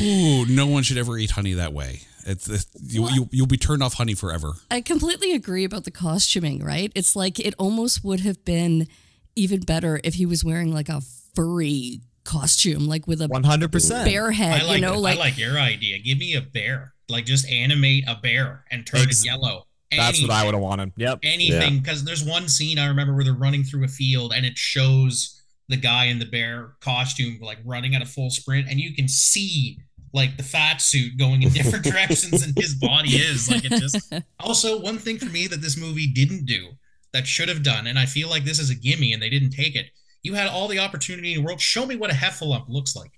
ooh, 0.00 0.46
no 0.48 0.66
one 0.66 0.82
should 0.82 0.96
ever 0.96 1.18
eat 1.18 1.32
honey 1.32 1.52
that 1.52 1.74
way. 1.74 2.00
It's, 2.24 2.48
it's 2.48 2.66
you, 2.80 3.08
you 3.10 3.28
you'll 3.30 3.46
be 3.46 3.58
turned 3.58 3.82
off 3.82 3.94
honey 3.94 4.14
forever. 4.14 4.52
I 4.70 4.80
completely 4.80 5.32
agree 5.32 5.64
about 5.64 5.84
the 5.84 5.90
costuming, 5.90 6.64
right? 6.64 6.90
It's 6.94 7.14
like 7.14 7.38
it 7.38 7.54
almost 7.58 8.02
would 8.04 8.20
have 8.20 8.42
been 8.44 8.88
even 9.36 9.60
better 9.60 10.00
if 10.02 10.14
he 10.14 10.24
was 10.24 10.44
wearing 10.44 10.72
like 10.72 10.88
a 10.88 11.02
furry 11.34 12.00
costume, 12.24 12.86
like 12.86 13.06
with 13.06 13.20
a 13.20 13.28
100% 13.28 14.04
bear 14.04 14.30
head. 14.30 14.62
I 14.62 14.64
like 14.64 14.76
you 14.76 14.80
know, 14.80 14.94
it. 14.94 14.98
like 14.98 15.16
I 15.16 15.20
like 15.20 15.38
your 15.38 15.58
idea. 15.58 15.98
Give 15.98 16.16
me 16.16 16.36
a 16.36 16.40
bear. 16.40 16.94
Like 17.12 17.26
just 17.26 17.48
animate 17.48 18.04
a 18.08 18.16
bear 18.16 18.64
and 18.70 18.86
turn 18.86 19.02
Ex- 19.02 19.22
it 19.22 19.26
yellow. 19.26 19.66
That's 19.90 20.22
what 20.22 20.30
I 20.30 20.44
would 20.44 20.54
have 20.54 20.62
wanted. 20.62 20.92
Yep. 20.96 21.20
Anything 21.22 21.78
because 21.78 22.02
there's 22.04 22.24
one 22.24 22.48
scene 22.48 22.78
I 22.78 22.86
remember 22.86 23.14
where 23.14 23.24
they're 23.24 23.34
running 23.34 23.62
through 23.62 23.84
a 23.84 23.88
field 23.88 24.32
and 24.34 24.46
it 24.46 24.56
shows 24.56 25.40
the 25.68 25.76
guy 25.76 26.06
in 26.06 26.18
the 26.18 26.24
bear 26.24 26.72
costume 26.80 27.38
like 27.40 27.58
running 27.64 27.94
at 27.94 28.02
a 28.02 28.06
full 28.06 28.30
sprint 28.30 28.68
and 28.68 28.80
you 28.80 28.94
can 28.94 29.06
see 29.06 29.78
like 30.12 30.36
the 30.36 30.42
fat 30.42 30.80
suit 30.80 31.16
going 31.16 31.42
in 31.42 31.50
different 31.50 31.84
directions 31.92 32.42
and 32.42 32.56
his 32.56 32.74
body 32.74 33.10
is. 33.10 33.50
Like 33.50 33.64
it 33.64 33.72
just 33.80 34.12
also 34.40 34.80
one 34.80 34.98
thing 34.98 35.18
for 35.18 35.26
me 35.26 35.46
that 35.46 35.60
this 35.60 35.76
movie 35.76 36.06
didn't 36.06 36.46
do 36.46 36.70
that 37.12 37.26
should 37.26 37.48
have 37.48 37.62
done, 37.62 37.86
and 37.86 37.98
I 37.98 38.06
feel 38.06 38.28
like 38.28 38.44
this 38.44 38.58
is 38.58 38.70
a 38.70 38.74
gimme 38.74 39.12
and 39.12 39.22
they 39.22 39.30
didn't 39.30 39.50
take 39.50 39.76
it. 39.76 39.90
You 40.22 40.34
had 40.34 40.48
all 40.48 40.68
the 40.68 40.78
opportunity 40.78 41.34
in 41.34 41.40
the 41.40 41.44
world. 41.44 41.60
Show 41.60 41.84
me 41.84 41.96
what 41.96 42.10
a 42.10 42.14
heffalump 42.14 42.68
looks 42.68 42.94
like. 42.96 43.12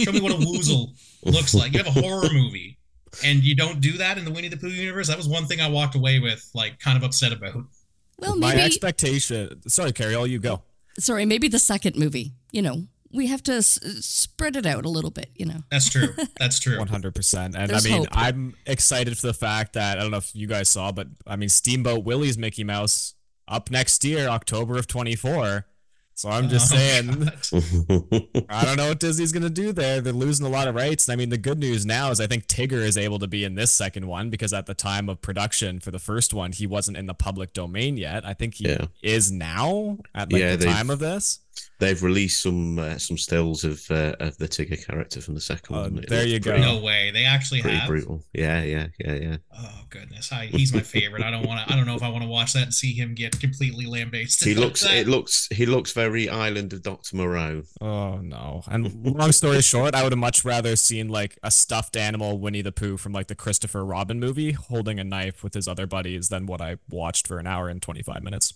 Show 0.00 0.12
me 0.12 0.20
what 0.20 0.32
a 0.32 0.36
woozle 0.36 0.94
looks 1.24 1.54
like. 1.54 1.72
You 1.72 1.82
have 1.82 1.96
a 1.96 2.00
horror 2.00 2.28
movie 2.32 2.75
and 3.24 3.42
you 3.42 3.54
don't 3.56 3.80
do 3.80 3.92
that 3.98 4.18
in 4.18 4.24
the 4.24 4.30
Winnie 4.30 4.48
the 4.48 4.56
Pooh 4.56 4.68
universe. 4.68 5.08
That 5.08 5.16
was 5.16 5.28
one 5.28 5.46
thing 5.46 5.60
I 5.60 5.68
walked 5.68 5.94
away 5.94 6.18
with, 6.18 6.48
like, 6.54 6.78
kind 6.80 6.96
of 6.96 7.02
upset 7.04 7.32
about. 7.32 7.54
well, 8.18 8.36
My 8.36 8.50
maybe 8.54 8.62
expectation. 8.62 9.62
Sorry, 9.68 9.92
Carrie, 9.92 10.14
all 10.14 10.26
you 10.26 10.38
go. 10.38 10.62
sorry, 10.98 11.24
maybe 11.26 11.48
the 11.48 11.58
second 11.58 11.96
movie. 11.96 12.32
You 12.52 12.62
know, 12.62 12.82
we 13.12 13.26
have 13.28 13.42
to 13.44 13.52
s- 13.54 13.78
spread 14.00 14.56
it 14.56 14.66
out 14.66 14.84
a 14.84 14.88
little 14.88 15.10
bit. 15.10 15.30
You 15.36 15.46
know, 15.46 15.60
That's 15.70 15.88
true. 15.88 16.08
That's 16.38 16.58
true. 16.58 16.78
100%. 16.78 17.54
And 17.56 17.70
There's 17.70 17.86
I 17.86 17.88
mean, 17.88 17.98
hope. 18.00 18.08
I'm 18.12 18.54
excited 18.66 19.16
for 19.18 19.26
the 19.28 19.34
fact 19.34 19.74
that, 19.74 19.98
I 19.98 20.02
don't 20.02 20.10
know 20.10 20.16
if 20.18 20.34
you 20.34 20.46
guys 20.46 20.68
saw, 20.68 20.92
but 20.92 21.08
I 21.26 21.36
mean, 21.36 21.48
Steamboat 21.48 22.04
Willie's 22.04 22.36
Mickey 22.38 22.64
Mouse 22.64 23.14
up 23.48 23.70
next 23.70 24.04
year, 24.04 24.28
October 24.28 24.76
of 24.76 24.86
24. 24.86 25.66
So 26.16 26.30
I'm 26.30 26.48
just 26.48 26.72
Oh, 26.72 26.76
saying, 26.76 27.30
I 28.48 28.64
don't 28.64 28.78
know 28.78 28.88
what 28.88 29.00
Disney's 29.00 29.32
gonna 29.32 29.50
do 29.50 29.70
there. 29.72 30.00
They're 30.00 30.14
losing 30.14 30.46
a 30.46 30.48
lot 30.48 30.66
of 30.66 30.74
rights. 30.74 31.06
And 31.06 31.12
I 31.12 31.16
mean, 31.16 31.28
the 31.28 31.36
good 31.36 31.58
news 31.58 31.84
now 31.84 32.10
is 32.10 32.20
I 32.20 32.26
think 32.26 32.46
Tigger 32.46 32.72
is 32.82 32.96
able 32.96 33.18
to 33.18 33.26
be 33.26 33.44
in 33.44 33.54
this 33.54 33.70
second 33.70 34.06
one 34.06 34.30
because 34.30 34.54
at 34.54 34.64
the 34.64 34.72
time 34.74 35.10
of 35.10 35.20
production 35.20 35.78
for 35.78 35.90
the 35.90 35.98
first 35.98 36.32
one, 36.32 36.52
he 36.52 36.66
wasn't 36.66 36.96
in 36.96 37.04
the 37.04 37.12
public 37.14 37.52
domain 37.52 37.98
yet. 37.98 38.24
I 38.24 38.32
think 38.32 38.54
he 38.54 38.66
Yeah. 38.68 38.86
is 39.02 39.30
now 39.30 39.98
at 40.14 40.32
like 40.32 40.40
Yeah, 40.40 40.56
the 40.56 40.64
time 40.64 40.88
of 40.88 41.00
this. 41.00 41.40
They've 41.78 42.02
released 42.02 42.42
some 42.42 42.78
uh, 42.78 42.98
some 42.98 43.18
stills 43.18 43.64
of 43.64 43.82
uh, 43.90 44.14
of 44.20 44.36
the 44.38 44.48
Tigger 44.48 44.84
character 44.86 45.20
from 45.20 45.34
the 45.34 45.40
second 45.40 45.76
Oh, 45.76 45.82
one. 45.82 45.98
It 45.98 46.08
there 46.08 46.20
looks 46.20 46.32
you 46.32 46.40
go. 46.40 46.50
pretty- 46.52 46.64
no 46.66 46.78
way. 46.82 47.10
They 47.10 47.24
actually 47.24 47.60
Pretty 47.62 47.76
have. 47.76 47.88
brutal. 47.88 48.24
Yeah, 48.32 48.62
yeah, 48.62 48.86
yeah, 48.98 49.14
yeah. 49.14 49.36
Oh 49.56 49.80
goodness, 49.90 50.32
I, 50.32 50.46
he's 50.46 50.72
my 50.72 50.80
favorite. 50.80 51.22
I 51.22 51.30
don't 51.30 51.46
want 51.46 51.66
to. 51.66 51.72
I 51.72 51.76
don't 51.76 51.86
know 51.86 51.94
if 51.96 52.02
I 52.02 52.08
want 52.08 52.22
to 52.24 52.28
watch 52.30 52.52
that 52.54 52.62
and 52.64 52.74
see 52.74 52.92
him 52.94 53.14
get 53.14 53.38
completely 53.38 53.84
lambasted. 53.86 54.48
He 54.48 54.54
looks. 54.54 54.82
that. 54.82 54.96
It 54.96 55.06
looks. 55.08 55.48
He 55.52 55.66
looks 55.66 55.92
very 55.92 56.28
Island 56.28 56.72
of 56.72 56.82
Doctor 56.82 57.16
Moreau. 57.16 57.62
Oh 57.80 58.16
no! 58.18 58.62
And 58.68 59.04
long 59.16 59.32
story 59.32 59.60
short, 59.62 59.94
I 59.94 60.02
would 60.02 60.12
have 60.12 60.18
much 60.18 60.44
rather 60.44 60.76
seen 60.76 61.08
like 61.08 61.38
a 61.42 61.50
stuffed 61.50 61.96
animal 61.96 62.38
Winnie 62.38 62.62
the 62.62 62.72
Pooh 62.72 62.96
from 62.96 63.12
like 63.12 63.26
the 63.26 63.34
Christopher 63.34 63.84
Robin 63.84 64.18
movie 64.18 64.52
holding 64.52 64.98
a 64.98 65.04
knife 65.04 65.44
with 65.44 65.52
his 65.54 65.68
other 65.68 65.86
buddies 65.86 66.28
than 66.30 66.46
what 66.46 66.60
I 66.62 66.76
watched 66.88 67.26
for 67.26 67.38
an 67.38 67.46
hour 67.46 67.68
and 67.68 67.82
twenty 67.82 68.02
five 68.02 68.22
minutes. 68.22 68.54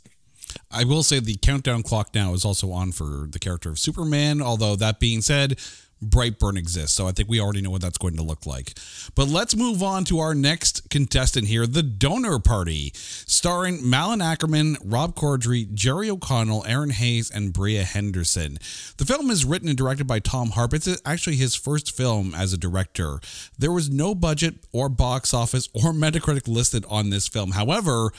I 0.70 0.84
will 0.84 1.02
say 1.02 1.20
the 1.20 1.36
countdown 1.36 1.82
clock 1.82 2.14
now 2.14 2.32
is 2.34 2.44
also 2.44 2.70
on 2.72 2.92
for 2.92 3.26
the 3.28 3.38
character 3.38 3.70
of 3.70 3.78
Superman. 3.78 4.40
Although 4.40 4.76
that 4.76 5.00
being 5.00 5.20
said, 5.20 5.58
Brightburn 6.02 6.56
exists, 6.56 6.96
so 6.96 7.06
I 7.06 7.12
think 7.12 7.28
we 7.28 7.40
already 7.40 7.60
know 7.60 7.70
what 7.70 7.82
that's 7.82 7.98
going 7.98 8.16
to 8.16 8.22
look 8.22 8.46
like. 8.46 8.78
But 9.14 9.28
let's 9.28 9.54
move 9.54 9.82
on 9.82 10.04
to 10.06 10.18
our 10.20 10.34
next 10.34 10.88
contestant 10.88 11.46
here, 11.46 11.66
the 11.66 11.82
Donor 11.82 12.38
Party, 12.38 12.92
starring 12.94 13.88
Malin 13.88 14.20
Akerman, 14.20 14.76
Rob 14.82 15.14
Corddry, 15.14 15.72
Jerry 15.74 16.08
O'Connell, 16.08 16.62
Erinn 16.62 16.92
Hayes, 16.92 17.30
and 17.30 17.52
Bria 17.52 17.84
Henderson. 17.84 18.58
The 18.96 19.04
film 19.04 19.30
is 19.30 19.44
written 19.44 19.68
and 19.68 19.76
directed 19.76 20.06
by 20.06 20.20
Tom 20.20 20.50
Harp. 20.50 20.72
It's 20.72 20.88
actually 21.04 21.36
his 21.36 21.54
first 21.54 21.94
film 21.94 22.34
as 22.34 22.54
a 22.54 22.58
director. 22.58 23.20
There 23.58 23.72
was 23.72 23.90
no 23.90 24.14
budget 24.14 24.54
or 24.72 24.88
box 24.88 25.34
office 25.34 25.68
or 25.74 25.92
Metacritic 26.00 26.48
listed 26.48 26.86
on 26.88 27.10
this 27.10 27.28
film. 27.28 27.52
However, 27.52 28.10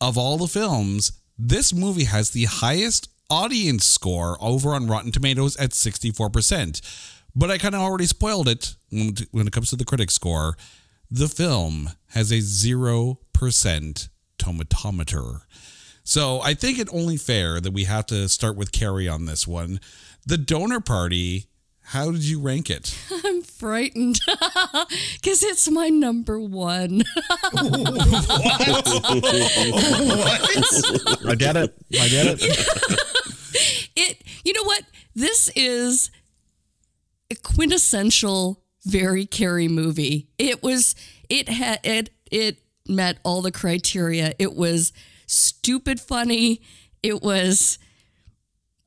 of 0.00 0.18
all 0.18 0.36
the 0.36 0.46
films, 0.46 1.12
this 1.42 1.72
movie 1.72 2.04
has 2.04 2.30
the 2.30 2.44
highest 2.44 3.08
audience 3.30 3.86
score 3.86 4.36
over 4.40 4.74
on 4.74 4.86
Rotten 4.86 5.10
Tomatoes 5.10 5.56
at 5.56 5.70
64%. 5.70 6.80
But 7.34 7.50
I 7.50 7.58
kind 7.58 7.74
of 7.74 7.80
already 7.80 8.06
spoiled 8.06 8.48
it 8.48 8.74
when 8.90 9.46
it 9.46 9.52
comes 9.52 9.70
to 9.70 9.76
the 9.76 9.84
critic 9.84 10.10
score. 10.10 10.56
The 11.10 11.28
film 11.28 11.90
has 12.08 12.30
a 12.30 12.38
0% 12.38 14.08
tomatometer. 14.38 15.40
So 16.04 16.40
I 16.40 16.54
think 16.54 16.78
it 16.78 16.88
only 16.92 17.16
fair 17.16 17.60
that 17.60 17.72
we 17.72 17.84
have 17.84 18.06
to 18.06 18.28
start 18.28 18.56
with 18.56 18.72
Carrie 18.72 19.08
on 19.08 19.24
this 19.24 19.46
one. 19.46 19.80
The 20.26 20.38
donor 20.38 20.80
party, 20.80 21.46
how 21.90 22.12
did 22.12 22.22
you 22.22 22.38
rank 22.38 22.70
it? 22.70 22.96
I'm 23.24 23.42
frightened 23.42 24.20
because 24.26 25.42
it's 25.42 25.68
my 25.68 25.88
number 25.88 26.38
one. 26.38 27.02
I 31.26 31.34
get 31.36 31.56
it. 31.56 31.74
I 32.00 32.08
get 32.08 32.26
it. 32.28 32.42
it 33.96 34.22
you 34.44 34.52
know 34.52 34.62
what 34.62 34.84
this 35.16 35.50
is 35.56 36.12
a 37.28 37.34
quintessential 37.34 38.62
very 38.84 39.26
Carrie 39.26 39.66
movie. 39.66 40.28
It 40.38 40.62
was 40.62 40.94
it 41.28 41.48
had 41.48 41.80
it 41.82 42.10
it 42.30 42.58
met 42.86 43.18
all 43.24 43.42
the 43.42 43.50
criteria. 43.50 44.32
It 44.38 44.54
was 44.54 44.92
stupid 45.26 45.98
funny. 45.98 46.62
It 47.02 47.20
was 47.20 47.80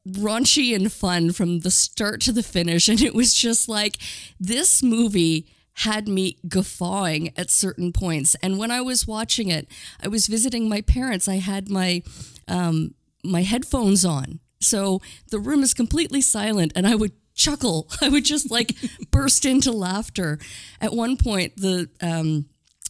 raunchy 0.07 0.75
and 0.75 0.91
fun 0.91 1.31
from 1.31 1.59
the 1.59 1.71
start 1.71 2.21
to 2.21 2.31
the 2.31 2.43
finish. 2.43 2.89
And 2.93 3.01
it 3.01 3.15
was 3.15 3.33
just 3.33 3.69
like 3.69 3.97
this 4.39 4.83
movie 4.83 5.47
had 5.77 6.07
me 6.07 6.37
guffawing 6.47 7.31
at 7.37 7.49
certain 7.49 7.91
points. 7.91 8.35
And 8.43 8.57
when 8.57 8.69
i 8.71 8.81
was 8.81 9.07
watching 9.07 9.49
it 9.49 9.67
i 10.01 10.07
was 10.07 10.27
visiting 10.27 10.69
my 10.69 10.81
parents. 10.81 11.27
I 11.27 11.37
had 11.37 11.69
my 11.69 12.03
um, 12.47 12.93
my 13.23 13.41
headphones 13.41 14.05
on. 14.05 14.39
So 14.59 15.01
the 15.29 15.39
room 15.39 15.63
is 15.63 15.73
completely 15.73 16.21
silent 16.21 16.73
and 16.75 16.85
i 16.85 16.95
would 16.95 17.13
chuckle. 17.33 17.89
I 18.01 18.09
would 18.09 18.25
just 18.25 18.51
like 18.51 18.75
burst 19.11 19.45
into 19.45 19.71
laughter. 19.71 20.39
At 20.79 20.93
one 20.93 21.17
point 21.17 21.57
the 21.57 21.89
um, 22.01 22.45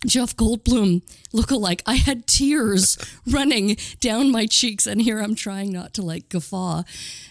Jeff 0.05 0.35
Goldblum 0.35 1.01
look-alike. 1.31 1.81
I 1.85 1.95
had 1.95 2.27
tears 2.27 2.97
running 3.27 3.77
down 3.99 4.31
my 4.31 4.45
cheeks, 4.45 4.85
and 4.87 5.01
here 5.01 5.19
I'm 5.19 5.35
trying 5.35 5.71
not 5.71 5.93
to 5.95 6.01
like 6.01 6.29
guffaw 6.29 6.83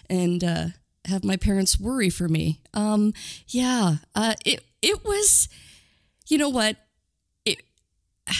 and 0.09 0.43
uh, 0.43 0.65
have 1.05 1.23
my 1.23 1.37
parents 1.37 1.79
worry 1.79 2.09
for 2.09 2.27
me. 2.27 2.61
Um, 2.73 3.13
yeah, 3.47 3.97
uh, 4.15 4.35
it 4.45 4.63
it 4.81 5.03
was. 5.05 5.49
You 6.27 6.37
know 6.37 6.49
what? 6.49 6.77
It. 7.45 7.61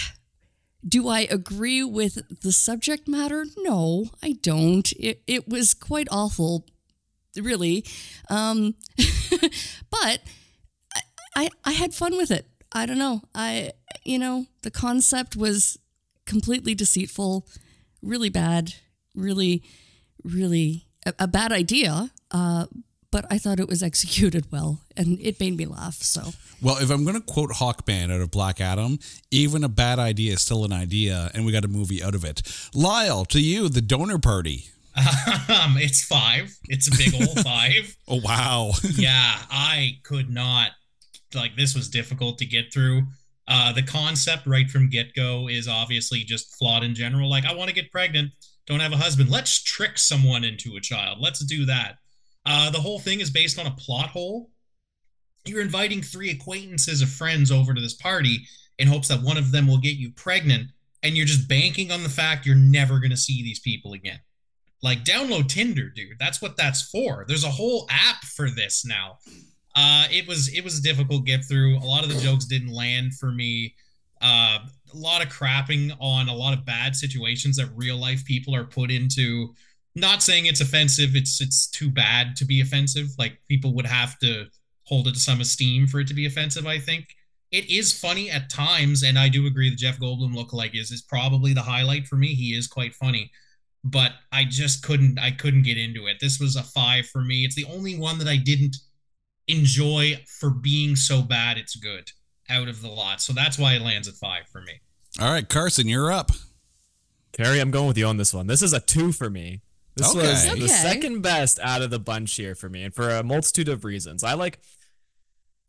Do 0.86 1.08
I 1.08 1.22
agree 1.22 1.82
with 1.84 2.41
the 2.41 2.52
subject 2.52 3.08
matter? 3.08 3.46
No, 3.58 4.08
I 4.22 4.34
don't. 4.41 4.91
It 4.93 5.22
it 5.28 5.48
was 5.48 5.74
quite 5.74 6.08
awful, 6.12 6.65
really. 7.38 7.86
Um, 8.30 8.76
but 9.89 10.22
I, 10.93 11.02
I 11.36 11.50
I 11.63 11.72
had 11.72 11.93
fun 11.93 12.17
with 12.17 12.32
it. 12.32 12.48
I 12.74 12.86
don't 12.86 12.98
know. 12.98 13.22
I, 13.36 13.72
you 14.04 14.20
know, 14.20 14.46
the 14.62 14.72
concept 14.72 15.36
was 15.36 15.78
completely 16.26 16.76
deceitful, 16.76 17.48
really 18.02 18.30
bad, 18.30 18.74
really, 19.16 19.63
really 20.24 20.86
a, 21.06 21.13
a 21.20 21.28
bad 21.28 21.52
idea. 21.52 22.12
Uh, 22.32 22.66
but 23.12 23.26
I 23.30 23.38
thought 23.38 23.60
it 23.60 23.68
was 23.68 23.84
executed 23.84 24.52
well, 24.52 24.82
and 24.98 25.20
it 25.22 25.39
made 25.39 25.56
me 25.56 25.68
laugh. 25.68 26.02
So, 26.02 26.32
Well, 26.63 26.78
if 26.78 26.89
I'm 26.89 27.04
going 27.04 27.16
to 27.16 27.22
quote 27.22 27.52
Hawkman 27.52 28.12
out 28.12 28.22
of 28.22 28.32
Black 28.32 28.60
Adam, 28.60 28.98
even 29.30 29.63
a 29.63 29.70
bad 29.70 30.00
idea 30.00 30.34
is 30.34 30.42
still 30.42 30.66
an 30.66 30.74
idea, 30.74 31.30
and 31.36 31.46
we 31.46 31.52
got 31.52 31.63
a 31.63 31.68
movie 31.68 32.02
out 32.02 32.16
of 32.16 32.26
it. 32.26 32.42
Lyle, 32.74 33.24
to 33.26 33.39
you, 33.39 33.70
the 33.70 33.82
donor 33.82 34.18
party. 34.18 34.66
Um, 34.98 35.04
it's 35.78 36.04
five. 36.04 36.58
It's 36.70 36.88
a 36.88 36.92
big 36.98 37.13
old 37.13 37.39
five. 37.46 37.96
Oh, 38.08 38.20
wow. 38.24 38.72
yeah, 38.96 39.38
I 39.52 40.00
could 40.04 40.32
not 40.32 40.72
like 41.36 41.56
this 41.56 41.76
was 41.76 41.89
difficult 41.89 42.39
to 42.39 42.46
get 42.46 42.74
through. 42.74 43.04
Uh, 43.47 43.73
the 43.73 43.84
concept 43.84 44.47
right 44.47 44.69
from 44.69 44.89
get 44.89 45.13
go 45.15 45.49
is 45.49 45.67
obviously 45.67 46.19
just 46.19 46.56
flawed 46.58 46.84
in 46.84 46.95
general. 46.95 47.29
Like, 47.29 47.45
I 47.45 47.53
want 47.53 47.69
to 47.69 47.75
get 47.75 47.91
pregnant, 47.91 48.32
don't 48.65 48.79
have 48.79 48.93
a 48.93 48.97
husband. 48.97 49.29
Let's 49.29 49.62
trick 49.62 49.97
someone 49.97 50.43
into 50.43 50.77
a 50.77 50.82
child. 50.82 51.17
Let's 51.19 51.43
do 51.45 51.65
that. 51.65 51.97
Uh, 52.45 52.69
the 52.69 52.79
whole 52.79 52.99
thing 52.99 53.19
is 53.19 53.29
based 53.29 53.60
on 53.60 53.67
a 53.67 53.71
plot 53.71 54.10
hole. 54.10 54.49
You're 55.45 55.62
inviting 55.62 56.01
three 56.01 56.29
acquaintances 56.32 57.01
of 57.01 57.10
friends 57.10 57.51
over 57.51 57.73
to 57.73 57.82
this 57.82 57.95
party 57.95 58.47
in 58.79 58.88
hopes 58.88 59.10
that 59.10 59.21
one 59.21 59.38
of 59.38 59.51
them 59.51 59.67
will 59.67 59.77
get 59.77 59.97
you 59.97 60.12
pregnant, 60.12 60.69
and 61.03 61.17
you're 61.17 61.25
just 61.25 61.49
banking 61.49 61.91
on 61.91 62.03
the 62.03 62.10
fact 62.10 62.45
you're 62.45 62.56
never 62.56 62.99
going 62.99 63.12
to 63.12 63.17
see 63.17 63.43
these 63.43 63.60
people 63.60 63.91
again. 63.93 64.19
Like, 64.82 65.03
download 65.03 65.49
Tinder, 65.49 65.89
dude. 65.89 66.17
That's 66.19 66.41
what 66.41 66.56
that's 66.56 66.82
for. 66.82 67.25
There's 67.27 67.43
a 67.43 67.49
whole 67.49 67.88
app 67.89 68.23
for 68.23 68.49
this 68.49 68.86
now. 68.86 69.17
Uh, 69.75 70.05
it 70.12 70.27
was 70.27 70.53
it 70.53 70.63
was 70.63 70.79
a 70.79 70.81
difficult 70.81 71.25
get 71.25 71.43
through. 71.45 71.77
A 71.77 71.86
lot 71.86 72.03
of 72.03 72.13
the 72.13 72.19
jokes 72.21 72.45
didn't 72.45 72.71
land 72.71 73.15
for 73.15 73.31
me. 73.31 73.75
Uh, 74.21 74.59
a 74.93 74.97
lot 74.97 75.25
of 75.25 75.31
crapping 75.31 75.91
on 75.99 76.29
a 76.29 76.33
lot 76.33 76.57
of 76.57 76.65
bad 76.65 76.95
situations 76.95 77.57
that 77.57 77.69
real 77.75 77.97
life 77.97 78.23
people 78.25 78.55
are 78.55 78.63
put 78.63 78.91
into. 78.91 79.53
Not 79.95 80.23
saying 80.23 80.45
it's 80.45 80.62
offensive. 80.62 81.15
It's 81.15 81.41
it's 81.41 81.67
too 81.67 81.89
bad 81.89 82.36
to 82.38 82.45
be 82.45 82.62
offensive. 82.62 83.07
Like 83.17 83.39
people 83.49 83.73
would 83.75 83.88
have 83.88 84.17
to 84.19 84.45
hold 84.86 85.07
it 85.07 85.13
to 85.13 85.19
some 85.19 85.41
esteem 85.41 85.88
for 85.88 85.99
it 85.99 86.07
to 86.07 86.13
be 86.13 86.25
offensive. 86.25 86.67
I 86.67 86.77
think 86.77 87.07
it 87.51 87.69
is 87.69 87.97
funny 87.97 88.29
at 88.29 88.49
times, 88.49 89.03
and 89.03 89.17
I 89.17 89.29
do 89.29 89.45
agree 89.45 89.69
that 89.69 89.77
Jeff 89.77 89.99
Goldblum 89.99 90.36
lookalike 90.36 90.79
is 90.79 90.91
is 90.91 91.01
probably 91.01 91.53
the 91.53 91.62
highlight 91.62 92.07
for 92.07 92.15
me. 92.15 92.33
He 92.36 92.55
is 92.55 92.67
quite 92.67 92.93
funny, 92.95 93.31
but 93.83 94.13
I 94.31 94.45
just 94.45 94.83
couldn't 94.83 95.19
I 95.19 95.31
couldn't 95.31 95.63
get 95.63 95.77
into 95.77 96.07
it. 96.07 96.17
This 96.19 96.39
was 96.39 96.55
a 96.55 96.63
five 96.63 97.07
for 97.07 97.21
me. 97.21 97.43
It's 97.43 97.55
the 97.55 97.65
only 97.65 97.97
one 97.97 98.19
that 98.19 98.27
I 98.27 98.38
didn't 98.38 98.77
enjoy 99.47 100.23
for 100.39 100.49
being 100.49 100.95
so 100.95 101.21
bad 101.21 101.58
it's 101.58 101.75
good 101.75 102.12
out 102.49 102.67
of 102.67 102.82
the 102.82 102.88
lot. 102.89 103.21
So 103.21 103.34
that's 103.34 103.58
why 103.58 103.73
it 103.73 103.82
lands 103.82 104.08
at 104.08 104.15
five 104.15 104.47
for 104.51 104.62
me. 104.62 104.73
All 105.19 105.32
right, 105.32 105.47
Carson, 105.47 105.88
you're 105.88 106.12
up. 106.12 106.32
Carrie, 107.34 107.60
I'm 107.60 107.71
going 107.71 107.88
with 107.88 107.97
you 107.97 108.06
on 108.06 108.17
this 108.17 108.34
one. 108.34 108.47
This 108.47 108.62
is 108.62 108.73
a 108.73 108.79
two 108.79 109.12
for 109.12 109.29
me. 109.29 109.62
This 109.95 110.10
Okay. 110.15 110.27
was 110.27 110.60
the 110.60 110.67
second 110.69 111.21
best 111.21 111.60
out 111.60 111.82
of 111.82 111.89
the 111.89 111.99
bunch 111.99 112.36
here 112.36 112.56
for 112.56 112.67
me, 112.69 112.84
and 112.84 112.93
for 112.93 113.10
a 113.10 113.23
multitude 113.23 113.69
of 113.69 113.84
reasons. 113.84 114.23
I 114.23 114.34
like, 114.34 114.60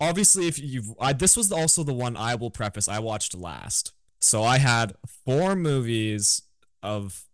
obviously, 0.00 0.46
if 0.48 0.58
you've, 0.58 0.94
I, 1.00 1.12
this 1.12 1.36
was 1.36 1.52
also 1.52 1.82
the 1.84 1.92
one 1.94 2.16
I 2.16 2.34
will 2.34 2.50
preface 2.50 2.88
I 2.88 2.98
watched 3.00 3.34
last. 3.34 3.92
So 4.20 4.42
I 4.42 4.58
had 4.58 4.94
four 5.26 5.54
movies 5.54 6.42
of 6.82 7.24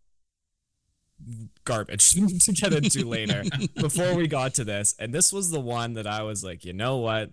garbage 1.65 2.13
to 2.45 2.53
get 2.53 2.73
into 2.73 3.07
later 3.07 3.45
before 3.75 4.15
we 4.15 4.27
got 4.27 4.55
to 4.55 4.65
this. 4.65 4.95
And 4.99 5.13
this 5.13 5.33
was 5.33 5.51
the 5.51 5.61
one 5.61 5.95
that 5.95 6.07
I 6.07 6.23
was 6.23 6.45
like, 6.45 6.65
you 6.65 6.73
know 6.73 6.99
what? 6.99 7.31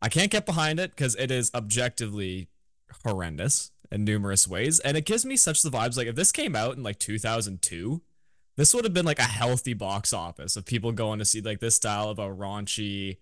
I 0.00 0.08
can't 0.08 0.30
get 0.30 0.46
behind 0.46 0.78
it 0.78 0.90
because 0.90 1.16
it 1.16 1.30
is 1.30 1.50
objectively 1.54 2.48
horrendous 3.04 3.72
in 3.90 4.04
numerous 4.04 4.46
ways. 4.46 4.78
And 4.80 4.96
it 4.96 5.04
gives 5.04 5.24
me 5.24 5.36
such 5.36 5.62
the 5.62 5.70
vibes 5.70 5.96
like 5.96 6.06
if 6.06 6.14
this 6.14 6.32
came 6.32 6.54
out 6.54 6.76
in 6.76 6.82
like 6.82 6.98
2002, 6.98 8.02
this 8.56 8.74
would 8.74 8.84
have 8.84 8.94
been 8.94 9.06
like 9.06 9.18
a 9.18 9.22
healthy 9.22 9.74
box 9.74 10.12
office 10.12 10.56
of 10.56 10.64
people 10.64 10.92
going 10.92 11.18
to 11.18 11.24
see 11.24 11.40
like 11.40 11.60
this 11.60 11.76
style 11.76 12.08
of 12.08 12.18
a 12.18 12.28
raunchy 12.28 13.18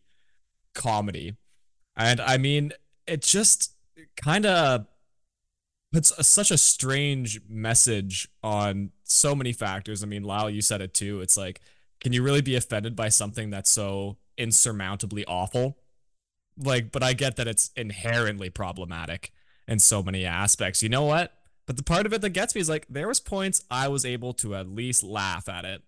comedy. 0.75 1.37
And 1.97 2.21
I 2.21 2.39
mean, 2.39 2.73
it 3.07 3.23
just 3.23 3.73
kind 4.17 4.47
of 4.47 4.87
puts 5.93 6.11
a, 6.19 6.25
such 6.25 6.51
a 6.51 6.59
strange 6.59 7.41
message 7.49 8.29
on 8.43 8.91
so 9.07 9.35
many 9.35 9.53
factors. 9.53 10.03
I 10.03 10.07
mean, 10.07 10.25
Lyle, 10.25 10.51
you 10.51 10.63
said 10.63 10.81
it 10.81 10.95
too. 10.95 11.21
It's 11.21 11.37
like, 11.37 11.61
can 12.01 12.13
you 12.13 12.23
really 12.23 12.43
be 12.43 12.57
offended 12.57 12.95
by 12.95 13.09
something 13.09 13.51
that's 13.51 13.71
so 13.71 14.17
insurmountably 14.37 15.25
awful? 15.27 15.79
Like, 16.59 16.93
but 16.93 17.03
I 17.03 17.13
get 17.13 17.37
that 17.37 17.49
it's 17.49 17.71
inherently 17.77 18.51
problematic 18.51 19.33
in 19.69 19.79
so 19.79 20.03
many 20.03 20.25
aspects. 20.25 20.83
You 20.83 20.89
know 20.89 21.05
what? 21.05 21.33
But 21.67 21.77
the 21.77 21.83
part 21.83 22.07
of 22.07 22.13
it 22.13 22.21
that 22.21 22.31
gets 22.31 22.55
me 22.55 22.61
is 22.61 22.69
like 22.69 22.87
there 22.89 23.09
was 23.09 23.21
points 23.21 23.65
I 23.71 23.89
was 23.89 24.05
able 24.05 24.33
to 24.35 24.55
at 24.55 24.69
least 24.69 25.03
laugh 25.03 25.49
at 25.49 25.65
it. 25.65 25.83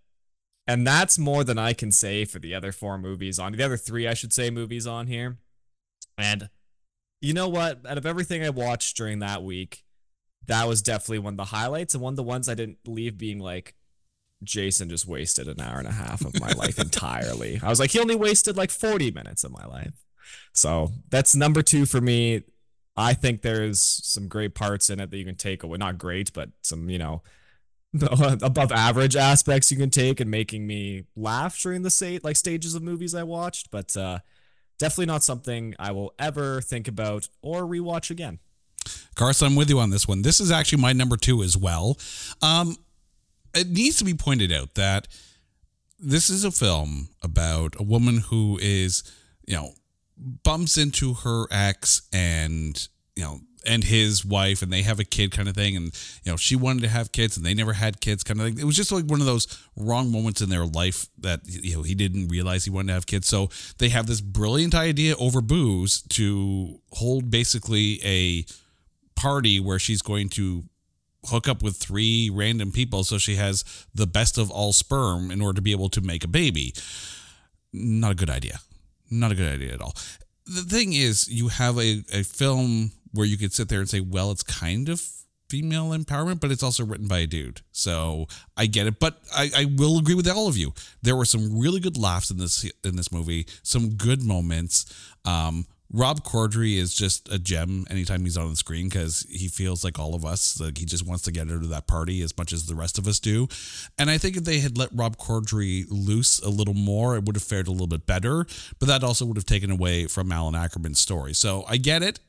And 0.67 0.87
that's 0.87 1.19
more 1.19 1.45
than 1.45 1.59
I 1.59 1.73
can 1.73 1.91
say 1.91 2.25
for 2.25 2.39
the 2.39 2.55
other 2.55 2.73
four 2.73 2.99
movies 2.99 3.39
on 3.39 3.53
the 3.53 3.63
other 3.63 3.79
three, 3.79 4.07
I 4.07 4.15
should 4.15 4.33
say, 4.33 4.51
movies 4.51 4.87
on 4.87 5.07
here. 5.07 5.39
And 6.19 6.51
you 7.21 7.33
know 7.33 7.49
what? 7.49 7.87
Out 7.87 7.97
of 7.97 8.05
everything 8.05 8.45
I 8.45 8.51
watched 8.51 8.97
during 8.97 9.21
that 9.21 9.43
week, 9.43 9.85
that 10.49 10.67
was 10.67 10.83
definitely 10.83 11.21
one 11.21 11.35
of 11.35 11.39
the 11.39 11.45
highlights 11.45 11.95
and 11.95 12.03
one 12.03 12.13
of 12.13 12.17
the 12.17 12.23
ones 12.23 12.49
I 12.49 12.55
didn't 12.55 12.79
leave 12.87 13.17
being 13.17 13.39
like, 13.39 13.75
Jason 14.43 14.89
just 14.89 15.07
wasted 15.07 15.49
an 15.49 15.61
hour 15.61 15.79
and 15.79 15.89
a 15.89 15.93
half 15.93 16.25
of 16.25 16.39
my 16.41 16.53
life 16.53 16.79
entirely. 16.81 17.61
I 17.63 17.69
was 17.69 17.81
like, 17.81 17.91
he 17.91 18.01
only 18.01 18.17
wasted 18.17 18.57
like 18.57 18.71
40 18.71 19.11
minutes 19.11 19.45
of 19.45 19.53
my 19.53 19.67
life. 19.67 19.95
So 20.53 20.93
that's 21.11 21.35
number 21.35 21.63
two 21.63 21.87
for 21.87 22.01
me. 22.01 22.43
I 22.97 23.15
think 23.15 23.43
there's 23.43 23.81
some 23.81 24.27
great 24.27 24.55
parts 24.55 24.91
in 24.91 25.01
it 25.01 25.11
that 25.11 25.17
you 25.17 25.25
can 25.25 25.37
take 25.37 25.63
away. 25.63 25.79
Not 25.79 25.99
great, 25.99 26.33
but 26.33 26.51
some, 26.63 26.91
you 26.91 26.99
know, 26.99 27.23
above 28.11 28.73
average 28.73 29.17
aspects 29.17 29.71
you 29.71 29.79
can 29.79 29.91
take 29.91 30.21
and 30.21 30.31
making 30.31 30.67
me 30.67 31.05
laugh 31.17 31.59
during 31.61 31.83
the 31.83 31.91
state 31.91 32.23
like 32.25 32.37
stages 32.37 32.75
of 32.75 32.83
movies 32.83 33.15
I 33.15 33.23
watched. 33.23 33.71
But 33.71 33.97
uh 33.97 34.19
definitely 34.79 35.07
not 35.07 35.23
something 35.23 35.75
I 35.79 35.93
will 35.93 36.15
ever 36.19 36.61
think 36.61 36.89
about 36.89 37.29
or 37.43 37.63
rewatch 37.63 38.11
again. 38.11 38.39
Carson, 39.14 39.48
I'm 39.48 39.57
with 39.57 39.68
you 39.70 39.79
on 39.79 39.90
this 39.90 40.07
one. 40.07 40.22
This 40.22 40.40
is 40.40 40.51
actually 40.51 40.83
my 40.83 40.92
number 40.92 41.16
two 41.16 41.42
as 41.42 41.57
well. 41.57 41.98
Um, 42.42 42.77
it 43.55 43.68
needs 43.68 43.96
to 43.98 44.05
be 44.05 44.14
pointed 44.14 44.53
out 44.53 44.74
that 44.74 45.09
this 45.98 46.31
is 46.31 46.44
a 46.44 46.51
film 46.51 47.09
about 47.22 47.74
a 47.79 47.83
woman 47.83 48.18
who 48.18 48.59
is, 48.61 49.03
you 49.46 49.57
know, 49.57 49.72
bumps 50.16 50.77
into 50.77 51.14
her 51.14 51.46
ex 51.51 52.03
and, 52.12 52.88
you 53.16 53.24
know, 53.24 53.40
and 53.66 53.85
his 53.85 54.24
wife 54.24 54.62
and 54.62 54.72
they 54.72 54.83
have 54.83 54.98
a 55.01 55.05
kid 55.05 55.31
kind 55.31 55.48
of 55.48 55.55
thing 55.55 55.77
and 55.77 55.87
you 56.24 56.31
know 56.31 56.37
she 56.37 56.57
wanted 56.57 56.83
to 56.83 56.88
have 56.88 57.12
kids 57.12 57.37
and 57.37 57.44
they 57.44 57.55
never 57.55 57.72
had 57.72 58.01
kids 58.01 58.22
kind 58.22 58.40
of 58.40 58.46
thing 58.46 58.59
it 58.59 58.64
was 58.64 58.77
just 58.77 58.92
like 58.92 59.05
one 59.05 59.20
of 59.20 59.27
those 59.27 59.46
wrong 59.77 60.11
moments 60.11 60.40
in 60.40 60.48
their 60.48 60.64
life 60.64 61.07
that 61.18 61.40
you 61.44 61.77
know 61.77 61.83
he 61.83 61.94
didn't 61.94 62.29
realize 62.29 62.64
he 62.64 62.70
wanted 62.70 62.88
to 62.88 62.94
have 62.94 63.07
kids 63.07 63.27
so 63.27 63.48
they 63.79 63.88
have 63.88 64.07
this 64.07 64.20
brilliant 64.20 64.74
idea 64.74 65.14
over 65.16 65.40
booze 65.40 66.03
to 66.03 66.81
hold 66.92 67.31
basically 67.31 68.01
a 68.05 68.44
party 69.19 69.59
where 69.61 69.79
she's 69.79 70.03
going 70.03 70.29
to 70.31 70.65
hook 71.27 71.49
up 71.49 71.63
with 71.63 71.77
three 71.77 72.31
random 72.33 72.71
people 72.71 73.03
so 73.03 73.19
she 73.19 73.35
has 73.35 73.65
the 73.95 74.07
best 74.07 74.39
of 74.39 74.51
all 74.51 74.73
sperm 74.73 75.31
in 75.31 75.41
order 75.41 75.57
to 75.57 75.63
be 75.63 75.73
able 75.73 75.89
to 75.89 76.01
make 76.01 76.25
a 76.25 76.29
baby. 76.29 76.73
Not 77.73 78.13
a 78.13 78.15
good 78.15 78.31
idea. 78.31 78.61
Not 79.11 79.33
a 79.33 79.35
good 79.35 79.53
idea 79.53 79.75
at 79.75 79.81
all. 79.81 79.95
the 80.47 80.63
thing 80.63 80.93
is, 80.93 81.29
you 81.29 81.49
have 81.49 81.77
a, 81.79 82.05
a 82.13 82.23
film 82.23 82.93
where 83.13 83.27
you 83.27 83.37
could 83.37 83.53
sit 83.53 83.69
there 83.69 83.81
and 83.81 83.89
say, 83.89 84.01
well, 84.01 84.31
it's 84.31 84.43
kind 84.43 84.89
of 84.89 85.03
female 85.49 85.91
empowerment, 85.91 86.41
but 86.41 86.51
it's 86.51 86.63
also 86.63 86.85
written 86.85 87.09
by 87.09 87.19
a 87.21 87.27
dude. 87.27 87.63
So 87.73 88.27
I 88.57 88.67
get 88.67 88.87
it. 88.87 89.01
But 89.01 89.21
I, 89.35 89.51
I 89.57 89.65
will 89.65 89.99
agree 89.99 90.15
with 90.15 90.29
all 90.29 90.49
of 90.49 90.57
you. 90.57 90.73
There 91.03 91.17
were 91.17 91.25
some 91.25 91.59
really 91.59 91.81
good 91.81 91.97
laughs 91.97 92.31
in 92.31 92.39
this 92.39 92.71
in 92.85 92.97
this 92.97 93.11
movie, 93.11 93.47
some 93.63 93.91
good 93.91 94.23
moments. 94.23 94.87
Um, 95.25 95.67
Rob 95.90 96.22
Corddry 96.22 96.77
is 96.77 96.94
just 96.94 97.33
a 97.33 97.38
gem 97.38 97.87
anytime 97.88 98.22
he's 98.24 98.37
on 98.37 98.51
the 98.51 98.57
screen 98.57 98.88
because 98.88 99.27
he 99.31 99.48
feels 99.48 99.83
like 99.83 99.98
all 99.98 100.14
of 100.14 100.24
us. 100.24 100.61
Like 100.61 100.77
he 100.77 100.85
just 100.85 101.07
wants 101.07 101.22
to 101.24 101.33
get 101.33 101.48
into 101.48 101.66
that 101.68 101.87
party 101.87 102.20
as 102.20 102.37
much 102.37 102.53
as 102.53 102.66
the 102.66 102.74
rest 102.74 102.98
of 102.98 103.07
us 103.07 103.18
do. 103.18 103.48
And 103.98 104.11
I 104.11 104.18
think 104.18 104.37
if 104.37 104.44
they 104.44 104.59
had 104.59 104.77
let 104.77 104.90
Rob 104.92 105.16
Corddry 105.16 105.87
loose 105.88 106.40
a 106.40 106.51
little 106.51 106.74
more, 106.74 107.16
it 107.16 107.24
would 107.24 107.37
have 107.37 107.42
fared 107.42 107.68
a 107.68 107.70
little 107.70 107.87
bit 107.87 108.07
better. 108.07 108.46
But 108.79 108.87
that 108.88 109.03
also 109.03 109.24
would 109.24 109.38
have 109.38 109.46
taken 109.46 109.70
away 109.70 110.07
from 110.07 110.29
Malin 110.29 110.55
Akerman's 110.55 111.01
story. 111.01 111.33
So 111.33 111.64
I 111.66 111.79
get 111.79 112.03
it. 112.03 112.20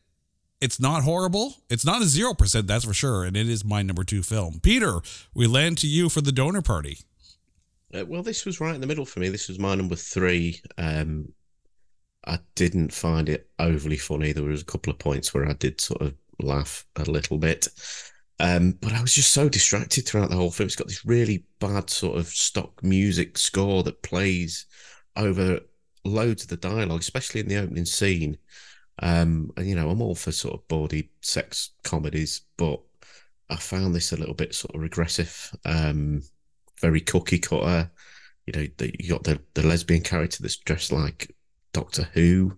It's 0.62 0.80
not 0.80 1.04
horrible. 1.04 1.56
It's 1.70 1.86
not 1.86 2.02
a 2.02 2.06
zero 2.06 2.34
percent, 2.34 2.68
that's 2.68 2.86
for 2.86 2.94
sure. 2.94 3.24
And 3.26 3.36
it 3.36 3.50
is 3.50 3.66
my 3.66 3.82
number 3.82 4.06
two 4.06 4.24
film. 4.24 4.60
Peter, 4.62 5.00
we 5.34 5.48
land 5.48 5.78
to 5.80 5.88
you 5.88 6.08
for 6.08 6.22
the 6.22 6.32
donor 6.32 6.62
party. 6.62 7.00
Uh, 7.94 8.06
well, 8.06 8.24
this 8.24 8.46
was 8.46 8.62
right 8.62 8.76
in 8.76 8.82
the 8.82 8.88
middle 8.88 9.06
for 9.06 9.20
me. 9.20 9.30
This 9.30 9.48
was 9.48 9.58
my 9.60 9.76
number 9.76 9.96
three. 9.96 10.62
Um, 10.78 11.34
I 12.26 12.40
didn't 12.56 12.94
find 12.94 13.30
it 13.30 13.50
overly 13.60 13.98
funny. 13.98 14.32
There 14.32 14.44
was 14.44 14.62
a 14.62 14.66
couple 14.66 14.92
of 14.92 15.00
points 15.00 15.34
where 15.34 15.48
I 15.48 15.54
did 15.54 15.82
sort 15.82 16.02
of 16.02 16.14
laugh 16.40 16.86
a 16.96 17.04
little 17.04 17.38
bit. 17.38 17.68
Um, 18.40 18.72
but 18.80 18.94
I 18.94 19.02
was 19.02 19.14
just 19.14 19.32
so 19.32 19.50
distracted 19.50 20.08
throughout 20.08 20.30
the 20.30 20.36
whole 20.36 20.52
film. 20.52 20.68
It's 20.68 20.76
got 20.76 20.88
this 20.88 21.06
really 21.06 21.46
bad 21.60 21.90
sort 21.90 22.18
of 22.18 22.28
stock 22.28 22.82
music 22.84 23.38
score 23.38 23.84
that 23.84 24.02
plays 24.02 24.66
over 25.16 25.60
loads 26.06 26.44
of 26.44 26.50
the 26.50 26.58
dialogue, 26.58 27.02
especially 27.02 27.42
in 27.42 27.48
the 27.48 27.58
opening 27.58 27.86
scene. 27.86 28.38
Um, 29.02 29.52
and 29.58 29.68
you 29.68 29.76
know, 29.76 29.90
I'm 29.90 30.02
all 30.02 30.16
for 30.16 30.32
sort 30.32 30.56
of 30.56 30.68
bawdy 30.68 31.10
sex 31.22 31.72
comedies, 31.84 32.42
but 32.58 32.82
I 33.50 33.56
found 33.56 33.96
this 33.96 34.12
a 34.12 34.18
little 34.18 34.34
bit 34.36 34.56
sort 34.56 34.76
of 34.76 34.82
regressive, 34.82 35.56
um, 35.66 36.22
very 36.80 37.02
cookie 37.02 37.40
cutter. 37.40 37.90
You 38.46 38.54
know, 38.54 38.68
you 39.00 39.10
got 39.10 39.24
the 39.24 39.42
the 39.54 39.66
lesbian 39.66 40.02
character 40.02 40.42
that's 40.42 40.58
dressed 40.58 40.92
like 40.92 41.36
Doctor 41.74 42.04
Who. 42.14 42.58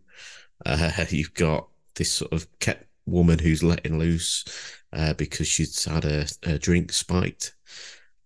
Uh, 0.65 0.91
you've 1.09 1.33
got 1.33 1.67
this 1.95 2.11
sort 2.11 2.33
of 2.33 2.47
kept 2.59 2.85
woman 3.05 3.39
who's 3.39 3.63
letting 3.63 3.97
loose 3.97 4.45
uh, 4.93 5.13
because 5.13 5.47
she's 5.47 5.85
had 5.85 6.05
a, 6.05 6.25
a, 6.43 6.57
drink 6.57 6.91
spiked. 6.91 7.53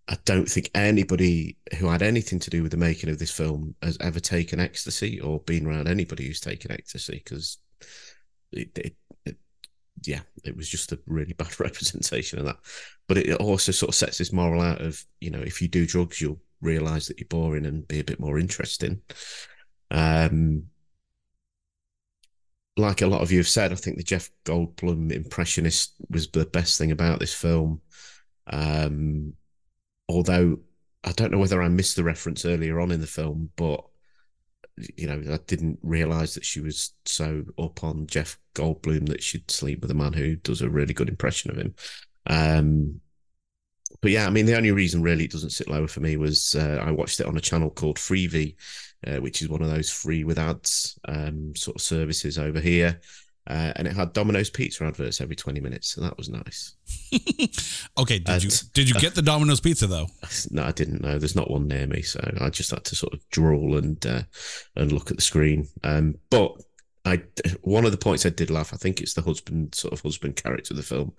I 0.08 0.18
don't 0.26 0.48
think 0.48 0.70
anybody 0.76 1.58
who 1.80 1.88
had 1.88 2.04
anything 2.04 2.40
to 2.40 2.50
do 2.50 2.62
with 2.62 2.72
the 2.72 2.78
making 2.78 3.10
of 3.10 3.18
this 3.18 3.32
film 3.32 3.74
has 3.82 3.98
ever 4.02 4.20
taken 4.20 4.60
ecstasy 4.60 5.20
or 5.20 5.40
been 5.40 5.66
around 5.66 5.88
anybody 5.88 6.28
who's 6.28 6.40
taken 6.40 6.72
ecstasy 6.72 7.24
because 7.24 7.58
it, 8.52 8.78
it, 8.78 8.96
it, 9.26 9.38
yeah, 10.04 10.22
it 10.44 10.56
was 10.56 10.70
just 10.70 10.92
a 10.92 11.00
really 11.08 11.34
bad 11.34 11.60
representation 11.60 12.38
of 12.38 12.46
that. 12.46 12.58
But 13.08 13.18
it 13.18 13.34
also 13.38 13.72
sort 13.72 13.90
of 13.90 13.96
sets 13.96 14.20
this 14.20 14.34
moral 14.34 14.62
out 14.62 14.82
of, 14.82 15.04
you 15.20 15.32
know, 15.32 15.42
if 15.42 15.62
you 15.62 15.68
do 15.68 15.88
drugs, 15.88 16.22
you'll 16.22 16.42
realize 16.62 17.08
that 17.08 17.20
you're 17.20 17.28
boring 17.28 17.66
and 17.66 17.88
be 17.88 18.00
a 18.00 18.04
bit 18.04 18.20
more 18.20 18.38
interesting. 18.38 19.02
Um, 19.90 20.66
like 22.78 23.02
a 23.02 23.08
lot 23.08 23.22
of 23.22 23.32
you 23.32 23.38
have 23.38 23.48
said, 23.48 23.72
I 23.72 23.76
think 23.76 23.98
the 23.98 24.04
Jeff 24.04 24.30
Goldblum 24.44 25.12
impressionist 25.12 25.94
was 26.10 26.28
the 26.28 26.46
best 26.46 26.78
thing 26.78 26.92
about 26.92 27.20
this 27.20 27.34
film. 27.34 27.82
Um, 28.48 29.34
although 30.10 30.60
I 31.04 31.12
don't 31.14 31.32
know 31.32 31.38
whether 31.38 31.62
I 31.62 31.70
missed 31.70 31.96
the 31.96 32.04
reference 32.04 32.46
earlier 32.46 32.80
on 32.80 32.92
in 32.92 33.02
the 33.02 33.08
film, 33.08 33.50
but 33.56 33.84
you 34.78 35.08
know, 35.08 35.34
I 35.34 35.40
didn't 35.48 35.80
realize 35.84 36.34
that 36.34 36.44
she 36.44 36.60
was 36.60 36.92
so 37.06 37.46
up 37.58 37.84
on 37.84 38.08
Jeff 38.08 38.38
Goldblum 38.56 39.08
that 39.08 39.24
she'd 39.24 39.50
sleep 39.50 39.82
with 39.82 39.92
a 39.92 39.96
man 39.96 40.14
who 40.14 40.36
does 40.36 40.62
a 40.62 40.70
really 40.70 40.94
good 40.94 41.08
impression 41.08 41.52
of 41.52 41.58
him. 41.58 41.76
Um, 42.28 43.00
but 44.02 44.12
yeah, 44.12 44.28
I 44.28 44.30
mean, 44.30 44.46
the 44.46 44.58
only 44.58 44.72
reason 44.72 45.02
really 45.02 45.26
it 45.26 45.32
doesn't 45.32 45.52
sit 45.52 45.70
lower 45.70 45.88
for 45.88 46.02
me 46.02 46.18
was 46.18 46.56
uh, 46.56 46.84
I 46.86 46.92
watched 46.92 47.20
it 47.20 47.26
on 47.26 47.38
a 47.38 47.42
channel 47.42 47.70
called 47.70 47.98
Freevee, 47.98 48.56
uh, 49.06 49.18
which 49.18 49.42
is 49.42 49.50
one 49.50 49.62
of 49.62 49.70
those 49.70 49.92
free 49.92 50.24
with 50.24 50.40
ads 50.40 51.00
um, 51.08 51.56
sort 51.56 51.76
of 51.76 51.82
services 51.82 52.38
over 52.38 52.60
here. 52.60 53.00
Uh, 53.48 53.72
and 53.76 53.88
it 53.88 53.96
had 53.96 54.12
Domino's 54.12 54.50
pizza 54.50 54.84
adverts 54.84 55.22
every 55.22 55.36
20 55.36 55.60
minutes, 55.60 55.90
so 55.90 56.02
that 56.02 56.18
was 56.18 56.30
nice. 56.30 56.76
okay, 57.98 58.18
did 58.18 58.30
and, 58.30 58.44
you 58.44 58.50
did 58.74 58.90
you 58.90 58.96
get 58.96 59.14
the 59.14 59.22
Domino's 59.22 59.62
pizza 59.62 59.86
though? 59.86 60.08
No, 60.50 60.64
I 60.64 60.72
didn't 60.72 61.02
know. 61.02 61.20
There's 61.20 61.36
not 61.36 61.52
one 61.52 61.68
near 61.68 61.86
me, 61.86 62.02
so 62.02 62.20
I 62.42 62.50
just 62.50 62.72
had 62.72 62.84
to 62.86 62.96
sort 62.96 63.14
of 63.14 63.20
drawl 63.30 63.78
and 63.78 64.04
uh, 64.04 64.24
and 64.76 64.92
look 64.92 65.12
at 65.12 65.18
the 65.18 65.22
screen. 65.22 65.68
Um, 65.84 66.16
but 66.32 66.54
I 67.06 67.22
one 67.62 67.86
of 67.86 67.92
the 67.92 67.98
points 67.98 68.26
I 68.26 68.30
did 68.30 68.50
laugh. 68.50 68.74
I 68.74 68.78
think 68.78 69.00
it's 69.00 69.14
the 69.14 69.22
husband 69.22 69.76
sort 69.76 69.94
of 69.94 70.02
husband 70.02 70.38
character 70.38 70.74
of 70.74 70.78
the 70.78 70.84
film, 70.84 71.14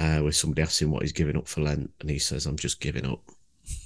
uh, 0.00 0.18
where 0.18 0.32
somebody 0.32 0.62
asks 0.62 0.82
him 0.82 0.90
what 0.90 1.02
he's 1.02 1.12
giving 1.12 1.36
up 1.36 1.46
for 1.46 1.60
Lent, 1.60 1.90
and 2.00 2.10
he 2.10 2.18
says, 2.18 2.46
"I'm 2.46 2.56
just 2.56 2.80
giving 2.80 3.06
up." 3.06 3.22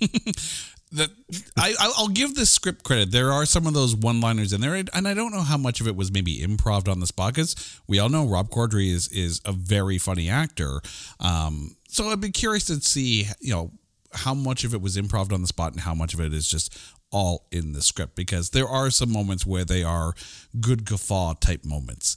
that 0.92 1.10
I 1.56 1.74
I'll 1.78 2.08
give 2.08 2.34
this 2.34 2.50
script 2.50 2.84
credit. 2.84 3.10
There 3.10 3.32
are 3.32 3.44
some 3.44 3.66
of 3.66 3.74
those 3.74 3.94
one-liners 3.94 4.52
in 4.52 4.60
there, 4.60 4.74
and 4.74 4.90
I 5.08 5.14
don't 5.14 5.32
know 5.32 5.42
how 5.42 5.56
much 5.56 5.80
of 5.80 5.88
it 5.88 5.96
was 5.96 6.12
maybe 6.12 6.38
improv 6.38 6.88
on 6.88 7.00
the 7.00 7.06
spot 7.06 7.34
because 7.34 7.80
we 7.86 7.98
all 7.98 8.08
know 8.08 8.26
Rob 8.26 8.50
Corddry 8.50 8.90
is 8.90 9.08
is 9.08 9.40
a 9.44 9.52
very 9.52 9.98
funny 9.98 10.28
actor. 10.28 10.80
Um, 11.20 11.76
so 11.88 12.08
I'd 12.08 12.20
be 12.20 12.30
curious 12.30 12.66
to 12.66 12.80
see 12.80 13.26
you 13.40 13.52
know 13.52 13.72
how 14.12 14.34
much 14.34 14.64
of 14.64 14.74
it 14.74 14.80
was 14.80 14.96
improv 14.96 15.32
on 15.32 15.42
the 15.42 15.48
spot 15.48 15.72
and 15.72 15.80
how 15.80 15.94
much 15.94 16.14
of 16.14 16.20
it 16.20 16.32
is 16.32 16.48
just 16.48 16.76
all 17.12 17.46
in 17.50 17.72
the 17.72 17.82
script 17.82 18.16
because 18.16 18.50
there 18.50 18.66
are 18.68 18.90
some 18.90 19.12
moments 19.12 19.46
where 19.46 19.64
they 19.64 19.82
are 19.82 20.14
good 20.60 20.84
guffaw 20.84 21.34
type 21.34 21.64
moments. 21.64 22.16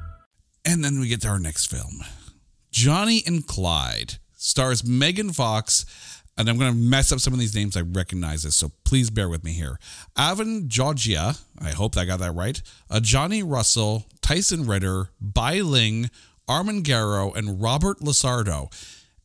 And 0.65 0.83
then 0.83 0.99
we 0.99 1.07
get 1.07 1.21
to 1.21 1.27
our 1.27 1.39
next 1.39 1.67
film 1.67 2.01
Johnny 2.71 3.23
and 3.25 3.45
Clyde 3.45 4.15
stars 4.35 4.83
Megan 4.83 5.31
Fox. 5.31 5.85
And 6.37 6.49
I'm 6.49 6.57
going 6.57 6.71
to 6.71 6.77
mess 6.77 7.11
up 7.11 7.19
some 7.19 7.33
of 7.33 7.39
these 7.39 7.53
names. 7.53 7.75
I 7.75 7.81
recognize 7.81 8.43
this, 8.43 8.55
so 8.55 8.71
please 8.85 9.09
bear 9.09 9.27
with 9.27 9.43
me 9.43 9.51
here. 9.51 9.77
Avan 10.17 10.69
Jogia, 10.69 11.39
I 11.59 11.71
hope 11.71 11.97
I 11.97 12.05
got 12.05 12.19
that 12.19 12.31
right. 12.31 12.59
Uh, 12.89 12.99
Ajani 12.99 13.43
Russell, 13.45 14.05
Tyson 14.21 14.65
Ritter, 14.65 15.09
Bai 15.19 15.59
Ling, 15.59 16.09
Armen 16.47 16.83
Garo, 16.83 17.35
and 17.35 17.61
Robert 17.61 17.99
LaSardo. 17.99 18.71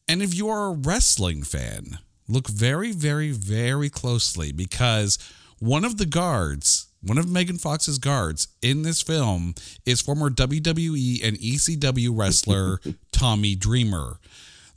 And 0.08 0.20
if 0.20 0.34
you 0.34 0.48
are 0.48 0.66
a 0.66 0.72
wrestling 0.72 1.42
fan, 1.44 1.98
look 2.28 2.48
very, 2.48 2.90
very, 2.92 3.30
very 3.30 3.88
closely 3.88 4.52
because 4.52 5.16
one 5.58 5.84
of 5.84 5.98
the 5.98 6.06
guards, 6.06 6.85
one 7.02 7.18
of 7.18 7.28
Megan 7.28 7.58
Fox's 7.58 7.98
guards 7.98 8.48
in 8.62 8.82
this 8.82 9.02
film 9.02 9.54
is 9.84 10.00
former 10.00 10.30
WWE 10.30 11.22
and 11.22 11.38
ECW 11.38 12.10
wrestler 12.12 12.80
Tommy 13.12 13.54
Dreamer. 13.54 14.18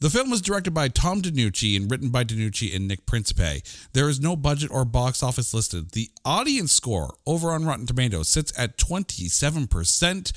The 0.02 0.10
film 0.10 0.30
was 0.30 0.42
directed 0.42 0.74
by 0.74 0.88
Tom 0.88 1.22
DeNucci 1.22 1.76
and 1.76 1.92
written 1.92 2.10
by 2.10 2.24
DeNucci 2.24 2.74
and 2.74 2.88
Nick 2.88 3.06
Principe. 3.06 3.62
There 3.92 4.08
is 4.08 4.22
no 4.22 4.38
budget 4.38 4.72
or 4.72 4.86
box 4.86 5.22
office 5.22 5.54
listed. 5.54 5.92
The 5.92 6.10
audience 6.24 6.72
score 6.72 7.16
over 7.26 7.50
on 7.50 7.66
Rotten 7.66 7.86
Tomatoes 7.86 8.30
sits 8.30 8.58
at 8.58 8.78
27% 8.78 10.32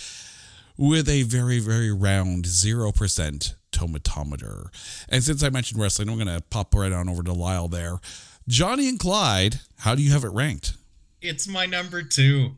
with 0.76 1.08
a 1.08 1.22
very, 1.22 1.60
very 1.60 1.92
round 1.92 2.46
0% 2.46 3.54
tomatometer. 3.70 4.66
And 5.08 5.22
since 5.22 5.44
I 5.44 5.50
mentioned 5.50 5.80
wrestling, 5.80 6.08
I'm 6.08 6.16
going 6.16 6.26
to 6.26 6.42
pop 6.50 6.74
right 6.74 6.92
on 6.92 7.08
over 7.08 7.22
to 7.22 7.32
Lyle 7.32 7.68
there. 7.68 8.00
Johnny 8.48 8.88
and 8.88 8.98
Clyde, 8.98 9.60
how 9.78 9.94
do 9.94 10.02
you 10.02 10.10
have 10.10 10.24
it 10.24 10.32
ranked? 10.32 10.74
It's 11.22 11.48
my 11.48 11.66
number 11.66 12.02
two. 12.02 12.56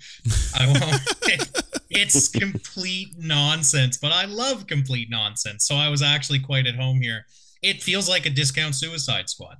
I 0.59 0.67
won't. 0.67 1.03
it's 1.91 2.29
complete 2.29 3.15
nonsense, 3.19 3.97
but 3.99 4.13
I 4.13 4.25
love 4.25 4.67
complete 4.67 5.09
nonsense. 5.11 5.67
So 5.67 5.77
I 5.77 5.89
was 5.89 6.03
actually 6.03 6.41
quite 6.41 6.67
at 6.67 6.75
home 6.75 7.01
here. 7.01 7.27
It 7.63 7.83
feels 7.83 8.09
like 8.09 8.27
a 8.27 8.31
discount 8.31 8.75
Suicide 8.75 9.29
Squad. 9.29 9.57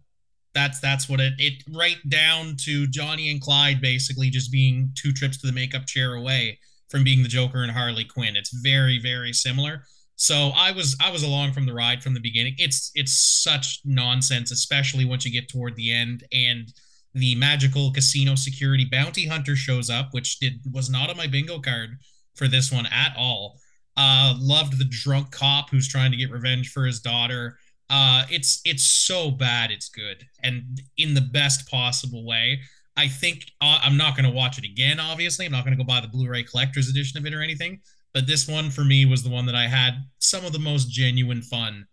That's 0.55 0.81
that's 0.81 1.09
what 1.09 1.21
it 1.21 1.35
it 1.39 1.63
right 1.71 1.99
down 2.09 2.57
to 2.61 2.87
Johnny 2.87 3.31
and 3.31 3.41
Clyde 3.41 3.81
basically 3.81 4.31
just 4.31 4.53
being 4.53 4.93
two 4.95 5.13
trips 5.13 5.37
to 5.39 5.47
the 5.47 5.53
makeup 5.53 5.87
chair 5.87 6.15
away 6.15 6.59
from 6.91 7.03
being 7.03 7.23
the 7.23 7.29
Joker 7.29 7.63
and 7.63 7.73
Harley 7.73 8.05
Quinn. 8.05 8.37
It's 8.37 8.51
very 8.51 8.99
very 8.99 9.33
similar. 9.33 9.85
So 10.17 10.53
I 10.57 10.71
was 10.71 10.97
I 11.03 11.11
was 11.11 11.25
along 11.25 11.53
from 11.53 11.67
the 11.67 11.75
ride 11.75 12.03
from 12.03 12.15
the 12.15 12.21
beginning. 12.21 12.55
It's 12.59 12.93
it's 12.95 13.13
such 13.13 13.81
nonsense, 13.85 14.53
especially 14.53 15.05
once 15.05 15.25
you 15.25 15.33
get 15.33 15.49
toward 15.49 15.75
the 15.77 15.93
end 15.93 16.25
and 16.33 16.73
the 17.15 17.35
magical 17.37 17.93
casino 17.93 18.35
security 18.35 18.85
bounty 18.85 19.27
hunter 19.27 19.57
shows 19.57 19.89
up, 19.89 20.09
which 20.13 20.39
did 20.41 20.61
was 20.73 20.91
not 20.91 21.11
on 21.11 21.17
my 21.17 21.27
bingo 21.27 21.61
card 21.61 21.91
for 22.35 22.49
this 22.49 22.73
one 22.73 22.87
at 22.87 23.15
all. 23.17 23.59
Uh, 23.97 24.35
loved 24.39 24.79
the 24.79 24.85
drunk 24.85 25.31
cop 25.31 25.71
who's 25.71 25.89
trying 25.89 26.11
to 26.11 26.17
get 26.17 26.31
revenge 26.31 26.71
for 26.71 26.85
his 26.85 27.01
daughter. 27.01 27.57
Uh, 27.89 28.25
it's 28.31 28.61
it's 28.65 28.85
so 28.85 29.31
bad, 29.31 29.71
it's 29.71 29.89
good, 29.89 30.25
and 30.43 30.81
in 30.99 31.15
the 31.15 31.21
best 31.21 31.69
possible 31.71 32.27
way. 32.27 32.61
I 32.97 33.09
think 33.09 33.47
uh, 33.61 33.81
I'm 33.83 33.97
not 33.97 34.17
going 34.17 34.29
to 34.29 34.35
watch 34.35 34.57
it 34.57 34.65
again. 34.65 35.01
Obviously, 35.01 35.47
I'm 35.47 35.53
not 35.53 35.65
going 35.65 35.77
to 35.77 35.83
go 35.83 35.87
buy 35.87 36.01
the 36.01 36.07
Blu-ray 36.09 36.45
collector's 36.45 36.89
edition 36.89 37.19
of 37.19 37.27
it 37.27 37.35
or 37.35 37.43
anything. 37.43 37.81
But 38.13 38.29
this 38.29 38.47
one 38.47 38.71
for 38.71 38.85
me 38.85 39.05
was 39.05 39.25
the 39.25 39.31
one 39.31 39.47
that 39.47 39.57
I 39.57 39.67
had 39.67 39.95
some 40.21 40.45
of 40.45 40.53
the 40.53 40.61
most 40.61 40.89
genuine 40.89 41.43
fun 41.43 41.87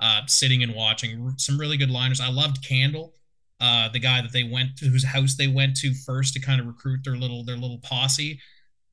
uh, 0.00 0.22
sitting 0.26 0.64
and 0.64 0.74
watching. 0.74 1.32
Some 1.36 1.58
really 1.58 1.76
good 1.76 1.90
liners. 1.90 2.20
I 2.20 2.28
loved 2.28 2.66
Candle 2.66 3.14
uh, 3.60 3.88
the 3.88 3.98
guy 3.98 4.20
that 4.20 4.32
they 4.32 4.44
went 4.44 4.76
to, 4.76 4.86
whose 4.86 5.04
house 5.04 5.34
they 5.34 5.48
went 5.48 5.76
to 5.76 5.92
first 5.92 6.34
to 6.34 6.40
kind 6.40 6.60
of 6.60 6.66
recruit 6.66 7.00
their 7.04 7.16
little 7.16 7.44
their 7.44 7.56
little 7.56 7.78
posse. 7.78 8.38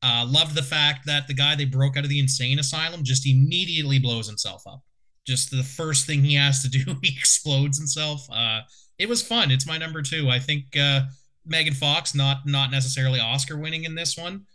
Uh, 0.01 0.25
loved 0.27 0.55
the 0.55 0.63
fact 0.63 1.05
that 1.05 1.27
the 1.27 1.33
guy 1.33 1.55
they 1.55 1.65
broke 1.65 1.97
out 1.97 2.03
of 2.03 2.09
the 2.09 2.19
insane 2.19 2.59
asylum 2.59 3.03
just 3.03 3.27
immediately 3.27 3.97
blows 3.97 4.27
himself 4.27 4.63
up. 4.67 4.81
Just 5.25 5.49
the 5.49 5.63
first 5.63 6.05
thing 6.05 6.23
he 6.23 6.35
has 6.35 6.61
to 6.61 6.69
do, 6.69 6.95
he 7.03 7.17
explodes 7.17 7.77
himself. 7.77 8.27
Uh, 8.31 8.61
it 8.97 9.09
was 9.09 9.21
fun. 9.21 9.51
It's 9.51 9.67
my 9.67 9.77
number 9.77 10.01
two. 10.01 10.29
I 10.29 10.39
think 10.39 10.77
uh, 10.79 11.01
Megan 11.45 11.73
Fox, 11.73 12.15
not 12.15 12.45
not 12.45 12.71
necessarily 12.71 13.19
Oscar 13.19 13.57
winning 13.57 13.83
in 13.83 13.95
this 13.95 14.17
one, 14.17 14.45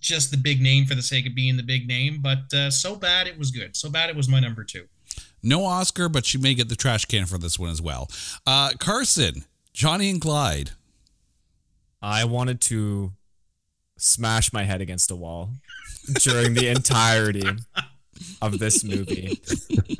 just 0.00 0.30
the 0.30 0.36
big 0.36 0.60
name 0.60 0.86
for 0.86 0.94
the 0.94 1.02
sake 1.02 1.26
of 1.26 1.34
being 1.34 1.56
the 1.56 1.62
big 1.62 1.88
name. 1.88 2.20
But 2.20 2.52
uh, 2.52 2.70
so 2.70 2.96
bad 2.96 3.26
it 3.26 3.38
was 3.38 3.50
good. 3.50 3.76
So 3.76 3.90
bad 3.90 4.10
it 4.10 4.16
was 4.16 4.28
my 4.28 4.40
number 4.40 4.64
two. 4.64 4.86
No 5.46 5.64
Oscar, 5.64 6.08
but 6.08 6.26
she 6.26 6.38
may 6.38 6.54
get 6.54 6.68
the 6.68 6.74
trash 6.74 7.04
can 7.04 7.24
for 7.26 7.38
this 7.38 7.56
one 7.56 7.70
as 7.70 7.80
well. 7.80 8.10
Uh, 8.44 8.70
Carson, 8.80 9.44
Johnny 9.72 10.10
and 10.10 10.20
Clyde. 10.20 10.72
I 12.02 12.24
wanted 12.24 12.60
to 12.62 13.12
smash 13.96 14.52
my 14.52 14.64
head 14.64 14.80
against 14.80 15.10
a 15.10 15.16
wall 15.16 15.50
during 16.20 16.54
the 16.54 16.66
entirety 16.68 17.46
of 18.42 18.58
this 18.58 18.82
movie. 18.82 19.40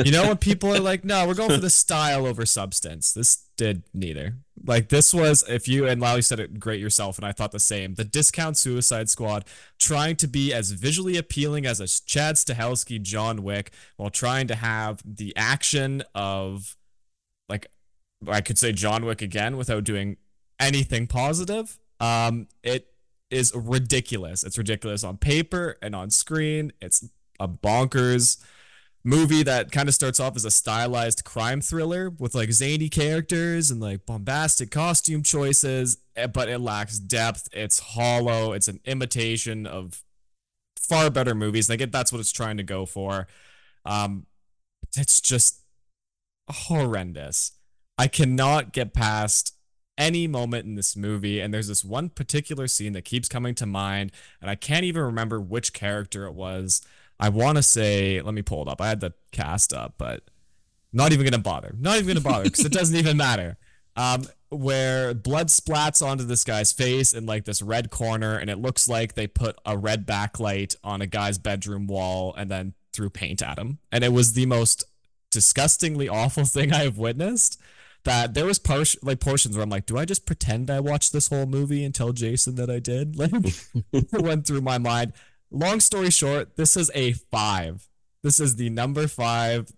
You 0.05 0.11
know 0.11 0.27
when 0.27 0.37
people 0.37 0.75
are 0.75 0.81
like, 0.81 1.05
"No, 1.05 1.27
we're 1.27 1.35
going 1.35 1.51
for 1.51 1.57
the 1.59 1.71
style 1.71 2.27
over 2.27 2.45
substance." 2.45 3.13
This 3.13 3.45
did 3.57 3.83
neither. 3.95 4.35
Like 4.67 4.89
this 4.89 5.15
was, 5.15 5.45
if 5.49 5.69
you 5.69 5.87
and 5.87 6.01
Lally 6.01 6.23
said 6.23 6.41
it 6.41 6.59
great 6.59 6.81
yourself, 6.81 7.19
and 7.19 7.25
I 7.25 7.33
thought 7.33 7.53
the 7.53 7.61
same. 7.61 7.95
The 7.95 8.05
discount 8.05 8.57
Suicide 8.57 9.09
Squad 9.09 9.45
trying 9.79 10.17
to 10.17 10.27
be 10.27 10.53
as 10.53 10.73
visually 10.73 11.17
appealing 11.17 11.67
as 11.67 11.81
a 11.81 11.87
Chad 11.87 12.35
Stahelski 12.35 13.01
John 13.01 13.43
Wick, 13.43 13.73
while 13.97 14.11
trying 14.11 14.49
to 14.49 14.57
have 14.57 15.03
the 15.05 15.33
action 15.37 16.03
of, 16.15 16.77
like, 17.49 17.69
I 18.27 18.41
could 18.41 18.59
say 18.59 18.73
John 18.73 19.05
Wick 19.05 19.23
again 19.23 19.57
without 19.57 19.85
doing 19.85 20.17
anything 20.59 21.07
positive. 21.07 21.79
Um, 22.01 22.49
it 22.63 22.93
is 23.31 23.55
ridiculous. 23.55 24.43
It's 24.43 24.59
ridiculous 24.59 25.05
on 25.05 25.17
paper 25.17 25.77
and 25.81 25.95
on 25.95 26.11
screen. 26.11 26.73
It's 26.81 27.09
a 27.39 27.47
bonkers 27.47 28.39
movie 29.07 29.45
that 29.45 29.71
kind 29.71 29.89
of 29.89 29.95
starts 29.95 30.19
off 30.19 30.35
as 30.35 30.45
a 30.45 30.51
stylized 30.51 31.25
crime 31.25 31.61
thriller 31.61 32.11
with 32.11 32.35
like 32.35 32.51
zany 32.51 32.89
characters 32.89 33.71
and 33.71 33.81
like 33.81 34.05
bombastic 34.05 34.73
costume 34.73 35.23
choices, 35.23 35.99
eh, 36.17 36.27
but 36.27 36.49
it 36.49 36.59
lacks 36.59 36.99
depth. 36.99 37.49
It's 37.53 37.79
hollow. 37.79 38.53
It's 38.53 38.67
an 38.67 38.81
imitation 38.85 39.65
of 39.65 40.03
far 40.77 41.09
better 41.09 41.37
movies. 41.37 41.71
Like 41.71 41.89
that's 41.93 42.13
what 42.13 42.21
it's 42.21 42.33
trying 42.33 42.57
to 42.57 42.65
go 42.65 42.85
for. 42.85 43.29
Um, 43.85 44.27
it's 44.97 45.21
just 45.21 45.63
horrendous. 46.51 47.53
I 47.97 48.09
cannot 48.09 48.73
get 48.73 48.93
past 48.93 49.55
any 49.97 50.27
moment 50.27 50.67
in 50.67 50.75
this 50.75 50.97
movie 50.97 51.41
and 51.41 51.55
there's 51.55 51.69
this 51.69 51.85
one 51.85 52.11
particular 52.11 52.67
scene 52.67 52.93
that 52.93 53.05
keeps 53.05 53.29
coming 53.29 53.55
to 53.55 53.65
mind 53.65 54.11
and 54.43 54.51
I 54.51 54.55
can't 54.55 54.85
even 54.85 55.03
remember 55.03 55.41
which 55.41 55.73
character 55.73 56.27
it 56.27 56.35
was 56.35 56.83
I 57.19 57.31
want 57.31 57.57
to 57.57 57.63
say, 57.63 58.21
let 58.21 58.35
me 58.35 58.43
pull 58.43 58.63
it 58.63 58.69
up. 58.69 58.81
I 58.81 58.89
had 58.89 59.01
the 59.01 59.15
cast 59.33 59.73
up, 59.73 59.95
but 59.99 60.23
not 60.93 61.13
even 61.13 61.25
gonna 61.25 61.39
bother. 61.39 61.75
Not 61.79 61.97
even 61.97 62.09
gonna 62.09 62.21
bother 62.21 62.45
because 62.45 62.65
it 62.65 62.73
doesn't 62.73 62.97
even 62.99 63.17
matter. 63.17 63.57
Um, 63.97 64.25
where 64.51 65.15
blood 65.15 65.49
splats 65.49 66.07
onto 66.07 66.25
this 66.25 66.45
guy's 66.45 66.73
face 66.73 67.13
in 67.13 67.27
like 67.27 67.45
this 67.45 67.63
red 67.63 67.91
corner, 67.91 68.37
and 68.37 68.51
it 68.51 68.59
looks 68.59 68.89
like 68.89 69.15
they 69.15 69.27
put 69.27 69.57
a 69.65 69.77
red 69.77 70.07
backlight 70.07 70.77
on 70.85 71.01
a 71.01 71.07
guy's 71.07 71.39
bedroom 71.39 71.87
wall 71.87 72.35
and 72.37 72.51
then 72.51 72.75
threw 72.93 73.11
paint 73.11 73.43
at 73.43 73.59
him, 73.59 73.79
and 73.91 74.05
it 74.05 74.13
was 74.13 74.35
the 74.35 74.47
most 74.47 74.85
disgustingly 75.31 76.09
awful 76.09 76.45
thing 76.47 76.73
I 76.73 76.85
have 76.85 76.99
witnessed. 76.99 77.61
That 78.05 78.35
there 78.35 78.47
was 78.47 78.61
par- 78.61 78.85
like 79.03 79.19
portions 79.19 79.57
where 79.57 79.65
I'm 79.65 79.69
like, 79.69 79.87
do 79.87 79.99
I 79.99 80.05
just 80.05 80.27
pretend 80.27 80.71
I 80.71 80.79
watched 80.79 81.13
this 81.13 81.27
whole 81.29 81.47
movie 81.47 81.85
and 81.85 81.93
tell 81.93 82.13
Jason 82.13 82.55
that 82.55 82.71
I 82.71 82.79
did? 82.79 83.17
Like, 83.19 83.33
it 83.93 84.23
went 84.23 84.47
through 84.47 84.61
my 84.61 84.79
mind 84.79 85.13
long 85.51 85.81
story 85.81 86.11
short, 86.11 86.57
this 86.57 86.77
is 86.77 86.91
a 86.95 87.13
five. 87.13 87.89
This 88.23 88.41
is 88.41 88.57
the 88.57 88.71
number 88.71 89.07
five. 89.07 89.71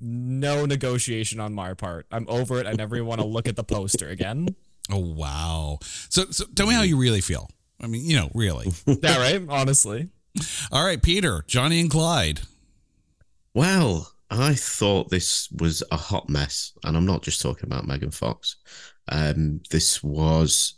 No 0.00 0.66
negotiation 0.66 1.40
on 1.40 1.54
my 1.54 1.74
part. 1.74 2.06
I'm 2.12 2.26
over 2.28 2.60
it. 2.60 2.66
I 2.66 2.72
never 2.72 2.96
even 2.96 3.08
want 3.08 3.20
to 3.20 3.26
look 3.26 3.48
at 3.48 3.56
the 3.56 3.64
poster 3.64 4.08
again. 4.08 4.54
Oh 4.88 4.98
wow! 4.98 5.80
So, 5.82 6.26
so 6.30 6.44
tell 6.54 6.68
me 6.68 6.74
how 6.74 6.82
you 6.82 6.96
really 6.96 7.20
feel. 7.20 7.50
I 7.80 7.88
mean, 7.88 8.08
you 8.08 8.14
know, 8.14 8.30
really. 8.34 8.68
yeah, 8.86 9.18
right. 9.18 9.42
Honestly. 9.48 10.10
All 10.70 10.84
right, 10.84 11.02
Peter, 11.02 11.42
Johnny 11.48 11.80
and 11.80 11.90
Clyde. 11.90 12.42
Well, 13.52 14.12
I 14.30 14.54
thought 14.54 15.10
this 15.10 15.48
was 15.50 15.82
a 15.90 15.96
hot 15.96 16.28
mess, 16.28 16.72
and 16.84 16.96
I'm 16.96 17.04
not 17.04 17.22
just 17.22 17.40
talking 17.40 17.64
about 17.66 17.86
Megan 17.86 18.12
Fox. 18.12 18.58
Um, 19.08 19.60
this 19.70 20.04
was. 20.04 20.74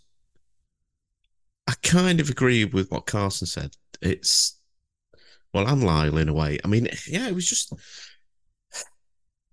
I 1.67 1.75
kind 1.83 2.19
of 2.19 2.31
agree 2.31 2.65
with 2.65 2.91
what 2.91 3.05
Carson 3.05 3.47
said 3.47 3.77
it's 4.01 4.59
well, 5.53 5.67
and 5.67 5.83
Lyle 5.83 6.19
in 6.19 6.29
a 6.29 6.35
way. 6.35 6.59
I 6.65 6.69
mean, 6.69 6.89
yeah, 7.07 7.29
it 7.29 7.35
was 7.35 7.47
just 7.47 7.73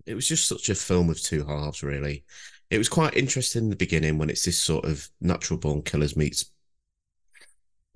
it 0.06 0.14
was 0.14 0.28
just 0.28 0.46
such 0.46 0.68
a 0.68 0.74
film 0.74 1.10
of 1.10 1.20
two 1.20 1.44
halves, 1.44 1.82
really. 1.82 2.24
It 2.70 2.78
was 2.78 2.88
quite 2.88 3.16
interesting 3.16 3.64
in 3.64 3.70
the 3.70 3.76
beginning 3.76 4.18
when 4.18 4.30
it's 4.30 4.44
this 4.44 4.58
sort 4.58 4.84
of 4.84 5.08
natural 5.20 5.58
born 5.58 5.82
killers 5.82 6.16
meets 6.16 6.50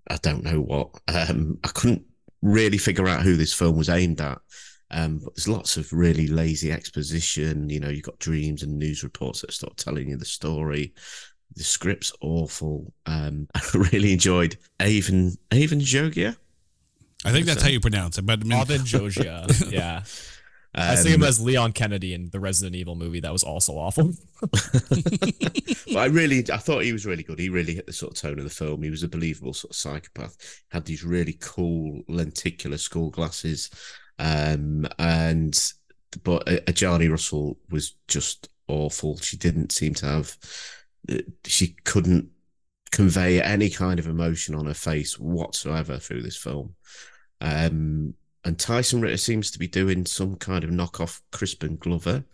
I 0.08 0.16
don't 0.16 0.44
know 0.44 0.60
what. 0.60 0.90
Um, 1.08 1.58
I 1.64 1.68
couldn't 1.68 2.04
really 2.42 2.78
figure 2.78 3.08
out 3.08 3.22
who 3.22 3.36
this 3.36 3.54
film 3.54 3.76
was 3.76 3.88
aimed 3.88 4.20
at. 4.20 4.38
Um, 4.90 5.20
but 5.22 5.36
there's 5.36 5.48
lots 5.48 5.76
of 5.76 5.92
really 5.92 6.26
lazy 6.26 6.72
exposition. 6.72 7.68
You 7.68 7.78
know, 7.78 7.88
you've 7.88 8.02
got 8.02 8.18
dreams 8.18 8.64
and 8.64 8.76
news 8.76 9.04
reports 9.04 9.40
that 9.40 9.52
start 9.52 9.76
telling 9.76 10.08
you 10.08 10.16
the 10.16 10.24
story. 10.24 10.94
The 11.56 11.64
script's 11.64 12.12
awful. 12.20 12.92
Um, 13.06 13.48
I 13.54 13.60
really 13.92 14.12
enjoyed 14.12 14.56
Avan 14.78 15.36
Avan 15.50 15.80
Jogia. 15.80 16.36
I 17.24 17.32
think 17.32 17.46
that's 17.46 17.62
how 17.62 17.68
you 17.68 17.80
pronounce 17.80 18.18
it. 18.18 18.24
But 18.24 18.40
I 18.40 18.42
mean, 18.44 18.52
Alvin 18.52 18.80
Jogia. 18.82 19.70
yeah. 19.70 20.02
I 20.74 20.94
see 20.94 21.10
him 21.10 21.24
as 21.24 21.40
Leon 21.40 21.72
Kennedy 21.72 22.14
in 22.14 22.30
the 22.30 22.38
Resident 22.38 22.76
Evil 22.76 22.94
movie. 22.94 23.20
That 23.20 23.32
was 23.32 23.42
also 23.42 23.74
awful. 23.74 24.12
but 24.40 25.96
I 25.96 26.06
really, 26.06 26.44
I 26.52 26.58
thought 26.58 26.84
he 26.84 26.92
was 26.92 27.06
really 27.06 27.24
good. 27.24 27.40
He 27.40 27.48
really 27.48 27.74
hit 27.74 27.86
the 27.86 27.92
sort 27.92 28.12
of 28.12 28.18
tone 28.18 28.38
of 28.38 28.44
the 28.44 28.50
film. 28.50 28.82
He 28.82 28.90
was 28.90 29.02
a 29.02 29.08
believable 29.08 29.52
sort 29.52 29.70
of 29.70 29.76
psychopath. 29.76 30.36
Had 30.70 30.84
these 30.84 31.02
really 31.02 31.36
cool 31.40 32.02
lenticular 32.08 32.78
skull 32.78 33.10
glasses, 33.10 33.68
um, 34.20 34.86
and 34.98 35.60
but 36.22 36.48
uh, 36.48 36.60
Ajani 36.66 37.10
Russell 37.10 37.58
was 37.70 37.96
just 38.06 38.48
awful. 38.68 39.16
She 39.18 39.36
didn't 39.36 39.72
seem 39.72 39.94
to 39.94 40.06
have, 40.06 40.36
uh, 40.38 40.44
she 41.44 41.76
couldn't 41.84 42.30
convey 42.90 43.40
any 43.40 43.70
kind 43.70 43.98
of 43.98 44.06
emotion 44.06 44.54
on 44.54 44.66
her 44.66 44.74
face 44.74 45.18
whatsoever 45.18 45.98
through 45.98 46.22
this 46.22 46.36
film. 46.36 46.74
Um, 47.40 48.14
and 48.44 48.58
Tyson 48.58 49.00
Ritter 49.00 49.16
seems 49.16 49.50
to 49.50 49.58
be 49.58 49.68
doing 49.68 50.06
some 50.06 50.36
kind 50.36 50.64
of 50.64 50.70
knockoff 50.70 51.20
Crispin 51.30 51.76
Glover 51.76 52.24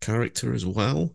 character 0.00 0.52
as 0.52 0.66
well. 0.66 1.14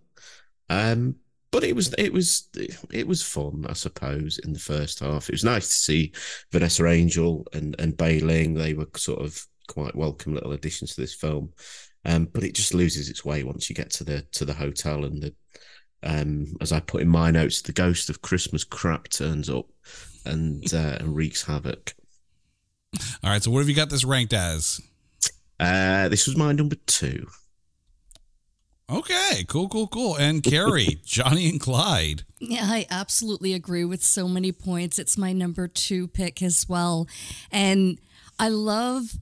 Um, 0.70 1.16
but 1.52 1.64
it 1.64 1.76
was 1.76 1.94
it 1.98 2.14
was 2.14 2.48
it 2.92 3.08
was 3.08 3.24
fun, 3.24 3.66
I 3.68 3.74
suppose, 3.74 4.40
in 4.40 4.54
the 4.54 4.60
first 4.60 5.00
half. 5.00 5.30
It 5.30 5.34
was 5.34 5.44
nice 5.44 5.68
to 5.68 5.74
see 5.74 6.14
Vanessa 6.52 6.86
Angel 6.86 7.46
and 7.54 7.76
and 7.80 7.98
Bai 7.98 8.20
Ling. 8.20 8.54
They 8.54 8.74
were 8.74 8.88
sort 8.96 9.22
of 9.22 9.44
quite 9.68 9.96
welcome 9.96 10.34
little 10.34 10.52
additions 10.52 10.96
to 10.96 11.02
this 11.02 11.16
film. 11.16 11.52
Um, 12.06 12.26
but 12.26 12.44
it 12.44 12.56
just 12.56 12.74
loses 12.74 13.10
its 13.10 13.26
way 13.26 13.44
once 13.44 13.70
you 13.70 13.76
get 13.76 13.90
to 13.92 14.04
the 14.04 14.22
to 14.34 14.46
the 14.46 14.54
hotel 14.54 15.06
and 15.06 15.22
the 15.22 15.34
um, 16.04 16.56
as 16.62 16.72
I 16.72 16.80
put 16.80 17.02
in 17.02 17.08
my 17.08 17.32
notes, 17.32 17.62
the 17.62 17.72
ghost 17.72 18.10
of 18.10 18.22
Christmas 18.22 18.64
crap 18.64 19.10
turns 19.10 19.50
up 19.50 19.68
and 20.26 20.64
uh, 20.74 20.98
and 21.00 21.16
wreaks 21.16 21.44
havoc. 21.44 21.94
All 23.24 23.30
right. 23.30 23.44
So 23.44 23.52
what 23.52 23.60
have 23.60 23.70
you 23.70 23.76
got 23.76 23.90
this 23.90 24.06
ranked 24.06 24.34
as? 24.34 24.82
Uh, 25.60 26.08
this 26.10 26.26
was 26.26 26.38
my 26.38 26.52
number 26.52 26.76
two. 26.88 27.28
Okay, 28.92 29.46
cool, 29.48 29.70
cool, 29.70 29.88
cool. 29.88 30.16
And 30.16 30.42
Carrie, 30.42 31.00
Johnny 31.06 31.48
and 31.48 31.60
Clyde. 31.60 32.24
Yeah, 32.40 32.64
I 32.64 32.88
absolutely 32.90 33.54
agree 33.54 33.86
with 33.86 34.02
so 34.02 34.28
many 34.28 34.52
points. 34.52 34.98
It's 34.98 35.18
my 35.18 35.32
number 35.32 35.68
two 35.68 36.08
pick 36.08 36.42
as 36.42 36.68
well. 36.68 37.08
And 37.52 38.00
I 38.40 38.50
love 38.50 39.20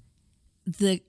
the 0.66 1.02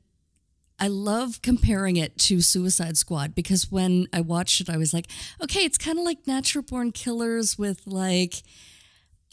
I 0.80 0.88
love 0.88 1.42
comparing 1.42 1.96
it 1.96 2.18
to 2.18 2.40
Suicide 2.40 2.96
Squad 2.96 3.34
because 3.34 3.70
when 3.70 4.06
I 4.12 4.20
watched 4.20 4.60
it, 4.60 4.70
I 4.70 4.76
was 4.76 4.94
like, 4.94 5.06
okay, 5.42 5.64
it's 5.64 5.78
kind 5.78 5.98
of 5.98 6.04
like 6.04 6.26
Natural 6.26 6.62
Born 6.62 6.92
Killers 6.92 7.58
with 7.58 7.82
like, 7.86 8.42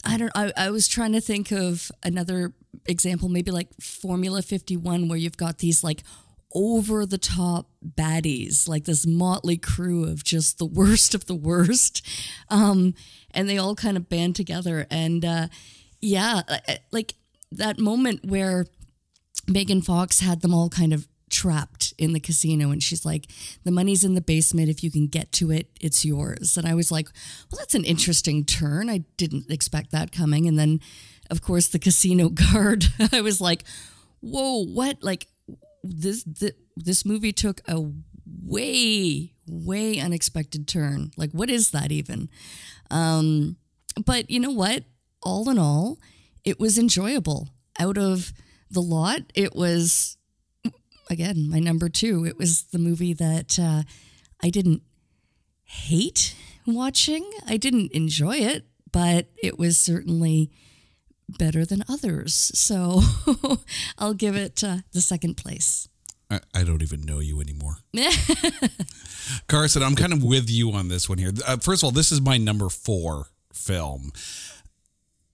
I 0.04 0.16
don't, 0.16 0.32
I, 0.34 0.52
I 0.56 0.70
was 0.70 0.88
trying 0.88 1.12
to 1.12 1.20
think 1.20 1.52
of 1.52 1.90
another 2.02 2.52
example, 2.86 3.28
maybe 3.28 3.50
like 3.50 3.68
Formula 3.80 4.42
51, 4.42 5.08
where 5.08 5.18
you've 5.18 5.36
got 5.36 5.58
these 5.58 5.84
like 5.84 6.02
over 6.52 7.04
the 7.04 7.18
top 7.18 7.70
baddies, 7.84 8.66
like 8.66 8.84
this 8.84 9.06
motley 9.06 9.56
crew 9.56 10.04
of 10.04 10.24
just 10.24 10.58
the 10.58 10.66
worst 10.66 11.14
of 11.14 11.26
the 11.26 11.34
worst. 11.34 12.04
Um, 12.48 12.94
and 13.30 13.48
they 13.48 13.58
all 13.58 13.74
kind 13.74 13.96
of 13.96 14.08
band 14.08 14.34
together. 14.36 14.86
And 14.90 15.24
uh, 15.24 15.48
yeah, 16.00 16.42
like 16.90 17.14
that 17.52 17.78
moment 17.78 18.24
where 18.24 18.66
Megan 19.46 19.82
Fox 19.82 20.20
had 20.20 20.40
them 20.40 20.54
all 20.54 20.68
kind 20.68 20.92
of 20.92 21.06
trapped 21.30 21.92
in 21.98 22.12
the 22.12 22.20
casino 22.20 22.70
and 22.70 22.82
she's 22.82 23.04
like 23.04 23.26
the 23.64 23.72
money's 23.72 24.04
in 24.04 24.14
the 24.14 24.20
basement. 24.20 24.68
If 24.68 24.84
you 24.84 24.90
can 24.90 25.06
get 25.06 25.32
to 25.32 25.50
it 25.50 25.70
it's 25.80 26.04
yours. 26.04 26.56
And 26.56 26.66
i 26.66 26.74
was 26.74 26.90
like 26.92 27.08
well 27.50 27.58
that's 27.58 27.74
an 27.74 27.84
interesting 27.84 28.44
turn. 28.44 28.88
I 28.88 28.98
didn't 29.16 29.50
expect 29.50 29.90
that 29.92 30.12
coming. 30.12 30.46
And 30.46 30.58
then 30.58 30.80
of 31.30 31.42
course 31.42 31.68
the 31.68 31.78
casino 31.78 32.28
guard 32.52 32.86
i 33.12 33.20
was 33.20 33.40
like 33.40 33.64
whoa 34.20 34.64
what? 34.64 35.02
Like 35.02 35.28
this 35.82 36.24
this, 36.24 36.52
this 36.76 37.04
movie 37.04 37.32
took 37.32 37.60
a 37.68 37.90
way 38.44 39.32
way 39.46 39.98
unexpected 40.00 40.66
turn. 40.66 41.12
Like 41.16 41.30
what 41.32 41.50
is 41.50 41.70
that 41.70 41.92
even? 41.92 42.28
Um 42.90 43.56
but 44.04 44.30
you 44.30 44.40
know 44.40 44.50
what? 44.50 44.84
All 45.22 45.48
in 45.48 45.58
all 45.58 45.98
it 46.44 46.60
was 46.60 46.78
enjoyable. 46.78 47.48
Out 47.78 47.98
of 47.98 48.32
the 48.70 48.82
lot 48.82 49.20
it 49.34 49.54
was 49.54 50.16
again 51.10 51.48
my 51.48 51.58
number 51.58 51.88
two 51.88 52.24
it 52.24 52.38
was 52.38 52.64
the 52.64 52.78
movie 52.78 53.14
that 53.14 53.58
uh, 53.58 53.82
i 54.42 54.50
didn't 54.50 54.82
hate 55.64 56.34
watching 56.66 57.28
i 57.46 57.56
didn't 57.56 57.92
enjoy 57.92 58.36
it 58.36 58.66
but 58.92 59.26
it 59.42 59.58
was 59.58 59.76
certainly 59.78 60.50
better 61.28 61.64
than 61.64 61.84
others. 61.88 62.34
So 62.54 63.02
I'll 63.98 64.14
give 64.14 64.36
it 64.36 64.62
uh, 64.62 64.78
the 64.92 65.00
second 65.00 65.36
place. 65.36 65.88
I, 66.30 66.40
I, 66.54 66.64
don't 66.64 66.82
even 66.82 67.02
know 67.02 67.20
you 67.20 67.40
anymore. 67.40 67.76
Carson, 69.48 69.82
I'm 69.82 69.94
kind 69.94 70.12
of 70.12 70.24
with 70.24 70.50
you 70.50 70.72
on 70.72 70.88
this 70.88 71.08
one 71.08 71.18
here. 71.18 71.30
Uh, 71.46 71.56
first 71.58 71.82
of 71.82 71.84
all, 71.84 71.92
this 71.92 72.10
is 72.10 72.20
my 72.20 72.36
number 72.36 72.68
four 72.68 73.26
film. 73.52 74.10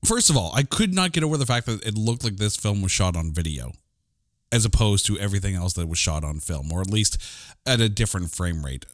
First 0.05 0.29
of 0.29 0.37
all, 0.37 0.53
I 0.55 0.65
could 0.65 0.93
not 0.93 1.13
get 1.13 1.25
over 1.25 1.39
the 1.39 1.47
fact 1.47 1.67
that 1.67 1.87
it 1.87 1.97
looked 1.97 2.25
like 2.25 2.37
this 2.37 2.57
film 2.57 2.83
was 2.83 2.93
shot 2.93 3.17
on 3.17 3.33
video 3.33 3.73
as 4.53 4.67
opposed 4.67 5.07
to 5.07 5.19
everything 5.19 5.55
else 5.55 5.73
that 5.73 5.89
was 5.89 5.99
shot 5.99 6.23
on 6.23 6.39
film, 6.39 6.71
or 6.71 6.83
at 6.83 6.91
least 6.91 7.17
at 7.67 7.81
a 7.81 7.89
different 7.89 8.31
frame 8.31 8.65
rate. 8.65 8.85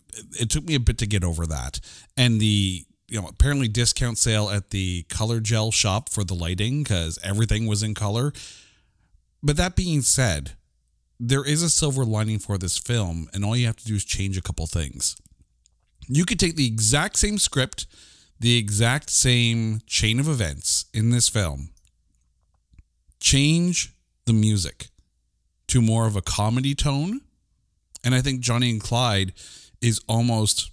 It 0.41 0.49
took 0.49 0.65
me 0.65 0.77
a 0.77 0.81
bit 0.81 0.97
to 0.99 1.07
get 1.07 1.25
over 1.25 1.45
that. 1.47 1.81
And 2.17 2.41
the 2.41 2.85
you 3.09 3.21
know, 3.21 3.27
apparently 3.27 3.69
discount 3.69 4.19
sale 4.19 4.51
at 4.51 4.71
the 4.71 5.03
color 5.05 5.41
gel 5.41 5.71
shop 5.71 6.11
for 6.11 6.25
the 6.25 6.35
lighting 6.35 6.83
because 6.83 7.19
everything 7.25 7.67
was 7.67 7.83
in 7.83 7.95
color. 7.95 8.33
But 9.43 9.57
that 9.57 9.77
being 9.77 10.03
said, 10.03 10.53
there 11.19 11.45
is 11.45 11.63
a 11.63 11.71
silver 11.71 12.05
lining 12.05 12.39
for 12.39 12.59
this 12.59 12.79
film, 12.79 13.29
and 13.33 13.45
all 13.45 13.57
you 13.57 13.67
have 13.67 13.77
to 13.77 13.85
do 13.85 13.95
is 13.95 14.05
change 14.05 14.37
a 14.37 14.43
couple 14.43 14.67
things. 14.67 15.17
You 16.07 16.25
could 16.25 16.39
take 16.39 16.57
the 16.57 16.67
exact 16.67 17.19
same 17.19 17.39
script, 17.39 17.87
the 18.39 18.57
exact 18.57 19.11
same 19.11 19.81
chain 19.87 20.21
of 20.21 20.29
events 20.29 20.85
in 20.93 21.11
this 21.11 21.29
film, 21.29 21.71
change 23.21 23.95
the 24.27 24.33
music 24.33 24.89
to 25.69 25.81
more 25.81 26.07
of 26.07 26.17
a 26.17 26.23
comedy 26.23 26.75
tone. 26.75 27.21
And 28.05 28.15
I 28.15 28.21
think 28.21 28.41
Johnny 28.41 28.71
and 28.71 28.81
Clyde 28.81 29.33
is 29.81 30.01
almost 30.09 30.71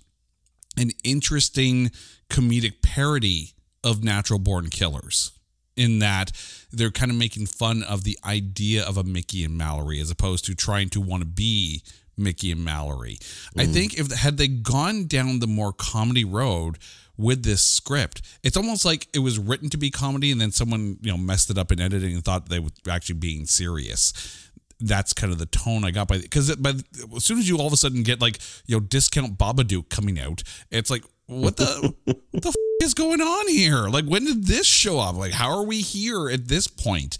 an 0.77 0.91
interesting 1.03 1.91
comedic 2.29 2.81
parody 2.81 3.53
of 3.83 4.03
natural 4.03 4.39
born 4.39 4.69
killers 4.69 5.31
in 5.75 5.99
that 5.99 6.31
they're 6.71 6.91
kind 6.91 7.11
of 7.11 7.17
making 7.17 7.45
fun 7.45 7.83
of 7.83 8.03
the 8.03 8.17
idea 8.25 8.83
of 8.83 8.97
a 8.97 9.03
Mickey 9.03 9.43
and 9.43 9.57
Mallory 9.57 9.99
as 9.99 10.09
opposed 10.09 10.45
to 10.45 10.55
trying 10.55 10.89
to 10.89 11.01
want 11.01 11.21
to 11.21 11.27
be 11.27 11.83
Mickey 12.17 12.51
and 12.51 12.63
Mallory. 12.63 13.17
Mm. 13.55 13.61
I 13.61 13.65
think 13.65 13.99
if 13.99 14.11
had 14.11 14.37
they 14.37 14.47
gone 14.47 15.05
down 15.05 15.39
the 15.39 15.47
more 15.47 15.73
comedy 15.73 16.23
road 16.23 16.77
with 17.17 17.43
this 17.43 17.61
script, 17.61 18.21
it's 18.43 18.57
almost 18.57 18.85
like 18.85 19.07
it 19.13 19.19
was 19.19 19.37
written 19.37 19.69
to 19.69 19.77
be 19.77 19.89
comedy 19.89 20.31
and 20.31 20.39
then 20.39 20.51
someone, 20.51 20.97
you 21.01 21.11
know, 21.11 21.17
messed 21.17 21.49
it 21.49 21.57
up 21.57 21.71
in 21.71 21.79
editing 21.79 22.15
and 22.15 22.23
thought 22.23 22.49
they 22.49 22.59
were 22.59 22.69
actually 22.89 23.15
being 23.15 23.45
serious 23.45 24.44
that's 24.79 25.13
kind 25.13 25.31
of 25.31 25.39
the 25.39 25.45
tone 25.45 25.85
I 25.85 25.91
got 25.91 26.07
by 26.07 26.17
because 26.17 26.53
but 26.57 26.75
as 27.15 27.23
soon 27.23 27.39
as 27.39 27.47
you 27.47 27.57
all 27.57 27.67
of 27.67 27.73
a 27.73 27.77
sudden 27.77 28.03
get 28.03 28.21
like 28.21 28.39
you 28.65 28.75
know 28.75 28.79
discount 28.79 29.37
Babadook 29.37 29.89
coming 29.89 30.19
out, 30.19 30.43
it's 30.71 30.89
like 30.89 31.03
what 31.27 31.57
the 31.57 31.93
what 32.03 32.43
the 32.43 32.49
f- 32.49 32.55
is 32.83 32.93
going 32.93 33.21
on 33.21 33.47
here? 33.47 33.87
Like 33.87 34.05
when 34.05 34.25
did 34.25 34.45
this 34.45 34.67
show 34.67 34.99
up? 34.99 35.15
Like 35.15 35.31
how 35.31 35.57
are 35.57 35.63
we 35.63 35.81
here 35.81 36.29
at 36.29 36.47
this 36.47 36.67
point? 36.67 37.17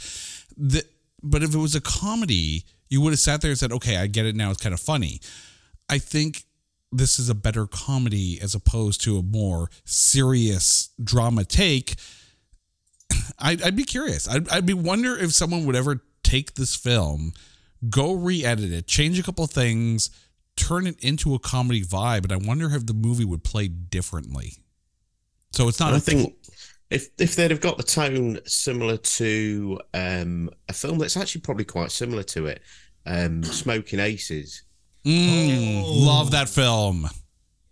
The, 0.58 0.84
but 1.24 1.44
if 1.44 1.54
it 1.56 1.58
was 1.58 1.76
a 1.76 1.82
comedy, 1.82 2.66
you 2.90 3.02
would 3.02 3.12
have 3.12 3.20
sat 3.20 3.42
there 3.42 3.50
and 3.50 3.60
said, 3.60 3.72
"Okay, 3.72 3.98
I 3.98 4.08
get 4.08 4.26
it 4.26 4.36
now. 4.36 4.52
It's 4.52 4.62
kind 4.62 4.74
of 4.74 4.80
funny." 4.80 5.20
I 5.90 5.98
think 5.98 6.46
this 6.92 7.20
is 7.20 7.30
a 7.30 7.36
better 7.36 7.68
comedy 7.68 8.40
as 8.42 8.56
opposed 8.56 9.02
to 9.04 9.18
a 9.18 9.24
more 9.24 9.70
serious 9.84 10.90
drama 11.04 11.44
take. 11.44 11.96
I'd, 13.40 13.62
I'd 13.62 13.76
be 13.76 13.84
curious. 13.84 14.28
I'd, 14.28 14.48
I'd 14.50 14.66
be 14.66 14.74
wonder 14.74 15.18
if 15.18 15.34
someone 15.34 15.66
would 15.66 15.76
ever 15.76 16.02
take 16.26 16.56
this 16.56 16.76
film, 16.76 17.32
go 17.90 18.12
re-edit 18.14 18.72
it, 18.72 18.88
change 18.88 19.18
a 19.20 19.24
couple 19.24 19.46
things, 19.48 20.10
turn 20.58 20.88
it 20.88 21.02
into 21.04 21.34
a 21.36 21.40
comedy 21.40 21.84
vibe, 21.84 22.24
and 22.24 22.32
I 22.34 22.38
wonder 22.38 22.74
if 22.76 22.86
the 22.86 22.94
movie 22.94 23.26
would 23.26 23.44
play 23.44 23.68
differently. 23.68 24.54
So 25.52 25.68
it's 25.70 25.80
not. 25.80 25.94
I 25.94 26.00
think 26.00 26.36
If 26.90 27.10
if 27.18 27.36
they'd 27.36 27.52
have 27.52 27.62
got 27.62 27.78
the 27.78 27.84
tone 27.84 28.40
similar 28.46 28.98
to 28.98 29.80
um, 29.94 30.50
a 30.70 30.74
film 30.74 30.98
that's 30.98 31.18
actually 31.18 31.42
probably 31.42 31.66
quite 31.66 31.92
similar 31.92 32.24
to 32.24 32.48
it, 32.48 32.62
um, 33.06 33.44
Smoking 33.44 34.00
Aces, 34.00 34.64
Mm, 35.06 35.84
Oh. 35.84 35.92
Love 35.94 36.32
that 36.32 36.50
film. 36.50 37.08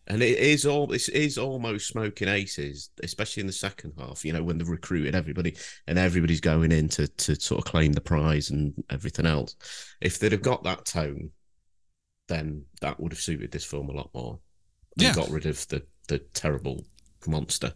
And 0.08 0.22
it 0.22 0.38
is 0.38 0.66
all 0.66 0.88
this 0.88 1.10
is 1.10 1.38
almost 1.38 1.88
Smoking 1.88 2.28
Aces, 2.28 2.90
especially 3.04 3.42
in 3.42 3.48
the 3.48 3.54
second 3.54 3.94
half. 3.98 4.26
You 4.26 4.34
know 4.34 4.44
when 4.44 4.58
they've 4.58 4.68
recruited 4.68 5.16
everybody 5.16 5.56
and 5.88 5.98
everybody's 5.98 6.42
going 6.42 6.72
in 6.72 6.90
to 6.90 7.08
to 7.08 7.40
sort 7.40 7.60
of 7.60 7.66
claim 7.72 7.94
the 7.94 8.02
prize 8.02 8.50
and 8.50 8.74
everything 8.90 9.26
else. 9.26 9.56
If 10.02 10.20
they'd 10.20 10.32
have 10.32 10.42
got 10.42 10.64
that 10.64 10.86
tone, 10.86 11.32
then 12.28 12.66
that 12.82 13.00
would 13.00 13.12
have 13.12 13.20
suited 13.22 13.52
this 13.52 13.66
film 13.66 13.90
a 13.90 13.94
lot 13.94 14.10
more. 14.14 14.40
And 14.98 15.04
Yeah. 15.04 15.14
got 15.16 15.30
rid 15.30 15.46
of 15.46 15.68
the 15.70 15.84
the 16.08 16.20
terrible 16.20 16.86
monster. 17.26 17.74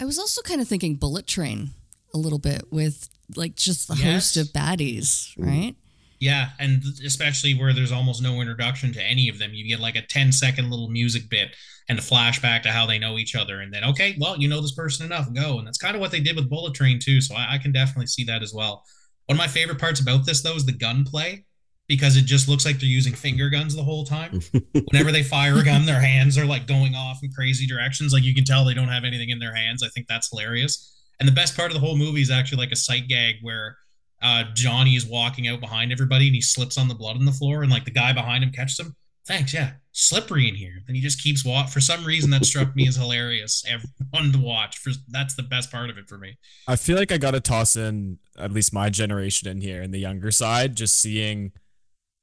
I 0.00 0.04
was 0.04 0.18
also 0.18 0.42
kind 0.42 0.60
of 0.60 0.68
thinking 0.68 0.94
Bullet 0.94 1.26
Train 1.26 1.70
a 2.14 2.18
little 2.18 2.38
bit 2.38 2.72
with 2.72 3.08
like 3.36 3.56
just 3.56 3.88
the 3.88 3.96
Yes. 3.96 4.34
host 4.34 4.36
of 4.36 4.46
baddies, 4.48 5.36
mm. 5.36 5.46
right? 5.46 5.76
Yeah, 6.20 6.50
and 6.58 6.82
especially 7.04 7.54
where 7.54 7.72
there's 7.72 7.92
almost 7.92 8.22
no 8.22 8.40
introduction 8.40 8.92
to 8.94 9.02
any 9.02 9.28
of 9.28 9.38
them. 9.38 9.54
You 9.54 9.68
get 9.68 9.80
like 9.80 9.96
a 9.96 10.02
10 10.02 10.32
second 10.32 10.70
little 10.70 10.88
music 10.88 11.28
bit 11.28 11.54
and 11.88 11.98
a 11.98 12.02
flashback 12.02 12.62
to 12.62 12.70
how 12.70 12.86
they 12.86 12.98
know 12.98 13.18
each 13.18 13.34
other. 13.34 13.60
And 13.60 13.72
then, 13.72 13.84
okay, 13.84 14.16
well, 14.18 14.36
you 14.36 14.48
know 14.48 14.60
this 14.60 14.74
person 14.74 15.06
enough, 15.06 15.32
go. 15.32 15.58
And 15.58 15.66
that's 15.66 15.78
kind 15.78 15.94
of 15.94 16.00
what 16.00 16.10
they 16.10 16.20
did 16.20 16.36
with 16.36 16.50
Bullet 16.50 16.74
Train, 16.74 16.98
too. 16.98 17.20
So 17.20 17.34
I, 17.34 17.54
I 17.54 17.58
can 17.58 17.72
definitely 17.72 18.08
see 18.08 18.24
that 18.24 18.42
as 18.42 18.52
well. 18.52 18.84
One 19.26 19.36
of 19.36 19.38
my 19.38 19.46
favorite 19.46 19.78
parts 19.78 20.00
about 20.00 20.26
this, 20.26 20.42
though, 20.42 20.56
is 20.56 20.66
the 20.66 20.72
gunplay 20.72 21.44
because 21.86 22.16
it 22.16 22.26
just 22.26 22.48
looks 22.48 22.66
like 22.66 22.78
they're 22.78 22.88
using 22.88 23.14
finger 23.14 23.48
guns 23.48 23.74
the 23.74 23.82
whole 23.82 24.04
time. 24.04 24.40
Whenever 24.90 25.10
they 25.10 25.22
fire 25.22 25.56
a 25.56 25.64
gun, 25.64 25.86
their 25.86 26.00
hands 26.00 26.36
are 26.36 26.44
like 26.44 26.66
going 26.66 26.94
off 26.94 27.20
in 27.22 27.32
crazy 27.32 27.66
directions. 27.66 28.12
Like 28.12 28.24
you 28.24 28.34
can 28.34 28.44
tell 28.44 28.64
they 28.64 28.74
don't 28.74 28.88
have 28.88 29.04
anything 29.04 29.30
in 29.30 29.38
their 29.38 29.54
hands. 29.54 29.82
I 29.82 29.88
think 29.88 30.06
that's 30.06 30.28
hilarious. 30.30 30.94
And 31.18 31.26
the 31.26 31.32
best 31.32 31.56
part 31.56 31.70
of 31.70 31.74
the 31.74 31.80
whole 31.80 31.96
movie 31.96 32.20
is 32.20 32.30
actually 32.30 32.58
like 32.58 32.72
a 32.72 32.76
sight 32.76 33.08
gag 33.08 33.36
where 33.42 33.76
uh, 34.22 34.44
Johnny 34.54 34.96
is 34.96 35.06
walking 35.06 35.46
out 35.48 35.60
behind 35.60 35.92
everybody 35.92 36.26
and 36.26 36.34
he 36.34 36.40
slips 36.40 36.76
on 36.76 36.88
the 36.88 36.94
blood 36.94 37.16
on 37.16 37.24
the 37.24 37.32
floor, 37.32 37.62
and 37.62 37.70
like 37.70 37.84
the 37.84 37.90
guy 37.90 38.12
behind 38.12 38.42
him 38.44 38.50
catches 38.50 38.78
him. 38.78 38.96
Thanks, 39.26 39.52
yeah, 39.52 39.72
slippery 39.92 40.48
in 40.48 40.54
here. 40.54 40.82
And 40.86 40.96
he 40.96 41.02
just 41.02 41.22
keeps 41.22 41.44
walk. 41.44 41.68
For 41.68 41.80
some 41.80 42.04
reason, 42.04 42.30
that 42.30 42.46
struck 42.46 42.74
me 42.74 42.88
as 42.88 42.96
hilarious. 42.96 43.62
Everyone 43.68 44.32
to 44.32 44.38
watch. 44.38 44.78
For 44.78 44.90
that's 45.08 45.34
the 45.34 45.42
best 45.42 45.70
part 45.70 45.90
of 45.90 45.98
it 45.98 46.08
for 46.08 46.16
me. 46.16 46.38
I 46.66 46.76
feel 46.76 46.96
like 46.96 47.12
I 47.12 47.18
got 47.18 47.32
to 47.32 47.40
toss 47.40 47.76
in 47.76 48.18
at 48.38 48.52
least 48.52 48.72
my 48.72 48.88
generation 48.88 49.48
in 49.48 49.60
here, 49.60 49.82
in 49.82 49.90
the 49.90 49.98
younger 49.98 50.30
side, 50.30 50.76
just 50.76 50.98
seeing 50.98 51.52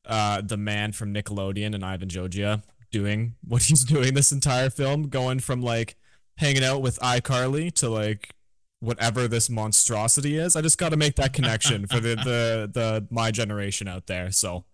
uh, 0.06 0.42
the 0.42 0.58
man 0.58 0.94
from 0.94 1.14
Nickelodeon 1.14 1.76
and 1.76 1.86
Ivan 1.86 2.10
Jogia 2.10 2.64
doing 2.92 3.36
what 3.48 3.64
he's 3.64 3.84
doing 3.84 4.16
this 4.16 4.32
entire 4.32 4.70
film, 4.70 5.10
going 5.10 5.40
from 5.40 5.62
like 5.62 5.96
hanging 6.38 6.64
out 6.64 6.82
with 6.82 7.00
iCarly 7.00 7.72
to 7.76 7.90
like 7.90 8.35
whatever 8.80 9.28
this 9.28 9.50
monstrosity 9.50 10.38
is. 10.38 10.56
I 10.56 10.62
just 10.62 10.78
got 10.78 10.90
to 10.90 10.98
make 10.98 11.16
that 11.16 11.34
connection 11.34 11.88
for 11.88 12.00
the, 12.00 12.16
the 12.16 12.70
the 12.72 13.08
my 13.10 13.32
generation 13.32 13.88
out 13.88 14.08
there. 14.08 14.32
So 14.32 14.66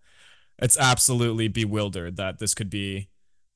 it's 0.58 0.78
absolutely 0.78 1.48
bewildered 1.48 2.16
that 2.16 2.38
this 2.38 2.54
could 2.54 2.70
be 2.70 3.08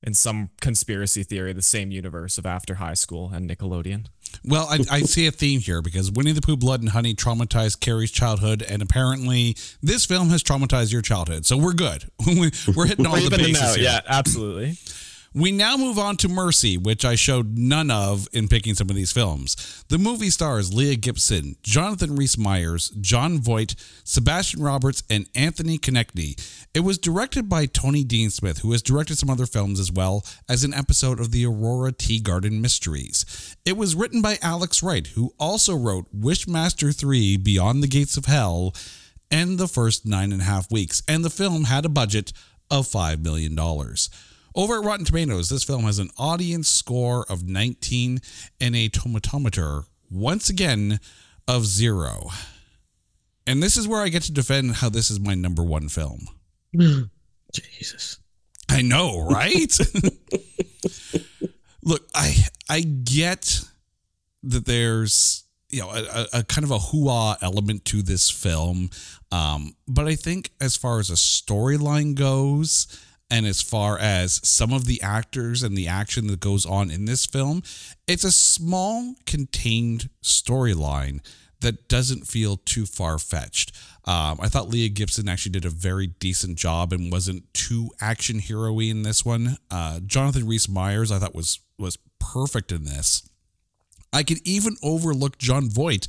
in 0.02 0.14
some 0.14 0.50
conspiracy 0.60 1.22
theory 1.22 1.52
the 1.52 1.62
same 1.62 1.90
universe 1.90 2.38
of 2.38 2.46
After 2.46 2.76
High 2.76 2.94
School 2.94 3.30
and 3.32 3.48
Nickelodeon. 3.48 4.06
Well, 4.44 4.66
I, 4.68 4.78
I 4.90 5.00
see 5.02 5.26
a 5.26 5.30
theme 5.30 5.60
here 5.60 5.80
because 5.80 6.10
Winnie 6.10 6.32
the 6.32 6.40
Pooh, 6.40 6.56
Blood 6.56 6.80
and 6.80 6.90
Honey 6.90 7.14
traumatized 7.14 7.80
Carrie's 7.80 8.10
childhood, 8.10 8.62
and 8.62 8.82
apparently 8.82 9.56
this 9.82 10.04
film 10.04 10.28
has 10.30 10.42
traumatized 10.42 10.92
your 10.92 11.02
childhood. 11.02 11.46
So 11.46 11.56
we're 11.56 11.72
good. 11.72 12.04
we're 12.26 12.86
hitting 12.86 13.06
all 13.06 13.14
We're 13.14 13.30
the 13.30 13.36
bases. 13.36 13.78
Yeah, 13.78 14.00
absolutely. 14.06 14.76
We 15.36 15.52
now 15.52 15.76
move 15.76 15.98
on 15.98 16.16
to 16.18 16.30
Mercy, 16.30 16.78
which 16.78 17.04
I 17.04 17.14
showed 17.14 17.58
none 17.58 17.90
of 17.90 18.26
in 18.32 18.48
picking 18.48 18.74
some 18.74 18.88
of 18.88 18.96
these 18.96 19.12
films. 19.12 19.84
The 19.90 19.98
movie 19.98 20.30
stars 20.30 20.72
Leah 20.72 20.96
Gibson, 20.96 21.56
Jonathan 21.62 22.16
Rhys 22.16 22.38
Meyers, 22.38 22.88
Jon 23.02 23.38
Voight, 23.38 23.74
Sebastian 24.02 24.62
Roberts, 24.62 25.02
and 25.10 25.28
Anthony 25.34 25.76
Konechny. 25.76 26.40
It 26.72 26.80
was 26.80 26.96
directed 26.96 27.50
by 27.50 27.66
Tony 27.66 28.02
Dean 28.02 28.30
Smith, 28.30 28.60
who 28.60 28.72
has 28.72 28.80
directed 28.80 29.18
some 29.18 29.28
other 29.28 29.44
films 29.44 29.78
as 29.78 29.92
well 29.92 30.24
as 30.48 30.64
an 30.64 30.72
episode 30.72 31.20
of 31.20 31.32
the 31.32 31.44
Aurora 31.44 31.92
Teagarden 31.92 32.62
Mysteries. 32.62 33.54
It 33.66 33.76
was 33.76 33.94
written 33.94 34.22
by 34.22 34.38
Alex 34.40 34.82
Wright, 34.82 35.06
who 35.08 35.34
also 35.38 35.76
wrote 35.76 36.06
Wishmaster 36.18 36.98
3 36.98 37.36
Beyond 37.36 37.82
the 37.82 37.88
Gates 37.88 38.16
of 38.16 38.24
Hell 38.24 38.74
and 39.30 39.58
the 39.58 39.68
first 39.68 40.06
nine 40.06 40.32
and 40.32 40.40
a 40.40 40.46
half 40.46 40.72
weeks, 40.72 41.02
and 41.06 41.22
the 41.22 41.28
film 41.28 41.64
had 41.64 41.84
a 41.84 41.90
budget 41.90 42.32
of 42.70 42.86
$5 42.86 43.22
million. 43.22 43.54
Over 44.56 44.78
at 44.78 44.84
Rotten 44.84 45.04
Tomatoes, 45.04 45.50
this 45.50 45.64
film 45.64 45.82
has 45.84 45.98
an 45.98 46.08
audience 46.16 46.68
score 46.68 47.26
of 47.28 47.46
19 47.46 48.20
and 48.58 48.74
a 48.74 48.88
tomatometer, 48.88 49.84
once 50.10 50.48
again, 50.48 50.98
of 51.46 51.66
zero. 51.66 52.30
And 53.46 53.62
this 53.62 53.76
is 53.76 53.86
where 53.86 54.00
I 54.00 54.08
get 54.08 54.22
to 54.22 54.32
defend 54.32 54.76
how 54.76 54.88
this 54.88 55.10
is 55.10 55.20
my 55.20 55.34
number 55.34 55.62
one 55.62 55.90
film. 55.90 56.28
Jesus. 57.52 58.18
I 58.70 58.80
know, 58.80 59.28
right? 59.28 59.78
Look, 61.84 62.08
I 62.14 62.34
I 62.68 62.80
get 62.80 63.60
that 64.42 64.64
there's 64.64 65.44
you 65.70 65.80
know 65.82 65.90
a, 65.90 66.26
a- 66.32 66.44
kind 66.44 66.64
of 66.64 66.70
a 66.70 66.78
hoo-ah 66.78 67.36
element 67.42 67.84
to 67.86 68.02
this 68.02 68.28
film, 68.30 68.90
um, 69.30 69.76
but 69.86 70.06
I 70.08 70.16
think 70.16 70.50
as 70.60 70.76
far 70.76 70.98
as 70.98 71.10
a 71.10 71.14
storyline 71.14 72.14
goes, 72.16 72.88
and 73.30 73.46
as 73.46 73.60
far 73.60 73.98
as 73.98 74.40
some 74.46 74.72
of 74.72 74.84
the 74.84 75.02
actors 75.02 75.62
and 75.62 75.76
the 75.76 75.88
action 75.88 76.28
that 76.28 76.40
goes 76.40 76.64
on 76.64 76.90
in 76.90 77.04
this 77.06 77.26
film, 77.26 77.62
it's 78.06 78.24
a 78.24 78.30
small, 78.30 79.14
contained 79.26 80.10
storyline 80.22 81.20
that 81.60 81.88
doesn't 81.88 82.26
feel 82.26 82.58
too 82.58 82.86
far 82.86 83.18
fetched. 83.18 83.72
Um, 84.04 84.38
I 84.40 84.48
thought 84.48 84.68
Leah 84.68 84.90
Gibson 84.90 85.28
actually 85.28 85.52
did 85.52 85.64
a 85.64 85.70
very 85.70 86.06
decent 86.06 86.56
job 86.56 86.92
and 86.92 87.10
wasn't 87.10 87.52
too 87.54 87.90
action 88.00 88.38
hero 88.38 88.78
in 88.78 89.02
this 89.02 89.24
one. 89.24 89.56
Uh, 89.70 90.00
Jonathan 90.00 90.46
Rhys 90.46 90.68
Meyers, 90.68 91.10
I 91.10 91.18
thought 91.18 91.34
was 91.34 91.60
was 91.78 91.98
perfect 92.18 92.72
in 92.72 92.84
this. 92.84 93.28
I 94.12 94.22
could 94.22 94.46
even 94.46 94.76
overlook 94.82 95.38
Jon 95.38 95.68
Voight, 95.68 96.06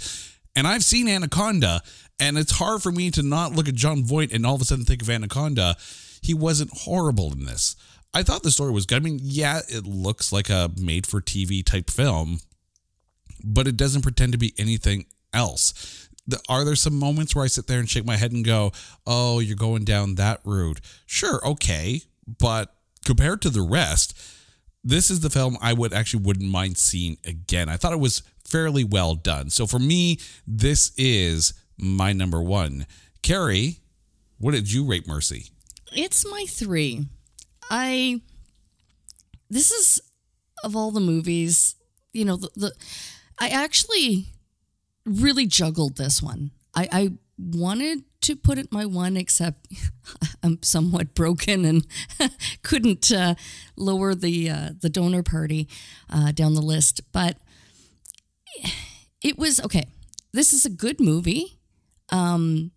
and 0.55 0.67
I've 0.67 0.83
seen 0.83 1.07
Anaconda, 1.07 1.81
and 2.19 2.37
it's 2.37 2.57
hard 2.57 2.83
for 2.83 2.91
me 2.91 3.09
to 3.11 3.23
not 3.23 3.53
look 3.53 3.67
at 3.67 3.75
Jon 3.75 4.03
Voight 4.03 4.31
and 4.31 4.45
all 4.45 4.55
of 4.55 4.61
a 4.61 4.65
sudden 4.65 4.85
think 4.85 5.01
of 5.01 5.09
Anaconda. 5.09 5.75
He 6.21 6.33
wasn't 6.33 6.71
horrible 6.73 7.31
in 7.31 7.45
this. 7.45 7.75
I 8.13 8.23
thought 8.23 8.43
the 8.43 8.51
story 8.51 8.71
was 8.71 8.85
good. 8.85 8.97
I 8.97 8.99
mean, 9.05 9.19
yeah, 9.21 9.59
it 9.67 9.85
looks 9.85 10.31
like 10.31 10.49
a 10.49 10.71
made 10.79 11.05
for 11.05 11.21
TV 11.21 11.63
type 11.63 11.89
film, 11.89 12.39
but 13.43 13.67
it 13.67 13.77
doesn't 13.77 14.01
pretend 14.01 14.31
to 14.31 14.37
be 14.37 14.53
anything 14.57 15.05
else. 15.33 16.09
The, 16.25 16.41
are 16.49 16.65
there 16.65 16.75
some 16.75 16.97
moments 16.97 17.35
where 17.35 17.45
I 17.45 17.47
sit 17.47 17.67
there 17.67 17.79
and 17.79 17.89
shake 17.89 18.05
my 18.05 18.17
head 18.17 18.31
and 18.31 18.43
go, 18.43 18.71
"Oh, 19.05 19.39
you're 19.39 19.55
going 19.55 19.85
down 19.85 20.15
that 20.15 20.41
route"? 20.43 20.81
Sure, 21.05 21.45
okay, 21.45 22.01
but 22.39 22.73
compared 23.05 23.41
to 23.43 23.49
the 23.49 23.61
rest, 23.61 24.19
this 24.83 25.09
is 25.11 25.19
the 25.19 25.29
film 25.29 25.57
I 25.61 25.73
would 25.73 25.93
actually 25.93 26.23
wouldn't 26.23 26.49
mind 26.49 26.77
seeing 26.77 27.17
again. 27.25 27.69
I 27.69 27.77
thought 27.77 27.93
it 27.93 27.99
was 27.99 28.23
fairly 28.45 28.83
well 28.83 29.15
done. 29.15 29.49
So 29.49 29.67
for 29.67 29.79
me, 29.79 30.19
this 30.45 30.91
is 30.97 31.53
my 31.77 32.13
number 32.13 32.41
one. 32.41 32.87
Carrie, 33.21 33.79
what 34.37 34.51
did 34.51 34.71
you 34.71 34.85
rate 34.85 35.07
Mercy? 35.07 35.51
It's 35.93 36.29
my 36.29 36.45
three. 36.47 37.05
I. 37.69 38.21
This 39.49 39.71
is 39.71 40.01
of 40.63 40.75
all 40.75 40.91
the 40.91 40.99
movies, 40.99 41.75
you 42.13 42.25
know, 42.25 42.35
the, 42.35 42.49
the 42.55 42.71
I 43.39 43.49
actually 43.49 44.33
really 45.05 45.45
juggled 45.45 45.97
this 45.97 46.21
one. 46.21 46.51
I, 46.75 46.89
I 46.91 47.11
wanted 47.37 48.03
to 48.21 48.35
put 48.35 48.57
it 48.57 48.71
my 48.71 48.85
one, 48.85 49.15
except 49.15 49.67
I'm 50.43 50.61
somewhat 50.63 51.13
broken 51.13 51.65
and 51.65 51.87
couldn't 52.63 53.11
uh, 53.11 53.35
lower 53.75 54.15
the 54.15 54.49
uh, 54.49 54.69
the 54.79 54.89
donor 54.89 55.23
party 55.23 55.67
uh, 56.09 56.31
down 56.31 56.55
the 56.55 56.61
list. 56.61 57.01
But 57.11 57.37
it 59.21 59.37
was 59.37 59.61
okay. 59.61 59.85
This 60.33 60.53
is 60.53 60.65
a 60.65 60.69
good 60.69 60.99
movie. 60.99 61.59
Um, 62.09 62.71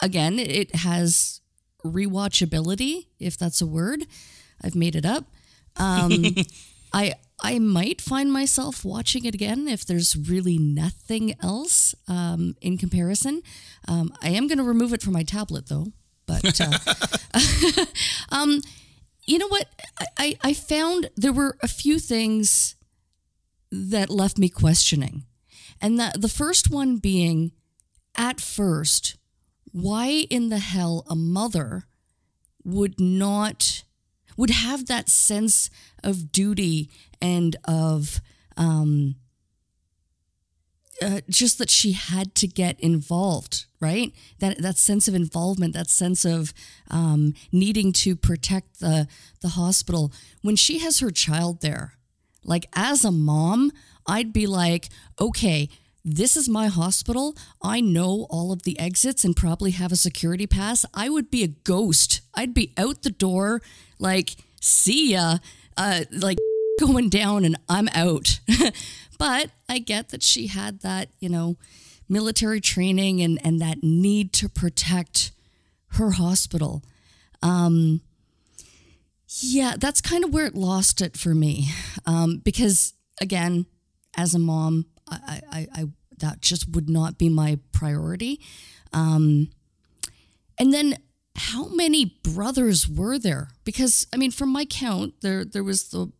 again, 0.00 0.38
it 0.38 0.74
has 0.76 1.40
rewatchability, 1.84 3.06
if 3.18 3.36
that's 3.36 3.60
a 3.60 3.66
word. 3.66 4.06
I've 4.62 4.74
made 4.74 4.96
it 4.96 5.06
up. 5.06 5.26
Um, 5.76 6.24
I 6.92 7.14
I 7.42 7.58
might 7.58 8.00
find 8.00 8.32
myself 8.32 8.84
watching 8.84 9.24
it 9.24 9.34
again 9.34 9.68
if 9.68 9.84
there's 9.84 10.16
really 10.16 10.56
nothing 10.56 11.34
else 11.42 11.94
um, 12.08 12.56
in 12.60 12.78
comparison. 12.78 13.42
Um, 13.88 14.14
I 14.22 14.30
am 14.30 14.46
going 14.46 14.58
to 14.58 14.64
remove 14.64 14.92
it 14.92 15.02
from 15.02 15.12
my 15.12 15.24
tablet 15.24 15.68
though. 15.68 15.88
But 16.26 16.60
uh, 16.60 16.78
um, 18.30 18.62
you 19.26 19.38
know 19.38 19.48
what? 19.48 19.66
I, 19.98 20.06
I 20.18 20.36
I 20.42 20.54
found 20.54 21.10
there 21.16 21.32
were 21.32 21.56
a 21.62 21.68
few 21.68 21.98
things 21.98 22.76
that 23.70 24.10
left 24.10 24.38
me 24.38 24.48
questioning, 24.48 25.24
and 25.80 25.98
that 25.98 26.22
the 26.22 26.28
first 26.28 26.70
one 26.70 26.98
being, 26.98 27.52
at 28.16 28.40
first, 28.40 29.16
why 29.74 30.24
in 30.30 30.50
the 30.50 30.60
hell 30.60 31.04
a 31.10 31.16
mother 31.16 31.84
would 32.64 33.00
not 33.00 33.82
would 34.36 34.50
have 34.50 34.86
that 34.86 35.08
sense 35.08 35.68
of 36.04 36.30
duty 36.30 36.88
and 37.20 37.56
of 37.64 38.20
um 38.56 39.16
uh, 41.02 41.20
just 41.28 41.58
that 41.58 41.70
she 41.70 41.90
had 41.90 42.36
to 42.36 42.46
get 42.46 42.78
involved, 42.78 43.66
right? 43.80 44.12
That 44.38 44.58
that 44.58 44.76
sense 44.78 45.08
of 45.08 45.14
involvement, 45.14 45.74
that 45.74 45.90
sense 45.90 46.24
of 46.24 46.54
um, 46.88 47.34
needing 47.50 47.92
to 47.94 48.14
protect 48.14 48.78
the 48.78 49.08
the 49.42 49.48
hospital 49.48 50.12
when 50.42 50.54
she 50.54 50.78
has 50.78 51.00
her 51.00 51.10
child 51.10 51.62
there. 51.62 51.94
Like 52.44 52.66
as 52.74 53.04
a 53.04 53.10
mom, 53.10 53.72
I'd 54.06 54.32
be 54.32 54.46
like, 54.46 54.88
okay, 55.20 55.68
this 56.04 56.36
is 56.36 56.48
my 56.48 56.66
hospital. 56.66 57.34
I 57.62 57.80
know 57.80 58.26
all 58.28 58.52
of 58.52 58.62
the 58.62 58.78
exits 58.78 59.24
and 59.24 59.34
probably 59.34 59.70
have 59.70 59.90
a 59.90 59.96
security 59.96 60.46
pass. 60.46 60.84
I 60.92 61.08
would 61.08 61.30
be 61.30 61.42
a 61.42 61.48
ghost. 61.48 62.20
I'd 62.34 62.52
be 62.52 62.72
out 62.76 63.02
the 63.02 63.10
door, 63.10 63.62
like, 63.98 64.36
see 64.60 65.12
ya, 65.12 65.38
uh, 65.76 66.04
like 66.10 66.38
going 66.80 67.08
down, 67.08 67.44
and 67.44 67.56
I'm 67.68 67.88
out. 67.94 68.40
but 69.18 69.50
I 69.68 69.78
get 69.78 70.10
that 70.10 70.22
she 70.22 70.48
had 70.48 70.80
that, 70.80 71.08
you 71.20 71.30
know, 71.30 71.56
military 72.06 72.60
training 72.60 73.22
and, 73.22 73.40
and 73.42 73.60
that 73.60 73.82
need 73.82 74.32
to 74.34 74.48
protect 74.48 75.32
her 75.92 76.12
hospital. 76.12 76.82
Um, 77.42 78.02
yeah, 79.40 79.74
that's 79.78 80.00
kind 80.00 80.22
of 80.22 80.32
where 80.34 80.46
it 80.46 80.54
lost 80.54 81.00
it 81.00 81.16
for 81.16 81.34
me. 81.34 81.70
Um, 82.04 82.38
because 82.44 82.92
again, 83.20 83.66
as 84.16 84.34
a 84.34 84.38
mom, 84.38 84.86
I, 85.10 85.40
I, 85.50 85.66
I 85.74 85.84
that 86.18 86.40
just 86.40 86.68
would 86.74 86.88
not 86.88 87.18
be 87.18 87.28
my 87.28 87.58
priority. 87.72 88.40
Um, 88.92 89.50
and 90.58 90.72
then 90.72 90.96
how 91.36 91.66
many 91.68 92.16
brothers 92.22 92.88
were 92.88 93.18
there? 93.18 93.48
Because 93.64 94.06
I 94.12 94.16
mean, 94.16 94.30
from 94.30 94.50
my 94.50 94.64
count, 94.64 95.14
there 95.20 95.44
there 95.44 95.64
was 95.64 95.88
the 95.88 96.12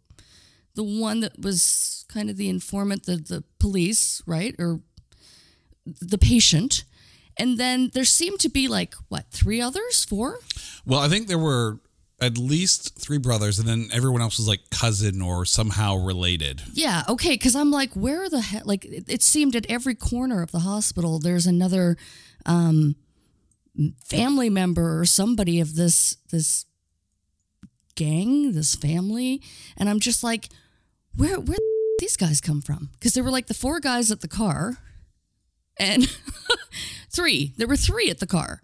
the 0.75 0.85
one 0.85 1.21
that 1.21 1.41
was 1.41 2.05
kind 2.09 2.29
of 2.29 2.37
the 2.37 2.49
informant, 2.49 3.05
the 3.05 3.17
the 3.17 3.45
police, 3.59 4.23
right, 4.27 4.55
or 4.59 4.81
the 5.87 6.19
patient, 6.19 6.85
and 7.37 7.59
then 7.59 7.91
there 7.95 8.05
seemed 8.05 8.41
to 8.41 8.49
be 8.49 8.69
like 8.69 8.95
what 9.09 9.31
three 9.31 9.61
others, 9.61 10.05
four? 10.05 10.39
Well, 10.85 11.01
I 11.01 11.09
think 11.09 11.29
there 11.29 11.39
were 11.39 11.81
at 12.25 12.39
least 12.39 12.99
three 12.99 13.19
brothers, 13.19 13.59
and 13.59 13.69
then 13.69 13.89
everyone 13.93 14.23
else 14.23 14.39
was 14.39 14.49
like 14.49 14.71
cousin 14.71 15.21
or 15.21 15.45
somehow 15.45 15.97
related. 15.97 16.63
Yeah, 16.73 17.03
okay, 17.09 17.35
because 17.35 17.55
I'm 17.55 17.71
like, 17.71 17.93
where 17.93 18.29
the 18.31 18.41
heck? 18.41 18.67
Like, 18.67 18.85
it, 18.85 19.05
it, 19.09 19.23
seemed 19.23 19.55
at 19.55 19.67
every 19.69 19.95
corner 19.95 20.43
of 20.43 20.51
the 20.51 20.61
hospital, 20.61 21.19
there's 21.19 21.47
another 21.47 21.97
um, 22.47 22.97
family 24.05 24.49
member 24.49 24.99
or 24.99 25.05
somebody 25.05 25.61
of 25.61 25.75
this 25.75 26.17
this 26.31 26.65
gang, 27.95 28.53
this 28.53 28.75
family, 28.75 29.43
and 29.77 29.89
I'm 29.89 30.01
just 30.01 30.25
like, 30.25 30.49
where 31.15 31.39
where 31.39 31.59
these 31.99 32.17
guys 32.17 32.41
come 32.41 32.63
from? 32.63 32.91
Because 32.95 33.13
there 33.13 33.25
were 33.25 33.31
like 33.31 33.47
the 33.47 33.55
four 33.55 33.81
guys 33.81 34.11
at 34.11 34.21
the 34.21 34.29
car, 34.29 34.79
and 35.79 36.09
three. 37.11 37.53
There 37.57 37.69
were 37.69 37.77
three 37.77 38.11
at 38.11 38.21
the 38.21 38.27
car, 38.27 38.63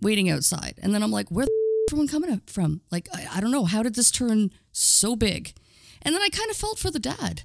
waiting 0.00 0.28
outside, 0.28 0.74
and 0.82 0.94
then 0.94 1.02
I'm 1.02 1.10
like, 1.10 1.30
where 1.30 1.46
everyone 1.88 2.08
coming 2.08 2.30
up 2.30 2.48
from? 2.50 2.80
Like, 2.90 3.08
I, 3.14 3.26
I 3.36 3.40
don't 3.40 3.50
know. 3.50 3.64
How 3.64 3.82
did 3.82 3.94
this 3.94 4.10
turn 4.10 4.50
so 4.72 5.16
big? 5.16 5.54
And 6.02 6.14
then 6.14 6.22
I 6.22 6.28
kind 6.28 6.50
of 6.50 6.56
felt 6.56 6.78
for 6.78 6.90
the 6.90 6.98
dad. 6.98 7.42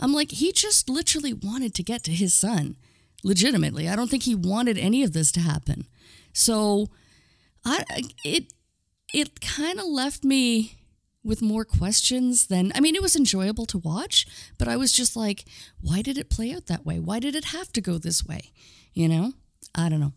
I'm 0.00 0.12
like, 0.12 0.30
he 0.32 0.52
just 0.52 0.88
literally 0.88 1.32
wanted 1.32 1.74
to 1.74 1.82
get 1.82 2.02
to 2.04 2.12
his 2.12 2.32
son, 2.32 2.76
legitimately. 3.22 3.88
I 3.88 3.96
don't 3.96 4.10
think 4.10 4.22
he 4.22 4.34
wanted 4.34 4.78
any 4.78 5.02
of 5.02 5.12
this 5.12 5.30
to 5.32 5.40
happen. 5.40 5.86
So, 6.32 6.88
I 7.64 7.84
it 8.24 8.52
it 9.12 9.40
kind 9.40 9.78
of 9.78 9.86
left 9.86 10.24
me 10.24 10.78
with 11.24 11.42
more 11.42 11.64
questions 11.64 12.46
than 12.46 12.72
I 12.74 12.80
mean, 12.80 12.96
it 12.96 13.02
was 13.02 13.16
enjoyable 13.16 13.66
to 13.66 13.78
watch, 13.78 14.26
but 14.58 14.68
I 14.68 14.76
was 14.76 14.92
just 14.92 15.14
like, 15.14 15.44
why 15.80 16.02
did 16.02 16.18
it 16.18 16.30
play 16.30 16.52
out 16.52 16.66
that 16.66 16.86
way? 16.86 16.98
Why 16.98 17.20
did 17.20 17.34
it 17.34 17.46
have 17.46 17.72
to 17.72 17.80
go 17.80 17.98
this 17.98 18.24
way? 18.24 18.52
You 18.94 19.08
know, 19.08 19.32
I 19.74 19.88
don't 19.88 20.00
know. 20.00 20.12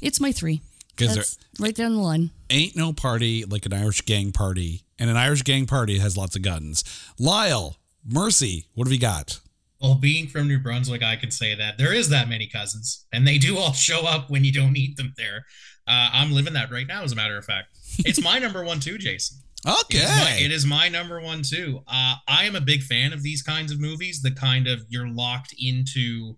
It's 0.00 0.20
my 0.20 0.32
three. 0.32 0.62
Because 0.96 1.38
right 1.58 1.74
down 1.74 1.94
the 1.94 2.00
line. 2.00 2.30
Ain't 2.50 2.76
no 2.76 2.92
party 2.92 3.44
like 3.44 3.66
an 3.66 3.72
Irish 3.72 4.02
gang 4.02 4.32
party. 4.32 4.82
And 4.98 5.10
an 5.10 5.16
Irish 5.16 5.42
gang 5.42 5.66
party 5.66 5.98
has 5.98 6.16
lots 6.16 6.36
of 6.36 6.42
guns. 6.42 6.82
Lyle, 7.18 7.76
Mercy, 8.04 8.66
what 8.74 8.86
have 8.86 8.92
you 8.92 8.98
got? 8.98 9.40
Well, 9.80 9.94
being 9.94 10.26
from 10.26 10.48
New 10.48 10.58
Brunswick, 10.58 11.02
I 11.02 11.16
can 11.16 11.30
say 11.30 11.54
that 11.54 11.76
there 11.76 11.92
is 11.92 12.08
that 12.08 12.28
many 12.30 12.46
cousins, 12.46 13.04
and 13.12 13.26
they 13.26 13.36
do 13.36 13.58
all 13.58 13.72
show 13.72 14.06
up 14.06 14.30
when 14.30 14.42
you 14.42 14.52
don't 14.52 14.72
need 14.72 14.96
them 14.96 15.12
there. 15.18 15.44
Uh, 15.86 16.08
I'm 16.12 16.32
living 16.32 16.54
that 16.54 16.70
right 16.70 16.86
now, 16.86 17.02
as 17.02 17.12
a 17.12 17.16
matter 17.16 17.36
of 17.36 17.44
fact. 17.44 17.76
It's 17.98 18.22
my 18.22 18.38
number 18.38 18.64
one 18.64 18.80
too, 18.80 18.98
Jason. 18.98 19.38
Okay. 19.66 19.98
It 19.98 20.02
is, 20.02 20.08
my, 20.08 20.38
it 20.44 20.52
is 20.52 20.66
my 20.66 20.88
number 20.88 21.20
one 21.20 21.42
too. 21.42 21.80
Uh, 21.88 22.14
I 22.28 22.44
am 22.44 22.54
a 22.54 22.60
big 22.60 22.84
fan 22.84 23.12
of 23.12 23.24
these 23.24 23.42
kinds 23.42 23.72
of 23.72 23.80
movies. 23.80 24.22
The 24.22 24.30
kind 24.30 24.68
of 24.68 24.84
you're 24.88 25.08
locked 25.08 25.54
into. 25.58 26.36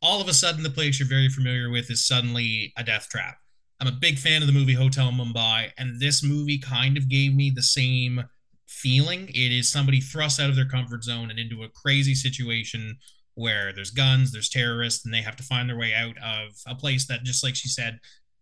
All 0.00 0.22
of 0.22 0.28
a 0.28 0.32
sudden, 0.32 0.62
the 0.62 0.70
place 0.70 0.98
you're 0.98 1.06
very 1.06 1.28
familiar 1.28 1.68
with 1.68 1.90
is 1.90 2.06
suddenly 2.06 2.72
a 2.78 2.84
death 2.84 3.10
trap 3.10 3.36
I'm 3.80 3.88
a 3.88 3.92
big 3.92 4.18
fan 4.18 4.42
of 4.42 4.46
the 4.46 4.52
movie 4.52 4.74
Hotel 4.74 5.10
Mumbai, 5.10 5.70
and 5.78 5.98
this 5.98 6.22
movie 6.22 6.58
kind 6.58 6.96
of 6.96 7.08
gave 7.08 7.34
me 7.34 7.50
the 7.50 7.62
same 7.62 8.24
feeling. 8.66 9.28
It 9.28 9.52
is 9.52 9.70
somebody 9.70 10.00
thrust 10.00 10.38
out 10.38 10.50
of 10.50 10.56
their 10.56 10.68
comfort 10.68 11.02
zone 11.02 11.30
and 11.30 11.38
into 11.38 11.62
a 11.62 11.68
crazy 11.68 12.14
situation 12.14 12.98
where 13.34 13.72
there's 13.72 13.90
guns, 13.90 14.32
there's 14.32 14.50
terrorists, 14.50 15.04
and 15.04 15.14
they 15.14 15.22
have 15.22 15.36
to 15.36 15.42
find 15.42 15.68
their 15.68 15.78
way 15.78 15.94
out 15.94 16.16
of 16.18 16.50
a 16.66 16.74
place 16.74 17.06
that, 17.06 17.22
just 17.22 17.42
like 17.42 17.56
she 17.56 17.68
said, 17.68 17.98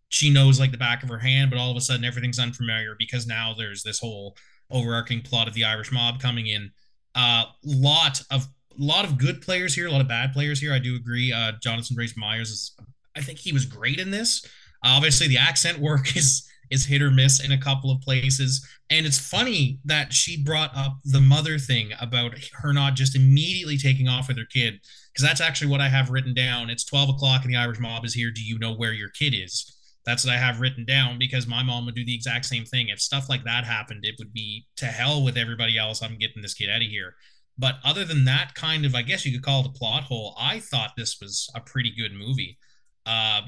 she 0.09 0.31
knows 0.31 0.59
like 0.59 0.73
the 0.73 0.79
back 0.79 1.03
of 1.03 1.09
her 1.09 1.19
hand, 1.19 1.51
but 1.51 1.59
all 1.59 1.71
of 1.71 1.77
a 1.77 1.81
sudden 1.81 2.05
everything's 2.05 2.39
unfamiliar 2.39 2.97
because 2.99 3.27
now 3.27 3.55
there's 3.57 3.83
this 3.83 4.01
whole 4.01 4.37
overarching 4.71 5.23
plot 5.23 5.47
of 5.47 5.55
the 5.55 5.65
Irish 5.65 5.93
mob 5.93 6.21
coming 6.21 6.47
in. 6.47 6.71
A 7.15 7.21
uh, 7.21 7.45
lot 7.65 8.23
of 8.31 8.49
lot 8.79 9.05
of 9.05 9.19
good 9.19 9.43
players 9.43 9.75
here, 9.75 9.87
a 9.87 9.91
lot 9.91 10.01
of 10.01 10.09
bad 10.09 10.33
players 10.33 10.61
here. 10.61 10.73
I 10.73 10.79
do 10.79 10.97
agree. 10.97 11.33
Uh, 11.33 11.53
Jonathan 11.61 11.97
Rhys 11.97 12.17
Meyers 12.17 12.51
is, 12.51 12.77
I 13.17 13.21
think 13.21 13.39
he 13.39 13.53
was 13.53 13.67
great 13.67 13.99
in 13.99 14.11
this. 14.11 14.47
Obviously, 14.85 15.29
the 15.29 15.39
accent 15.39 15.79
work 15.79 16.17
is 16.17 16.45
is 16.71 16.85
hit 16.85 17.01
or 17.01 17.11
miss 17.11 17.43
in 17.43 17.53
a 17.53 17.59
couple 17.59 17.91
of 17.91 18.01
places. 18.03 18.67
And 18.91 19.07
it's 19.07 19.19
funny 19.19 19.79
that 19.87 20.13
she 20.13 20.43
brought 20.43 20.77
up 20.77 20.99
the 21.05 21.21
mother 21.21 21.59
thing 21.59 21.93
about 22.01 22.35
her 22.53 22.73
not 22.73 22.95
just 22.95 23.17
immediately 23.17 23.79
taking 23.79 24.07
off 24.07 24.29
with 24.29 24.37
her 24.37 24.45
kid, 24.45 24.81
because 25.13 25.27
that's 25.27 25.41
actually 25.41 25.71
what 25.71 25.81
I 25.81 25.89
have 25.89 26.11
written 26.11 26.35
down. 26.35 26.71
It's 26.71 26.85
12 26.85 27.11
o'clock 27.11 27.45
and 27.45 27.53
the 27.53 27.59
Irish 27.59 27.81
mob 27.81 28.05
is 28.05 28.15
here. 28.15 28.31
Do 28.31 28.43
you 28.43 28.59
know 28.59 28.75
where 28.75 28.93
your 28.93 29.09
kid 29.09 29.35
is? 29.35 29.75
That's 30.05 30.25
what 30.25 30.35
I 30.35 30.39
have 30.39 30.61
written 30.61 30.85
down 30.87 31.19
because 31.19 31.47
my 31.47 31.63
mom 31.63 31.85
would 31.85 31.95
do 31.95 32.05
the 32.05 32.15
exact 32.15 32.47
same 32.47 32.65
thing. 32.65 32.89
If 32.89 33.01
stuff 33.01 33.29
like 33.29 33.45
that 33.45 33.65
happened, 33.65 34.05
it 34.05 34.15
would 34.19 34.33
be 34.33 34.67
to 34.77 34.87
hell 34.87 35.23
with 35.23 35.37
everybody 35.37 35.77
else. 35.77 36.03
I'm 36.03 36.17
getting 36.17 36.41
this 36.41 36.55
kid 36.55 36.71
out 36.71 36.83
of 36.83 36.89
here. 36.89 37.15
But 37.59 37.75
other 37.85 38.05
than 38.05 38.25
that 38.25 38.55
kind 38.55 38.87
of, 38.87 38.95
I 38.95 39.03
guess 39.03 39.27
you 39.27 39.33
could 39.33 39.43
call 39.45 39.61
it 39.61 39.67
a 39.67 39.79
plot 39.79 40.05
hole, 40.05 40.35
I 40.41 40.61
thought 40.61 40.93
this 40.97 41.19
was 41.21 41.51
a 41.55 41.61
pretty 41.61 41.93
good 41.95 42.13
movie. 42.13 42.57
Uh, 43.05 43.43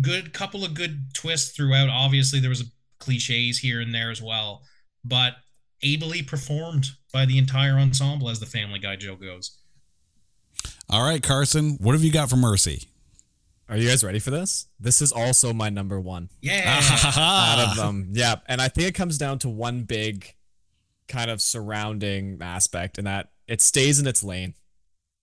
good 0.00 0.32
couple 0.32 0.64
of 0.64 0.74
good 0.74 1.14
twists 1.14 1.54
throughout. 1.56 1.88
Obviously, 1.88 2.40
there 2.40 2.50
was 2.50 2.70
cliches 2.98 3.58
here 3.58 3.80
and 3.80 3.94
there 3.94 4.10
as 4.10 4.22
well, 4.22 4.62
but 5.04 5.36
ably 5.82 6.22
performed 6.22 6.86
by 7.12 7.26
the 7.26 7.38
entire 7.38 7.78
ensemble, 7.78 8.28
as 8.28 8.40
the 8.40 8.46
Family 8.46 8.78
Guy 8.78 8.96
Joe 8.96 9.16
goes. 9.16 9.58
All 10.88 11.02
right, 11.02 11.22
Carson, 11.22 11.76
what 11.80 11.92
have 11.92 12.04
you 12.04 12.12
got 12.12 12.30
for 12.30 12.36
Mercy? 12.36 12.88
Are 13.68 13.76
you 13.76 13.88
guys 13.88 14.04
ready 14.04 14.20
for 14.20 14.30
this? 14.30 14.68
This 14.78 15.02
is 15.02 15.10
also 15.10 15.52
my 15.52 15.68
number 15.68 16.00
one. 16.00 16.28
Yeah. 16.40 16.80
out 17.16 17.70
of 17.70 17.76
them. 17.76 18.10
Yeah. 18.12 18.36
And 18.46 18.60
I 18.60 18.68
think 18.68 18.88
it 18.88 18.94
comes 18.94 19.18
down 19.18 19.40
to 19.40 19.48
one 19.48 19.82
big 19.82 20.34
kind 21.08 21.30
of 21.30 21.40
surrounding 21.40 22.38
aspect, 22.40 22.98
and 22.98 23.06
that 23.06 23.30
it 23.48 23.60
stays 23.60 23.98
in 23.98 24.06
its 24.06 24.22
lane. 24.22 24.54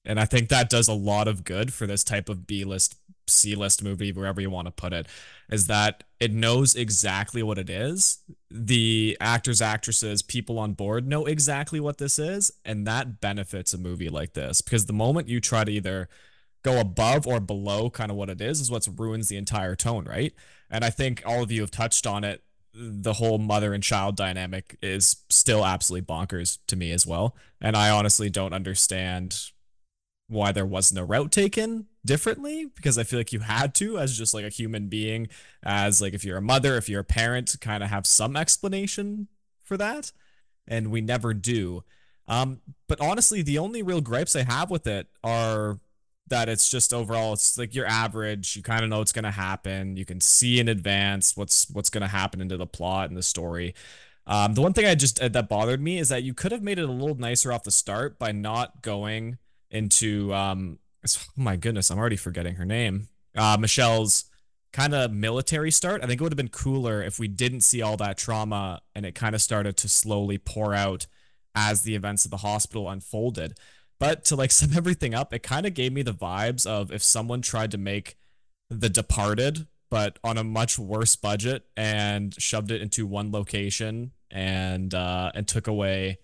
And 0.06 0.20
I 0.20 0.26
think 0.26 0.50
that 0.50 0.70
does 0.70 0.90
a 0.90 0.94
lot 0.94 1.30
of 1.30 1.46
good 1.46 1.74
for 1.74 1.88
this 1.88 2.04
type 2.04 2.28
of 2.28 2.46
B 2.46 2.66
list 2.66 2.96
C 3.28 3.56
list 3.56 3.84
movie, 3.84 4.12
wherever 4.12 4.42
you 4.42 4.50
want 4.50 4.68
to 4.68 4.72
put 4.72 4.94
it, 4.94 5.08
is 5.50 5.68
that 5.68 6.04
it 6.20 6.34
knows 6.34 6.76
exactly 6.76 7.44
what 7.44 7.58
it 7.58 7.70
is. 7.70 8.20
The 8.50 9.18
actors, 9.20 9.62
actresses, 9.62 10.22
people 10.22 10.60
on 10.60 10.74
board 10.74 11.08
know 11.08 11.26
exactly 11.26 11.80
what 11.80 11.98
this 11.98 12.20
is, 12.20 12.52
and 12.66 12.86
that 12.88 13.22
benefits 13.22 13.74
a 13.74 13.78
movie 13.78 14.10
like 14.10 14.34
this 14.34 14.62
because 14.62 14.86
the 14.86 14.94
moment 14.94 15.30
you 15.30 15.40
try 15.40 15.64
to 15.64 15.72
either 15.72 16.10
go 16.64 16.80
above 16.80 17.28
or 17.28 17.40
below 17.40 17.90
kind 17.90 18.10
of 18.10 18.18
what 18.18 18.30
it 18.30 18.42
is, 18.42 18.62
is 18.62 18.72
what 18.72 18.88
ruins 18.98 19.28
the 19.28 19.38
entire 19.38 19.76
tone, 19.76 20.06
right? 20.06 20.34
And 20.70 20.84
I 20.84 20.90
think 20.90 21.22
all 21.26 21.44
of 21.44 21.52
you 21.52 21.62
have 21.62 21.72
touched 21.72 22.08
on 22.08 22.24
it. 22.24 22.42
The 22.74 23.14
whole 23.14 23.38
mother 23.38 23.74
and 23.74 23.84
child 23.84 24.16
dynamic 24.16 24.78
is 24.82 25.18
still 25.30 25.64
absolutely 25.64 26.06
bonkers 26.08 26.58
to 26.68 26.76
me 26.76 26.92
as 26.92 27.06
well. 27.06 27.36
And 27.62 27.76
I 27.76 27.92
honestly 27.92 28.30
don't 28.30 28.54
understand 28.54 29.52
why 30.28 30.52
there 30.52 30.66
wasn't 30.66 31.00
a 31.00 31.06
route 31.06 31.32
taken 31.32 31.88
differently 32.06 32.66
because 32.76 32.98
I 32.98 33.04
feel 33.04 33.20
like 33.20 33.34
you 33.34 33.40
had 33.40 33.74
to 33.76 33.98
as 33.98 34.18
just 34.18 34.34
like 34.34 34.46
a 34.46 34.50
human 34.50 34.88
being 34.88 35.28
as 35.64 36.02
like 36.02 36.14
if 36.14 36.26
you're 36.26 36.38
a 36.38 36.42
mother, 36.42 36.76
if 36.76 36.90
you're 36.90 37.02
a 37.02 37.06
parent, 37.06 37.56
kind 37.62 37.84
of 37.84 37.90
have 37.90 38.06
some 38.06 38.36
explanation 38.36 39.28
for 39.64 39.78
that 39.78 40.12
and 40.68 40.92
we 40.92 41.02
never 41.02 41.34
do. 41.34 41.84
Um 42.28 42.62
but 42.88 43.02
honestly 43.02 43.42
the 43.42 43.58
only 43.58 43.82
real 43.82 44.02
gripes 44.02 44.36
I 44.36 44.44
have 44.44 44.70
with 44.70 44.88
it 44.88 45.08
are 45.24 45.80
that 46.28 46.50
it's 46.50 46.70
just 46.70 46.94
overall 46.94 47.34
it's 47.34 47.58
like 47.58 47.76
your 47.76 47.86
average, 47.86 48.56
you 48.56 48.64
kind 48.64 48.84
of 48.84 48.90
know 48.90 49.00
what's 49.00 49.12
going 49.12 49.24
to 49.24 49.32
happen, 49.32 49.98
you 49.98 50.06
can 50.06 50.22
see 50.22 50.60
in 50.60 50.68
advance 50.68 51.36
what's 51.36 51.70
what's 51.70 51.90
going 51.90 52.02
to 52.02 52.08
happen 52.08 52.42
into 52.42 52.58
the 52.58 52.66
plot 52.66 53.10
and 53.10 53.18
the 53.18 53.24
story. 53.24 53.76
Um, 54.26 54.54
the 54.54 54.62
one 54.62 54.74
thing 54.74 54.86
I 54.86 54.96
just 54.96 55.22
uh, 55.22 55.28
that 55.30 55.50
bothered 55.50 55.82
me 55.82 56.00
is 56.00 56.10
that 56.10 56.24
you 56.24 56.34
could 56.34 56.52
have 56.54 56.64
made 56.64 56.80
it 56.80 56.88
a 56.88 56.92
little 56.92 57.16
nicer 57.16 57.52
off 57.52 57.64
the 57.64 57.72
start 57.72 58.18
by 58.18 58.32
not 58.32 58.82
going 58.82 59.38
into 59.70 60.34
um, 60.34 60.80
oh 61.06 61.22
my 61.36 61.56
goodness, 61.56 61.90
I'm 61.90 61.98
already 61.98 62.18
forgetting 62.18 62.56
her 62.56 62.66
name. 62.66 63.08
Uh, 63.36 63.58
Michelle's 63.60 64.26
kind 64.72 64.94
of 64.94 65.12
military 65.12 65.72
start. 65.72 66.04
I 66.04 66.08
think 66.08 66.20
it 66.20 66.24
would 66.24 66.32
have 66.32 66.38
been 66.38 66.48
cooler 66.50 67.02
if 67.02 67.20
we 67.20 67.28
didn't 67.28 67.62
see 67.62 67.82
all 67.82 67.96
that 67.98 68.18
trauma 68.18 68.82
and 68.96 69.06
it 69.06 69.14
kind 69.14 69.36
of 69.36 69.42
started 69.42 69.78
to 69.78 69.88
slowly 69.88 70.38
pour 70.38 70.74
out 70.74 71.06
as 71.56 71.84
the 71.84 71.96
events 71.96 72.26
of 72.26 72.32
the 72.32 72.38
hospital 72.38 72.90
unfolded. 72.90 73.58
But 74.00 74.26
to 74.26 74.36
like 74.36 74.52
sum 74.60 74.72
everything 74.76 75.14
up, 75.14 75.34
it 75.34 75.44
kind 75.44 75.66
of 75.66 75.74
gave 75.74 75.94
me 75.94 76.02
the 76.02 76.14
vibes 76.14 76.66
of 76.66 76.92
if 76.92 77.04
someone 77.04 77.42
tried 77.42 77.72
to 77.72 77.78
make 77.78 78.18
The 78.70 78.90
Departed, 78.90 79.68
but 79.90 80.18
on 80.24 80.38
a 80.38 80.44
much 80.44 80.80
worse 80.80 81.16
budget 81.16 81.66
and 81.78 82.34
shoved 82.42 82.72
it 82.72 82.82
into 82.82 83.06
one 83.06 83.32
location 83.32 84.12
and 84.32 84.94
uh, 84.94 85.32
and 85.36 85.48
took 85.48 85.68
away 85.68 86.18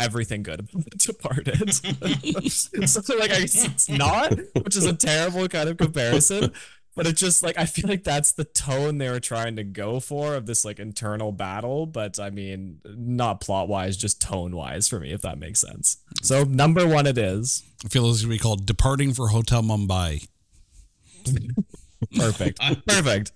everything 0.00 0.42
good 0.42 0.60
about 0.60 0.90
Departed. 0.98 1.72
so 2.50 3.16
like 3.18 3.30
I 3.30 3.42
it's 3.42 3.88
not, 3.88 4.38
which 4.62 4.76
is 4.76 4.84
a 4.84 4.94
terrible 4.94 5.48
kind 5.48 5.68
of 5.68 5.76
comparison. 5.76 6.52
But 6.94 7.06
it 7.06 7.16
just 7.16 7.42
like 7.42 7.58
I 7.58 7.66
feel 7.66 7.88
like 7.88 8.04
that's 8.04 8.32
the 8.32 8.44
tone 8.44 8.96
they 8.96 9.10
were 9.10 9.20
trying 9.20 9.56
to 9.56 9.64
go 9.64 10.00
for 10.00 10.34
of 10.34 10.46
this 10.46 10.64
like 10.64 10.78
internal 10.78 11.30
battle. 11.30 11.84
But 11.84 12.18
I 12.18 12.30
mean, 12.30 12.80
not 12.86 13.42
plot 13.42 13.68
wise, 13.68 13.98
just 13.98 14.20
tone 14.20 14.56
wise 14.56 14.88
for 14.88 14.98
me, 14.98 15.12
if 15.12 15.20
that 15.20 15.38
makes 15.38 15.60
sense. 15.60 15.98
So 16.22 16.44
number 16.44 16.88
one, 16.88 17.06
it 17.06 17.18
is 17.18 17.62
I 17.84 17.88
feel 17.88 18.08
this 18.08 18.16
is 18.16 18.22
going 18.22 18.38
to 18.38 18.38
be 18.38 18.42
called 18.42 18.64
Departing 18.64 19.12
for 19.12 19.28
Hotel 19.28 19.62
Mumbai. 19.62 20.26
perfect, 22.16 22.60
perfect. 22.86 23.32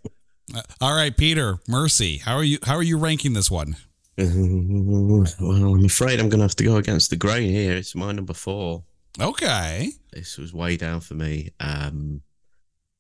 Uh, 0.55 0.63
all 0.81 0.95
right, 0.95 1.15
Peter, 1.15 1.59
Mercy, 1.69 2.17
how 2.19 2.37
are 2.37 2.45
you? 2.45 2.59
How 2.65 2.77
are 2.77 2.83
you 2.83 2.97
ranking 2.97 3.35
this 3.35 3.51
one? 3.51 3.77
well, 4.19 5.75
I'm 5.75 5.85
afraid 5.85 6.21
I'm 6.21 6.29
going 6.29 6.41
to 6.41 6.45
have 6.45 6.57
to 6.57 6.65
go 6.65 6.77
against 6.77 7.11
the 7.11 7.17
grain 7.17 7.51
here. 7.51 7.77
It's 7.77 7.95
my 7.95 8.13
number 8.13 8.35
four. 8.35 8.85
Okay. 9.21 9.93
This 10.13 10.39
was 10.39 10.53
way 10.53 10.77
down 10.77 11.01
for 11.01 11.15
me. 11.15 11.51
Um, 11.59 12.23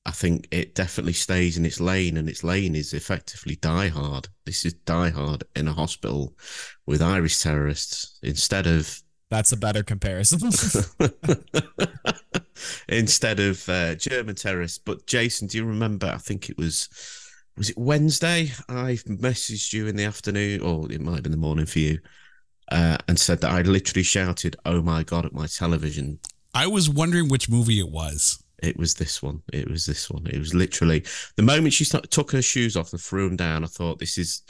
I 0.06 0.12
think 0.12 0.48
it 0.50 0.74
definitely 0.74 1.12
stays 1.12 1.58
in 1.58 1.66
its 1.66 1.78
lane, 1.80 2.16
and 2.16 2.28
its 2.28 2.42
lane 2.42 2.74
is 2.74 2.94
effectively 2.94 3.56
Die 3.56 3.88
Hard. 3.88 4.28
This 4.46 4.64
is 4.64 4.72
Die 4.72 5.10
Hard 5.10 5.44
in 5.54 5.68
a 5.68 5.72
hospital 5.72 6.34
with 6.86 7.02
Irish 7.02 7.38
terrorists 7.40 8.18
instead 8.22 8.66
of 8.66 9.02
That's 9.30 9.52
a 9.52 9.56
better 9.56 9.82
comparison. 9.82 10.40
instead 12.88 13.40
of 13.40 13.68
uh, 13.68 13.94
German 13.94 14.36
terrorists. 14.36 14.78
But 14.78 15.06
Jason, 15.06 15.48
do 15.48 15.58
you 15.58 15.64
remember? 15.64 16.06
I 16.06 16.18
think 16.18 16.48
it 16.48 16.56
was 16.56 16.88
was 17.56 17.70
it 17.70 17.78
Wednesday? 17.78 18.52
I 18.68 18.98
messaged 19.06 19.72
you 19.72 19.86
in 19.86 19.96
the 19.96 20.04
afternoon, 20.04 20.60
or 20.60 20.90
it 20.90 21.00
might 21.00 21.14
have 21.14 21.22
been 21.22 21.32
the 21.32 21.38
morning 21.38 21.66
for 21.66 21.78
you, 21.78 21.98
uh, 22.70 22.98
and 23.08 23.18
said 23.18 23.40
that 23.40 23.50
I 23.50 23.62
literally 23.62 24.02
shouted, 24.02 24.56
"Oh 24.64 24.82
my 24.82 25.02
god!" 25.02 25.26
at 25.26 25.32
my 25.32 25.46
television. 25.46 26.20
I 26.54 26.66
was 26.66 26.88
wondering 26.88 27.28
which 27.28 27.48
movie 27.48 27.78
it 27.78 27.90
was. 27.90 28.42
It 28.62 28.76
was 28.76 28.94
this 28.94 29.22
one. 29.22 29.42
It 29.52 29.70
was 29.70 29.86
this 29.86 30.10
one. 30.10 30.26
It 30.26 30.38
was 30.38 30.54
literally 30.54 31.04
the 31.36 31.42
moment 31.42 31.72
she 31.72 31.84
start, 31.84 32.10
took 32.10 32.32
her 32.32 32.42
shoes 32.42 32.76
off 32.76 32.92
and 32.92 33.00
threw 33.00 33.28
them 33.28 33.36
down. 33.36 33.64
I 33.64 33.68
thought 33.68 33.98
this 33.98 34.18
is 34.18 34.42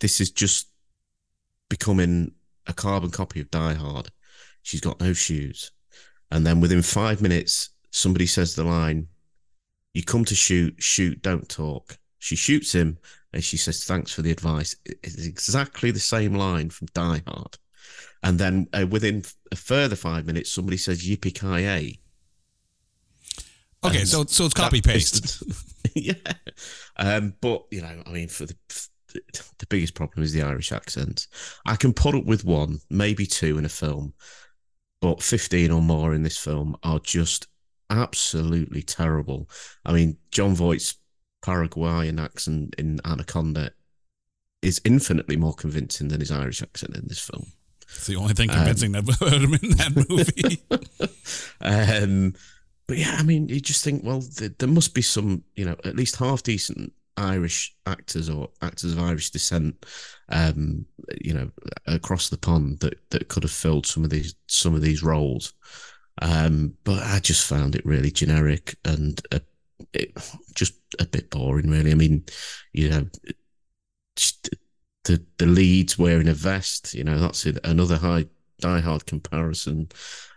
this 0.00 0.20
is 0.20 0.30
just 0.30 0.68
becoming 1.68 2.32
a 2.66 2.72
carbon 2.72 3.10
copy 3.10 3.40
of 3.40 3.50
Die 3.50 3.74
Hard. 3.74 4.10
She's 4.62 4.80
got 4.80 5.00
no 5.00 5.12
shoes, 5.12 5.70
and 6.30 6.46
then 6.46 6.60
within 6.60 6.82
five 6.82 7.22
minutes, 7.22 7.70
somebody 7.90 8.26
says 8.26 8.54
the 8.54 8.64
line, 8.64 9.08
"You 9.94 10.02
come 10.02 10.24
to 10.26 10.34
shoot, 10.34 10.82
shoot, 10.82 11.22
don't 11.22 11.48
talk." 11.48 11.98
She 12.20 12.36
shoots 12.36 12.72
him, 12.72 12.98
and 13.32 13.42
she 13.42 13.56
says, 13.56 13.82
"Thanks 13.84 14.12
for 14.12 14.22
the 14.22 14.30
advice." 14.30 14.76
It's 14.84 15.26
exactly 15.26 15.90
the 15.90 15.98
same 15.98 16.34
line 16.34 16.70
from 16.70 16.86
Die 16.94 17.22
Hard, 17.26 17.58
and 18.22 18.38
then 18.38 18.68
uh, 18.72 18.86
within 18.86 19.24
a 19.50 19.56
further 19.56 19.96
five 19.96 20.26
minutes, 20.26 20.52
somebody 20.52 20.76
says, 20.76 21.02
"Yippee 21.02 21.34
ki 21.34 21.62
yay." 21.64 21.98
Okay, 23.82 24.00
And 24.00 24.08
so 24.08 24.24
so 24.26 24.44
it's 24.44 24.54
copy 24.54 24.82
paste. 24.82 25.42
yeah. 25.94 26.14
Um, 26.96 27.34
but 27.40 27.64
you 27.70 27.80
know, 27.80 28.02
I 28.06 28.10
mean, 28.10 28.28
for 28.28 28.46
the 28.46 28.56
the 29.12 29.66
biggest 29.68 29.94
problem 29.94 30.22
is 30.22 30.32
the 30.32 30.42
Irish 30.42 30.72
accent. 30.72 31.26
I 31.66 31.76
can 31.76 31.92
put 31.92 32.14
up 32.14 32.26
with 32.26 32.44
one, 32.44 32.78
maybe 32.90 33.26
two 33.26 33.58
in 33.58 33.64
a 33.64 33.70
film, 33.70 34.12
but 35.00 35.22
fifteen 35.22 35.70
or 35.70 35.80
more 35.80 36.14
in 36.14 36.22
this 36.22 36.36
film 36.36 36.76
are 36.82 37.00
just 37.00 37.48
absolutely 37.88 38.82
terrible. 38.82 39.48
I 39.86 39.92
mean, 39.92 40.18
Jon 40.30 40.54
Voight's 40.54 40.96
Paraguayan 41.42 42.18
accent 42.18 42.74
in 42.78 43.00
Anaconda 43.04 43.72
is 44.62 44.80
infinitely 44.84 45.36
more 45.36 45.54
convincing 45.54 46.08
than 46.08 46.20
his 46.20 46.30
Irish 46.30 46.62
accent 46.62 46.96
in 46.96 47.06
this 47.08 47.20
film. 47.20 47.46
It's 47.82 48.06
the 48.06 48.16
only 48.16 48.34
thing 48.34 48.50
convincing 48.50 48.92
that 48.92 49.02
about 49.04 49.32
him 49.32 49.54
in 49.54 49.70
that 49.76 50.06
movie. 50.08 50.62
um, 51.60 52.34
but 52.86 52.98
yeah, 52.98 53.16
I 53.18 53.22
mean, 53.22 53.48
you 53.48 53.60
just 53.60 53.84
think, 53.84 54.04
well, 54.04 54.20
th- 54.20 54.52
there 54.58 54.68
must 54.68 54.94
be 54.94 55.02
some, 55.02 55.44
you 55.56 55.64
know, 55.64 55.76
at 55.84 55.96
least 55.96 56.16
half 56.16 56.42
decent 56.42 56.92
Irish 57.16 57.74
actors 57.86 58.30
or 58.30 58.50
actors 58.62 58.92
of 58.92 59.00
Irish 59.00 59.30
descent, 59.30 59.86
um, 60.28 60.86
you 61.20 61.34
know, 61.34 61.50
across 61.86 62.28
the 62.28 62.38
pond 62.38 62.80
that 62.80 62.98
that 63.10 63.28
could 63.28 63.42
have 63.42 63.52
filled 63.52 63.86
some 63.86 64.04
of 64.04 64.10
these 64.10 64.34
some 64.46 64.74
of 64.74 64.82
these 64.82 65.02
roles. 65.02 65.52
Um, 66.22 66.74
but 66.84 67.02
I 67.02 67.18
just 67.18 67.46
found 67.46 67.74
it 67.74 67.86
really 67.86 68.10
generic 68.10 68.76
and 68.84 69.20
a, 69.32 69.40
it, 69.92 70.12
just 70.54 70.74
a 70.98 71.06
bit 71.06 71.30
boring, 71.30 71.70
really. 71.70 71.92
I 71.92 71.94
mean, 71.94 72.24
you 72.72 72.90
know, 72.90 73.06
the 75.04 75.24
the 75.38 75.46
leads 75.46 75.98
wearing 75.98 76.28
a 76.28 76.34
vest, 76.34 76.94
you 76.94 77.04
know, 77.04 77.18
that's 77.18 77.46
another 77.64 77.96
high 77.96 78.26
Die 78.60 78.80
Hard 78.80 79.06
comparison. 79.06 79.88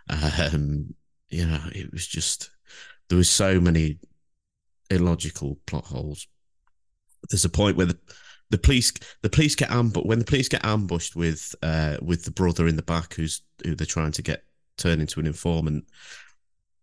Um, 0.08 0.94
you 1.28 1.46
know, 1.46 1.60
it 1.72 1.92
was 1.92 2.06
just 2.06 2.50
there 3.08 3.18
was 3.18 3.30
so 3.30 3.60
many 3.60 3.98
illogical 4.90 5.58
plot 5.66 5.84
holes. 5.84 6.26
There's 7.30 7.44
a 7.44 7.50
point 7.50 7.76
where 7.76 7.86
the, 7.86 7.98
the 8.50 8.58
police 8.58 8.92
the 9.22 9.30
police 9.30 9.54
get 9.54 9.70
ambushed 9.70 10.06
when 10.06 10.18
the 10.18 10.24
police 10.24 10.48
get 10.48 10.64
ambushed 10.64 11.16
with 11.16 11.54
uh 11.62 11.96
with 12.02 12.24
the 12.24 12.30
brother 12.30 12.66
in 12.68 12.76
the 12.76 12.82
back 12.82 13.14
who's 13.14 13.42
who 13.64 13.74
they're 13.74 13.86
trying 13.86 14.12
to 14.12 14.22
get 14.22 14.44
turn 14.76 15.00
into 15.00 15.20
an 15.20 15.26
informant. 15.26 15.84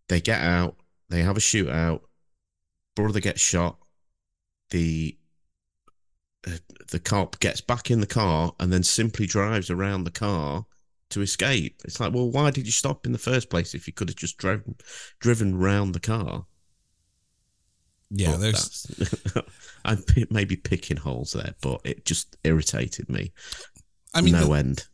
They 0.09 0.19
get 0.21 0.41
out, 0.41 0.75
they 1.09 1.21
have 1.21 1.37
a 1.37 1.41
shootout, 1.41 2.01
brother 2.95 3.19
gets 3.19 3.41
shot, 3.41 3.77
the 4.69 5.17
uh, 6.47 6.57
the 6.89 6.99
cop 6.99 7.39
gets 7.39 7.61
back 7.61 7.91
in 7.91 7.99
the 8.01 8.07
car 8.07 8.53
and 8.59 8.71
then 8.73 8.83
simply 8.83 9.25
drives 9.27 9.69
around 9.69 10.03
the 10.03 10.11
car 10.11 10.65
to 11.11 11.21
escape. 11.21 11.81
It's 11.85 11.99
like, 11.99 12.13
well, 12.13 12.31
why 12.31 12.51
did 12.51 12.65
you 12.65 12.71
stop 12.71 13.05
in 13.05 13.11
the 13.11 13.17
first 13.19 13.49
place 13.49 13.75
if 13.75 13.85
you 13.85 13.93
could 13.93 14.09
have 14.09 14.15
just 14.17 14.37
driven 14.37 14.75
driven 15.19 15.57
round 15.57 15.93
the 15.93 15.99
car? 15.99 16.45
Yeah, 18.09 18.31
But 18.31 18.37
there's 18.39 18.87
I'm 19.85 20.03
maybe 20.29 20.55
picking 20.57 20.97
holes 20.97 21.33
there, 21.33 21.53
but 21.61 21.81
it 21.85 22.05
just 22.05 22.35
irritated 22.43 23.09
me. 23.09 23.31
I 24.13 24.21
mean 24.21 24.33
no 24.33 24.47
the- 24.47 24.53
end. 24.59 24.85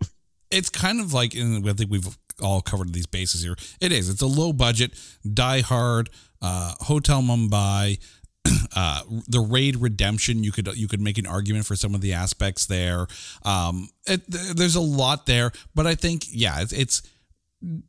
it's 0.50 0.70
kind 0.70 1.00
of 1.00 1.12
like 1.12 1.34
and 1.34 1.68
I 1.68 1.72
think 1.72 1.90
we've 1.90 2.18
all 2.40 2.60
covered 2.62 2.92
these 2.92 3.06
bases 3.06 3.42
here. 3.44 3.56
It 3.80 3.92
is. 3.92 4.08
It's 4.08 4.22
a 4.22 4.26
low 4.26 4.52
budget, 4.52 4.92
Die 5.32 5.60
Hard, 5.60 6.10
uh, 6.44 6.74
Hotel 6.80 7.22
Mumbai, 7.22 7.98
uh, 8.76 9.02
the 9.26 9.40
Raid 9.40 9.76
Redemption. 9.76 10.44
You 10.44 10.52
could 10.52 10.68
you 10.76 10.86
could 10.86 11.00
make 11.00 11.16
an 11.16 11.26
argument 11.26 11.64
for 11.64 11.74
some 11.74 11.94
of 11.94 12.02
the 12.02 12.12
aspects 12.12 12.66
there. 12.66 13.06
Um, 13.44 13.88
it, 14.06 14.22
there's 14.28 14.76
a 14.76 14.80
lot 14.80 15.24
there, 15.24 15.52
but 15.74 15.86
I 15.86 15.94
think 15.94 16.26
yeah, 16.28 16.60
it's, 16.60 16.72
it's 16.72 17.02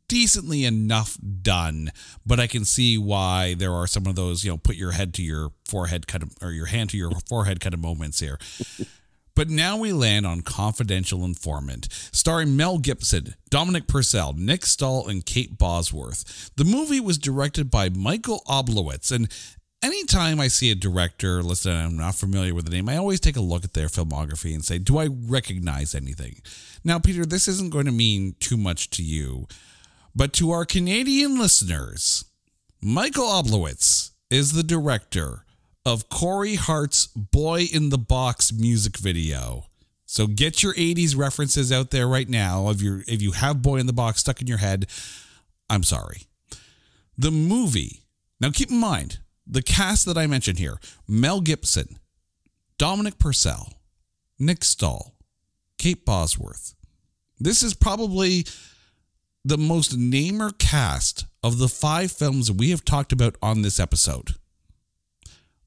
decently 0.08 0.64
enough 0.64 1.18
done. 1.42 1.90
But 2.24 2.40
I 2.40 2.46
can 2.46 2.64
see 2.64 2.96
why 2.96 3.54
there 3.54 3.74
are 3.74 3.86
some 3.86 4.06
of 4.06 4.14
those 4.14 4.42
you 4.42 4.50
know 4.50 4.56
put 4.56 4.76
your 4.76 4.92
head 4.92 5.12
to 5.14 5.22
your 5.22 5.50
forehead 5.66 6.06
kind 6.06 6.22
of 6.22 6.30
or 6.40 6.50
your 6.50 6.66
hand 6.66 6.90
to 6.90 6.96
your 6.96 7.10
forehead 7.28 7.60
kind 7.60 7.74
of 7.74 7.80
moments 7.80 8.20
here. 8.20 8.38
But 9.36 9.50
now 9.50 9.76
we 9.76 9.92
land 9.92 10.26
on 10.26 10.40
Confidential 10.40 11.22
Informant, 11.22 11.88
starring 12.10 12.56
Mel 12.56 12.78
Gibson, 12.78 13.34
Dominic 13.50 13.86
Purcell, 13.86 14.32
Nick 14.32 14.64
Stahl, 14.64 15.06
and 15.06 15.24
Kate 15.24 15.58
Bosworth. 15.58 16.50
The 16.56 16.64
movie 16.64 17.00
was 17.00 17.18
directed 17.18 17.70
by 17.70 17.90
Michael 17.90 18.42
Oblowitz, 18.48 19.12
and 19.12 19.28
anytime 19.82 20.40
I 20.40 20.48
see 20.48 20.70
a 20.70 20.74
director 20.74 21.42
listed 21.42 21.72
and 21.72 21.82
I'm 21.82 21.96
not 21.98 22.14
familiar 22.14 22.54
with 22.54 22.64
the 22.64 22.70
name, 22.70 22.88
I 22.88 22.96
always 22.96 23.20
take 23.20 23.36
a 23.36 23.42
look 23.42 23.62
at 23.62 23.74
their 23.74 23.88
filmography 23.88 24.54
and 24.54 24.64
say, 24.64 24.78
do 24.78 24.96
I 24.96 25.08
recognize 25.10 25.94
anything? 25.94 26.40
Now, 26.82 26.98
Peter, 26.98 27.26
this 27.26 27.46
isn't 27.46 27.72
going 27.72 27.84
to 27.84 27.92
mean 27.92 28.36
too 28.40 28.56
much 28.56 28.88
to 28.90 29.02
you, 29.02 29.46
but 30.14 30.32
to 30.34 30.50
our 30.50 30.64
Canadian 30.64 31.38
listeners, 31.38 32.24
Michael 32.80 33.26
Oblowitz 33.26 34.12
is 34.30 34.52
the 34.52 34.62
director 34.62 35.44
of 35.86 36.08
Corey 36.08 36.56
Hart's 36.56 37.06
Boy 37.06 37.66
in 37.72 37.90
the 37.90 37.96
Box 37.96 38.52
music 38.52 38.98
video. 38.98 39.66
So 40.04 40.26
get 40.26 40.60
your 40.62 40.74
80s 40.74 41.16
references 41.16 41.70
out 41.70 41.92
there 41.92 42.08
right 42.08 42.28
now. 42.28 42.68
If 42.70 42.82
you 42.82 43.02
if 43.06 43.22
you 43.22 43.30
have 43.32 43.62
Boy 43.62 43.76
in 43.76 43.86
the 43.86 43.92
Box 43.92 44.20
stuck 44.20 44.40
in 44.40 44.48
your 44.48 44.58
head, 44.58 44.86
I'm 45.70 45.84
sorry. 45.84 46.22
The 47.16 47.30
movie. 47.30 48.02
Now 48.40 48.50
keep 48.50 48.70
in 48.70 48.80
mind, 48.80 49.20
the 49.46 49.62
cast 49.62 50.06
that 50.06 50.18
I 50.18 50.26
mentioned 50.26 50.58
here, 50.58 50.80
Mel 51.06 51.40
Gibson, 51.40 52.00
Dominic 52.78 53.18
Purcell, 53.20 53.72
Nick 54.40 54.64
Stahl, 54.64 55.14
Kate 55.78 56.04
Bosworth. 56.04 56.74
This 57.38 57.62
is 57.62 57.74
probably 57.74 58.44
the 59.44 59.58
most 59.58 59.96
namer 59.96 60.50
cast 60.50 61.26
of 61.44 61.58
the 61.58 61.68
five 61.68 62.10
films 62.10 62.50
we 62.50 62.70
have 62.70 62.84
talked 62.84 63.12
about 63.12 63.36
on 63.40 63.62
this 63.62 63.78
episode. 63.78 64.34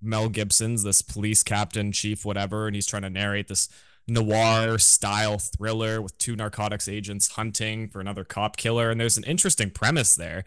Mel 0.00 0.28
Gibson's 0.28 0.82
this 0.82 1.02
police 1.02 1.42
captain, 1.42 1.92
chief, 1.92 2.24
whatever, 2.24 2.66
and 2.66 2.74
he's 2.74 2.86
trying 2.86 3.02
to 3.02 3.10
narrate 3.10 3.48
this 3.48 3.68
noir 4.06 4.78
style 4.78 5.38
thriller 5.38 6.00
with 6.00 6.16
two 6.18 6.34
narcotics 6.34 6.88
agents 6.88 7.32
hunting 7.32 7.88
for 7.88 8.00
another 8.00 8.24
cop 8.24 8.56
killer. 8.56 8.90
And 8.90 9.00
there's 9.00 9.18
an 9.18 9.24
interesting 9.24 9.70
premise 9.70 10.14
there. 10.14 10.44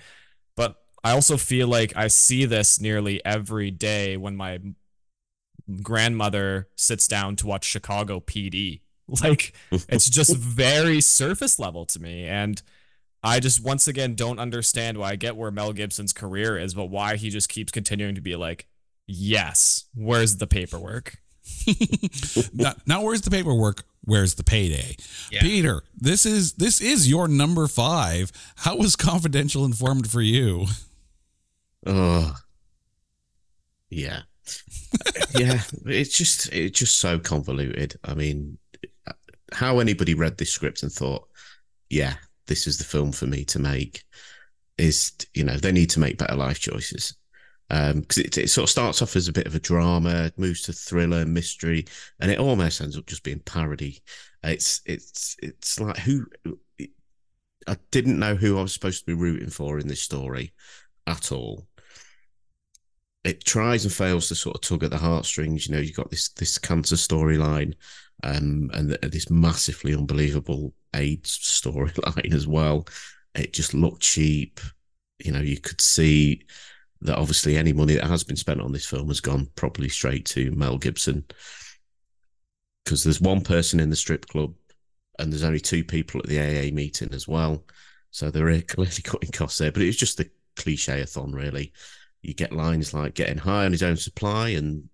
But 0.55 0.78
I 1.03 1.12
also 1.12 1.38
feel 1.38 1.68
like 1.68 1.95
I 1.95 2.07
see 2.07 2.45
this 2.45 2.82
nearly 2.82 3.24
every 3.26 3.72
day 3.72 4.18
when 4.18 4.36
my 4.36 4.59
grandmother 5.78 6.67
sits 6.76 7.07
down 7.07 7.36
to 7.38 7.47
watch 7.47 7.65
Chicago 7.65 8.19
PD. 8.19 8.82
Like, 9.22 9.51
it's 9.72 10.09
just 10.09 10.38
very 10.38 11.01
surface 11.01 11.59
level 11.59 11.86
to 11.88 12.01
me. 12.01 12.24
And 12.24 12.61
I 13.22 13.41
just 13.41 13.61
once 13.61 13.88
again 13.89 14.15
don't 14.15 14.39
understand 14.39 14.97
why 14.97 15.09
I 15.11 15.15
get 15.17 15.36
where 15.36 15.51
Mel 15.51 15.74
Gibson's 15.74 16.13
career 16.13 16.57
is, 16.57 16.74
but 16.74 16.86
why 16.86 17.17
he 17.17 17.30
just 17.30 17.49
keeps 17.49 17.74
continuing 17.74 18.15
to 18.15 18.22
be 18.22 18.38
like, 18.38 18.67
yes, 19.07 19.86
where's 19.93 20.38
the 20.38 20.47
paperwork? 20.47 21.17
not, 22.53 22.88
not 22.88 23.03
where's 23.03 23.22
the 23.22 23.32
paperwork, 23.32 23.84
where's 24.05 24.36
the 24.36 24.43
payday? 24.43 24.95
Yeah. 25.30 25.41
Peter, 25.41 25.84
this 25.95 26.26
is 26.26 26.53
this 26.53 26.82
is 26.82 27.09
your 27.09 27.28
number 27.28 27.67
five. 27.67 28.32
How 28.57 28.78
was 28.78 28.95
confidential 28.95 29.65
informant 29.65 30.07
for 30.07 30.22
you? 30.22 30.65
Oh, 31.86 32.36
yeah, 33.89 34.22
yeah. 35.36 35.62
It's 35.86 36.18
just 36.18 36.52
it's 36.54 36.80
just 36.80 36.97
so 36.97 37.20
convoluted. 37.20 37.97
I 38.04 38.14
mean, 38.14 38.58
how 39.54 39.80
anybody 39.80 40.14
read 40.14 40.38
this 40.38 40.52
script 40.52 40.84
and 40.84 40.91
thought, 40.91 41.28
yeah, 41.89 42.16
this 42.47 42.68
is 42.68 42.78
the 42.78 42.84
film 42.84 43.12
for 43.12 43.28
me 43.28 43.43
to 43.45 43.60
make, 43.60 44.04
is 44.78 45.12
you 45.34 45.43
know 45.43 45.58
they 45.58 45.72
need 45.72 45.89
to 45.91 45.99
make 45.99 46.18
better 46.18 46.36
life 46.36 46.60
choices. 46.60 47.16
Um, 47.70 48.02
because 48.02 48.18
it, 48.18 48.38
it 48.38 48.49
sort 48.49 48.64
of 48.64 48.70
starts 48.70 49.02
off 49.02 49.16
as 49.16 49.30
a 49.30 49.34
bit 49.34 49.47
of 49.47 49.56
a 49.56 49.60
drama, 49.60 50.30
moves 50.36 50.64
to 50.64 50.74
thriller, 50.74 51.26
mystery, 51.26 51.86
and 52.20 52.30
it 52.30 52.38
almost 52.38 52.82
ends 52.82 52.97
up 52.97 53.06
just 53.06 53.24
being 53.24 53.39
parody. 53.39 54.02
It's 54.43 54.82
it's 54.86 55.38
it's 55.41 55.80
like 55.80 55.97
who 55.97 56.26
I 57.68 57.78
didn't 57.91 58.20
know 58.20 58.36
who 58.36 58.58
I 58.58 58.64
was 58.64 58.74
supposed 58.74 58.99
to 58.99 59.06
be 59.06 59.14
rooting 59.14 59.49
for 59.49 59.80
in 59.80 59.88
this 59.88 60.02
story 60.02 60.54
at 61.08 61.32
all 61.32 61.68
it 63.24 63.45
tries 63.45 63.86
and 63.86 63.93
fails 63.93 64.28
to 64.28 64.36
sort 64.36 64.55
of 64.55 64.61
tug 64.61 64.84
at 64.84 64.89
the 64.89 64.97
heartstrings. 64.97 65.67
You 65.67 65.76
know, 65.76 65.82
you've 65.82 65.95
got 65.95 66.09
this 66.09 66.30
this 66.30 66.57
cancer 66.57 66.95
storyline, 66.95 67.74
um, 68.24 68.72
and 68.74 68.89
th- 68.89 69.11
this 69.11 69.30
massively 69.30 69.93
unbelievable 69.93 70.74
AIDS 70.95 71.38
storyline 71.38 72.34
as 72.34 72.47
well. 72.47 72.88
It 73.36 73.53
just 73.53 73.74
looked 73.74 74.01
cheap. 74.01 74.59
You 75.24 75.32
know, 75.32 75.41
you 75.41 75.59
could 75.59 75.82
see 75.82 76.45
that 77.01 77.17
obviously 77.17 77.57
any 77.57 77.74
money 77.74 77.95
that 77.95 78.07
has 78.07 78.24
been 78.24 78.36
spent 78.36 78.61
on 78.61 78.72
this 78.72 78.86
film 78.86 79.07
has 79.07 79.19
gone 79.19 79.47
probably 79.55 79.89
straight 79.89 80.26
to 80.26 80.51
Mel 80.51 80.78
Gibson 80.78 81.26
because 82.84 83.03
there's 83.03 83.22
one 83.22 83.41
person 83.41 83.80
in 83.80 83.89
the 83.89 83.95
strip 83.95 84.28
club 84.28 84.53
and 85.17 85.32
there's 85.32 85.43
only 85.43 85.59
two 85.59 85.84
people 85.84 86.19
at 86.19 86.28
the 86.28 86.39
AA 86.39 86.74
meeting 86.74 87.11
as 87.13 87.28
well. 87.28 87.63
So 88.11 88.30
they're 88.30 88.61
clearly 88.61 88.91
cutting 89.03 89.32
costs 89.32 89.59
there, 89.59 89.72
but 89.72 89.82
it 89.82 89.88
was 89.88 89.97
just 89.97 90.17
the 90.17 90.30
cliche 90.55 91.01
a 91.01 91.05
thon, 91.05 91.32
really 91.32 91.72
you 92.22 92.34
get 92.34 92.51
lines 92.51 92.93
like 92.93 93.15
getting 93.15 93.38
high 93.38 93.65
on 93.65 93.72
his 93.72 93.84
own 93.84 93.97
supply 93.97 94.49
and 94.49 94.89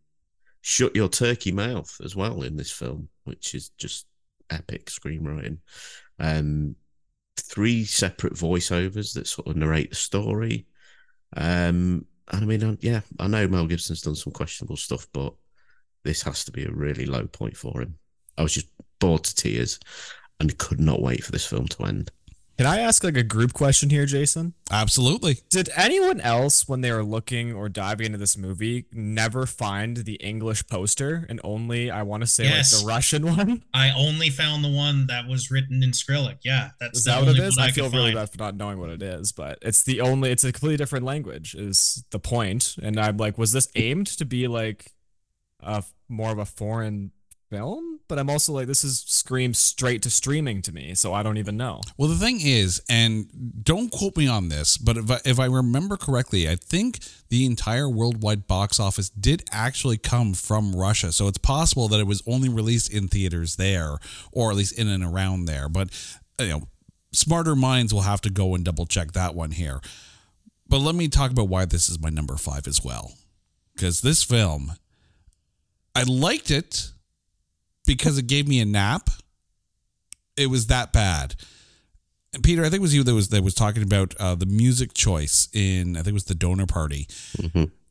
shut 0.61 0.95
your 0.95 1.09
turkey 1.09 1.51
mouth 1.51 1.95
as 2.03 2.15
well 2.15 2.41
in 2.41 2.57
this 2.57 2.71
film, 2.71 3.09
which 3.25 3.53
is 3.53 3.69
just 3.77 4.05
epic 4.49 4.85
screenwriting. 4.85 5.57
Um, 6.19 6.75
three 7.37 7.85
separate 7.85 8.33
voiceovers 8.33 9.13
that 9.13 9.27
sort 9.27 9.47
of 9.47 9.55
narrate 9.55 9.89
the 9.89 9.95
story. 9.95 10.65
Um, 11.35 12.05
and 12.31 12.43
I 12.43 12.45
mean, 12.45 12.77
yeah, 12.81 13.01
I 13.19 13.27
know 13.27 13.47
Mel 13.47 13.67
Gibson's 13.67 14.01
done 14.01 14.15
some 14.15 14.33
questionable 14.33 14.77
stuff, 14.77 15.07
but 15.13 15.33
this 16.03 16.21
has 16.23 16.43
to 16.45 16.51
be 16.51 16.65
a 16.65 16.71
really 16.71 17.05
low 17.05 17.27
point 17.27 17.55
for 17.55 17.81
him. 17.81 17.95
I 18.37 18.43
was 18.43 18.53
just 18.53 18.67
bored 18.99 19.23
to 19.23 19.35
tears 19.35 19.79
and 20.39 20.57
could 20.57 20.79
not 20.79 21.01
wait 21.01 21.23
for 21.23 21.31
this 21.31 21.45
film 21.45 21.67
to 21.67 21.85
end. 21.85 22.11
Can 22.57 22.65
I 22.65 22.79
ask 22.79 23.03
like 23.03 23.15
a 23.15 23.21
group 23.23 23.53
question 23.53 23.91
here, 23.91 24.07
Jason? 24.07 24.55
Absolutely. 24.71 25.37
Did 25.51 25.69
anyone 25.75 26.19
else, 26.19 26.67
when 26.67 26.81
they 26.81 26.91
were 26.91 27.03
looking 27.03 27.53
or 27.53 27.69
diving 27.69 28.07
into 28.07 28.17
this 28.17 28.35
movie, 28.35 28.85
never 28.91 29.45
find 29.45 29.97
the 29.97 30.15
English 30.15 30.65
poster 30.67 31.27
and 31.29 31.39
only, 31.43 31.91
I 31.91 32.01
want 32.01 32.21
to 32.23 32.27
say, 32.27 32.45
Yes. 32.45 32.73
like 32.73 32.81
the 32.81 32.87
Russian 32.87 33.25
one? 33.37 33.63
I 33.75 33.91
only 33.95 34.31
found 34.31 34.63
the 34.63 34.71
one 34.71 35.05
that 35.05 35.27
was 35.27 35.51
written 35.51 35.83
in 35.83 35.93
Cyrillic. 35.93 36.39
Yeah, 36.43 36.69
that's 36.79 36.97
Is 36.99 37.03
the 37.05 37.11
that 37.11 37.19
what 37.25 37.37
it 37.37 37.39
is? 37.43 37.57
one 37.57 37.65
I, 37.65 37.67
I, 37.67 37.71
feel 37.71 37.89
really 37.91 38.15
bad 38.15 38.31
for 38.31 38.39
not 38.39 38.55
knowing 38.55 38.79
what 38.79 38.89
it 38.89 39.03
is, 39.03 39.31
but 39.31 39.59
it's 39.61 39.83
the 39.83 40.01
only, 40.01 40.31
it's 40.31 40.43
a 40.43 40.51
completely 40.51 40.77
different 40.77 41.05
language, 41.05 41.53
is 41.53 42.03
the 42.09 42.19
point. 42.19 42.75
And 42.81 42.99
I'm 42.99 43.17
like, 43.17 43.37
was 43.37 43.51
this 43.51 43.67
aimed 43.75 44.07
to 44.17 44.25
be 44.25 44.47
like 44.47 44.93
a 45.59 45.83
more 46.09 46.31
of 46.31 46.39
a 46.39 46.45
foreign 46.45 47.11
film? 47.49 47.99
But 48.07 48.19
I'm 48.19 48.29
also 48.29 48.53
like, 48.53 48.67
this 48.67 48.83
is 48.83 49.03
screams 49.05 49.59
straight 49.59 50.01
to 50.03 50.09
streaming 50.09 50.61
to 50.63 50.71
me, 50.71 50.95
so 50.95 51.13
I 51.13 51.23
don't 51.23 51.37
even 51.37 51.57
know. 51.57 51.81
Well, 51.97 52.09
the 52.09 52.15
thing 52.15 52.39
is, 52.41 52.81
and 52.89 53.27
don't 53.63 53.91
quote 53.91 54.15
me 54.15 54.27
on 54.27 54.49
this, 54.49 54.77
but 54.77 54.97
if 54.97 55.11
I, 55.11 55.19
if 55.25 55.39
I 55.39 55.45
remember 55.45 55.97
correctly, 55.97 56.49
I 56.49 56.55
think 56.55 56.99
the 57.29 57.45
entire 57.45 57.89
worldwide 57.89 58.47
box 58.47 58.79
office 58.79 59.09
did 59.09 59.43
actually 59.51 59.97
come 59.97 60.33
from 60.33 60.75
Russia. 60.75 61.11
So 61.11 61.27
it's 61.27 61.37
possible 61.37 61.87
that 61.89 61.99
it 61.99 62.07
was 62.07 62.23
only 62.25 62.49
released 62.49 62.93
in 62.93 63.07
theaters 63.07 63.57
there, 63.57 63.97
or 64.31 64.51
at 64.51 64.57
least 64.57 64.77
in 64.77 64.87
and 64.87 65.03
around 65.03 65.45
there. 65.45 65.67
But 65.67 65.89
you 66.39 66.47
know, 66.47 66.61
smarter 67.11 67.55
minds 67.55 67.93
will 67.93 68.01
have 68.01 68.21
to 68.21 68.29
go 68.29 68.55
and 68.55 68.63
double 68.63 68.85
check 68.85 69.13
that 69.13 69.35
one 69.35 69.51
here. 69.51 69.81
But 70.69 70.79
let 70.79 70.95
me 70.95 71.07
talk 71.07 71.31
about 71.31 71.47
why 71.47 71.65
this 71.65 71.89
is 71.89 71.99
my 71.99 72.09
number 72.09 72.35
five 72.35 72.67
as 72.67 72.83
well, 72.83 73.13
because 73.73 74.01
this 74.01 74.23
film, 74.23 74.73
I 75.95 76.03
liked 76.03 76.51
it 76.51 76.91
because 77.87 78.19
it 78.19 78.27
gave 78.27 78.47
me 78.47 78.59
a 78.59 78.65
nap. 78.65 79.09
It 80.35 80.51
was 80.51 80.67
that 80.67 80.93
bad. 80.93 81.33
And 82.33 82.43
Peter, 82.43 82.61
I 82.61 82.65
think 82.65 82.75
it 82.75 82.81
was 82.81 82.93
you 82.93 83.03
that 83.03 83.15
was 83.15 83.29
that 83.29 83.43
was 83.43 83.55
talking 83.55 83.81
about 83.81 84.13
uh, 84.19 84.35
the 84.35 84.45
music 84.45 84.93
choice 84.93 85.47
in 85.53 85.95
I 85.95 85.99
think 85.99 86.09
it 86.09 86.13
was 86.13 86.25
the 86.25 86.35
donor 86.35 86.67
party. 86.67 87.07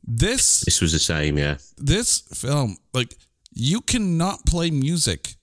This 0.05 0.61
This 0.61 0.79
was 0.79 0.93
the 0.93 0.99
same, 0.99 1.37
yeah. 1.37 1.57
this 1.77 2.21
film, 2.33 2.77
like 2.93 3.17
you 3.53 3.81
cannot 3.81 4.45
play 4.45 4.71
music 4.71 5.35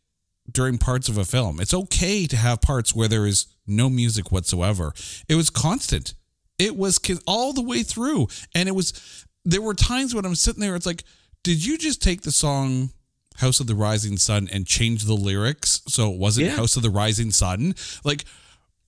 during 0.50 0.78
parts 0.78 1.08
of 1.08 1.18
a 1.18 1.24
film. 1.24 1.60
It's 1.60 1.74
okay 1.74 2.26
to 2.26 2.36
have 2.36 2.62
parts 2.62 2.94
where 2.94 3.08
there 3.08 3.26
is 3.26 3.46
no 3.66 3.90
music 3.90 4.32
whatsoever. 4.32 4.94
It 5.28 5.34
was 5.34 5.50
constant. 5.50 6.14
It 6.58 6.76
was 6.76 7.00
all 7.26 7.52
the 7.52 7.62
way 7.62 7.82
through, 7.82 8.28
and 8.54 8.68
it 8.68 8.72
was. 8.72 9.26
There 9.44 9.60
were 9.60 9.74
times 9.74 10.14
when 10.14 10.24
I'm 10.24 10.34
sitting 10.36 10.62
there. 10.62 10.74
It's 10.74 10.86
like, 10.86 11.04
did 11.42 11.62
you 11.62 11.76
just 11.76 12.00
take 12.00 12.22
the 12.22 12.32
song 12.32 12.90
"House 13.36 13.60
of 13.60 13.66
the 13.66 13.74
Rising 13.74 14.16
Sun" 14.16 14.48
and 14.52 14.66
change 14.66 15.04
the 15.04 15.14
lyrics 15.14 15.82
so 15.88 16.12
it 16.12 16.18
wasn't 16.18 16.46
Yeah. 16.46 16.56
"House 16.56 16.76
of 16.76 16.82
the 16.82 16.90
Rising 16.90 17.30
Sun"? 17.30 17.74
Like 18.04 18.24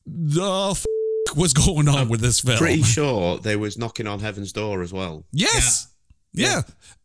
the 0.07 0.69
f- 0.71 0.85
was 1.37 1.53
going 1.53 1.89
on 1.89 2.09
with 2.09 2.21
this 2.21 2.41
film? 2.41 2.59
Pretty 2.59 2.83
sure 2.97 3.39
they 3.39 3.57
was 3.57 3.77
knocking 3.77 4.07
on 4.07 4.21
heaven's 4.21 4.53
door 4.53 4.83
as 4.83 4.93
well. 4.93 5.25
Yes. 5.33 5.89
Yeah. 6.33 6.63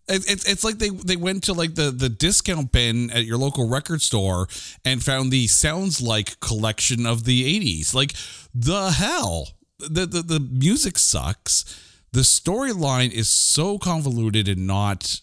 It, 0.08 0.30
it's 0.30 0.46
it's 0.50 0.64
like 0.64 0.78
they 0.78 0.90
they 0.90 1.16
went 1.16 1.44
to 1.46 1.54
like 1.54 1.76
the 1.76 1.90
the 1.92 2.10
discount 2.10 2.72
bin 2.72 3.10
at 3.12 3.26
your 3.26 3.38
local 3.38 3.68
record 3.70 4.02
store 4.02 4.48
and 4.84 5.04
found 5.04 5.32
the 5.32 5.48
sounds 5.48 6.02
like 6.02 6.40
collection 6.42 7.06
of 7.06 7.24
the 7.24 7.60
80s. 7.60 7.94
Like 7.94 8.14
the 8.54 8.92
hell. 8.92 9.50
The 9.80 10.06
the, 10.06 10.22
the 10.22 10.40
music 10.40 11.00
sucks. 11.00 11.66
The 12.12 12.22
storyline 12.22 13.10
is 13.12 13.30
so 13.30 13.78
convoluted 13.78 14.48
and 14.50 14.68
not 14.68 15.22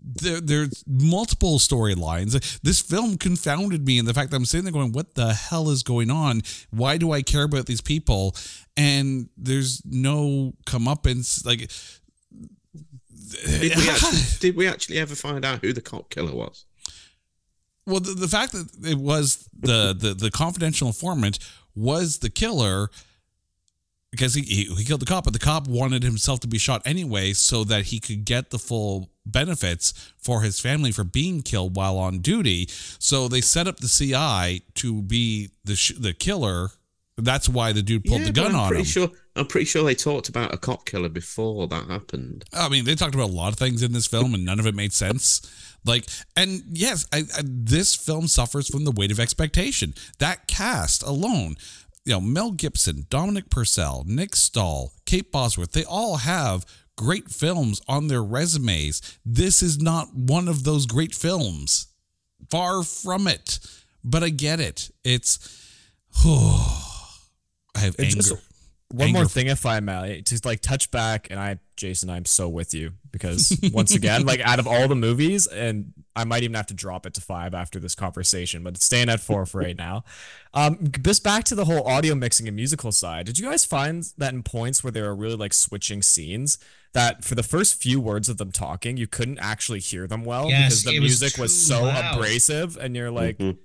there, 0.00 0.40
there's 0.40 0.84
multiple 0.86 1.58
storylines. 1.58 2.60
This 2.60 2.80
film 2.80 3.18
confounded 3.18 3.84
me 3.84 3.98
in 3.98 4.04
the 4.04 4.14
fact 4.14 4.30
that 4.30 4.36
I'm 4.36 4.44
sitting 4.44 4.64
there 4.64 4.72
going, 4.72 4.92
"What 4.92 5.14
the 5.14 5.34
hell 5.34 5.70
is 5.70 5.82
going 5.82 6.10
on? 6.10 6.42
Why 6.70 6.96
do 6.96 7.12
I 7.12 7.22
care 7.22 7.42
about 7.42 7.66
these 7.66 7.80
people?" 7.80 8.36
And 8.76 9.28
there's 9.36 9.82
no 9.84 10.54
comeuppance. 10.66 11.44
Like, 11.44 11.70
Did 13.60 13.76
we 13.76 13.90
actually, 13.90 14.20
did 14.40 14.56
we 14.56 14.68
actually 14.68 14.98
ever 14.98 15.14
find 15.14 15.44
out 15.44 15.60
who 15.60 15.72
the 15.72 15.82
cop 15.82 16.10
killer 16.10 16.34
was? 16.34 16.66
well, 17.86 18.00
the, 18.00 18.12
the 18.12 18.28
fact 18.28 18.52
that 18.52 18.68
it 18.84 18.98
was 18.98 19.48
the, 19.58 19.94
the 19.98 20.14
the 20.14 20.30
confidential 20.30 20.88
informant 20.88 21.38
was 21.74 22.18
the 22.18 22.30
killer 22.30 22.90
because 24.16 24.34
he, 24.34 24.42
he 24.42 24.64
he 24.74 24.84
killed 24.84 25.00
the 25.00 25.06
cop, 25.06 25.24
but 25.24 25.32
the 25.32 25.38
cop 25.38 25.68
wanted 25.68 26.02
himself 26.02 26.40
to 26.40 26.48
be 26.48 26.58
shot 26.58 26.82
anyway 26.84 27.32
so 27.34 27.64
that 27.64 27.86
he 27.86 28.00
could 28.00 28.24
get 28.24 28.50
the 28.50 28.58
full 28.58 29.10
benefits 29.26 29.92
for 30.16 30.42
his 30.42 30.58
family 30.58 30.90
for 30.90 31.04
being 31.04 31.42
killed 31.42 31.76
while 31.76 31.98
on 31.98 32.20
duty. 32.20 32.66
So 32.98 33.28
they 33.28 33.40
set 33.40 33.68
up 33.68 33.78
the 33.78 33.88
CI 33.88 34.64
to 34.74 35.02
be 35.02 35.50
the 35.64 35.76
sh- 35.76 35.94
the 35.98 36.14
killer. 36.14 36.70
That's 37.18 37.48
why 37.48 37.72
the 37.72 37.82
dude 37.82 38.04
pulled 38.04 38.20
Yeah, 38.20 38.26
the 38.26 38.32
gun 38.32 38.54
I'm 38.54 38.60
on 38.60 38.68
pretty 38.68 38.82
him. 38.82 38.86
Sure, 38.86 39.10
I'm 39.36 39.46
pretty 39.46 39.64
sure 39.64 39.84
they 39.84 39.94
talked 39.94 40.28
about 40.28 40.52
a 40.52 40.58
cop 40.58 40.84
killer 40.84 41.08
before 41.08 41.66
that 41.68 41.86
happened. 41.88 42.44
I 42.52 42.68
mean, 42.68 42.84
they 42.84 42.94
talked 42.94 43.14
about 43.14 43.30
a 43.30 43.32
lot 43.32 43.52
of 43.52 43.58
things 43.58 43.82
in 43.82 43.92
this 43.92 44.06
film, 44.06 44.34
and 44.34 44.44
none 44.44 44.60
of 44.60 44.66
it 44.66 44.74
made 44.74 44.92
sense. 44.92 45.40
Like, 45.86 46.06
and 46.36 46.62
yes, 46.72 47.06
I, 47.12 47.18
I, 47.18 47.42
this 47.42 47.94
film 47.94 48.28
suffers 48.28 48.68
from 48.68 48.84
the 48.84 48.90
weight 48.90 49.12
of 49.12 49.20
expectation. 49.20 49.94
That 50.18 50.46
cast 50.46 51.02
alone, 51.02 51.56
you 52.06 52.12
know, 52.12 52.20
Mel 52.20 52.52
Gibson, 52.52 53.06
Dominic 53.10 53.50
Purcell, 53.50 54.04
Nick 54.06 54.34
Stahl, 54.36 54.92
Kate 55.04 55.30
Bosworth, 55.32 55.72
they 55.72 55.84
all 55.84 56.18
have 56.18 56.64
great 56.96 57.28
films 57.28 57.82
on 57.88 58.06
their 58.08 58.22
resumes. 58.22 59.02
This 59.26 59.60
is 59.62 59.78
not 59.82 60.14
one 60.14 60.48
of 60.48 60.64
those 60.64 60.86
great 60.86 61.14
films. 61.14 61.88
Far 62.48 62.82
from 62.84 63.26
it. 63.26 63.58
But 64.04 64.22
I 64.22 64.28
get 64.28 64.60
it. 64.60 64.90
It's, 65.04 65.38
I 66.24 67.80
have 67.80 67.96
It 67.98 68.04
anger. 68.04 68.16
just- 68.16 68.42
One 68.92 69.12
more 69.12 69.24
thing, 69.26 69.48
if 69.48 69.66
I 69.66 69.80
may, 69.80 70.22
to 70.22 70.40
like 70.44 70.60
touch 70.60 70.90
back, 70.92 71.28
and 71.30 71.40
I, 71.40 71.58
Jason, 71.76 72.08
I'm 72.08 72.24
so 72.24 72.48
with 72.48 72.72
you 72.72 72.92
because 73.10 73.58
once 73.72 73.94
again, 73.94 74.24
like 74.24 74.40
out 74.40 74.58
of 74.60 74.66
all 74.68 74.86
the 74.86 74.94
movies, 74.94 75.46
and 75.48 75.92
I 76.14 76.24
might 76.24 76.44
even 76.44 76.54
have 76.54 76.66
to 76.68 76.74
drop 76.74 77.04
it 77.04 77.12
to 77.14 77.20
five 77.20 77.52
after 77.52 77.78
this 77.80 77.94
conversation, 77.96 78.62
but 78.62 78.74
it's 78.74 78.84
staying 78.84 79.08
at 79.08 79.20
four 79.20 79.44
for 79.44 79.60
right 79.60 79.76
now. 79.76 80.04
Um, 80.54 80.78
just 81.02 81.24
back 81.24 81.44
to 81.44 81.54
the 81.54 81.64
whole 81.64 81.86
audio 81.86 82.14
mixing 82.14 82.46
and 82.46 82.54
musical 82.56 82.92
side. 82.92 83.26
Did 83.26 83.38
you 83.38 83.46
guys 83.50 83.64
find 83.64 84.04
that 84.18 84.32
in 84.32 84.42
points 84.42 84.84
where 84.84 84.90
they 84.92 85.02
were 85.02 85.14
really 85.16 85.36
like 85.36 85.52
switching 85.52 86.00
scenes, 86.00 86.56
that 86.92 87.24
for 87.24 87.34
the 87.34 87.42
first 87.42 87.82
few 87.82 88.00
words 88.00 88.28
of 88.28 88.38
them 88.38 88.52
talking, 88.52 88.96
you 88.96 89.06
couldn't 89.08 89.38
actually 89.40 89.80
hear 89.80 90.06
them 90.06 90.24
well 90.24 90.48
Yes, 90.48 90.68
because 90.68 90.84
the 90.84 90.90
it 90.96 91.00
was 91.00 91.20
music 91.20 91.38
was 91.38 91.58
so 91.66 91.82
loud. 91.82 92.14
abrasive, 92.14 92.76
and 92.78 92.94
you're 92.96 93.10
like, 93.10 93.36
Mhm. 93.38 93.58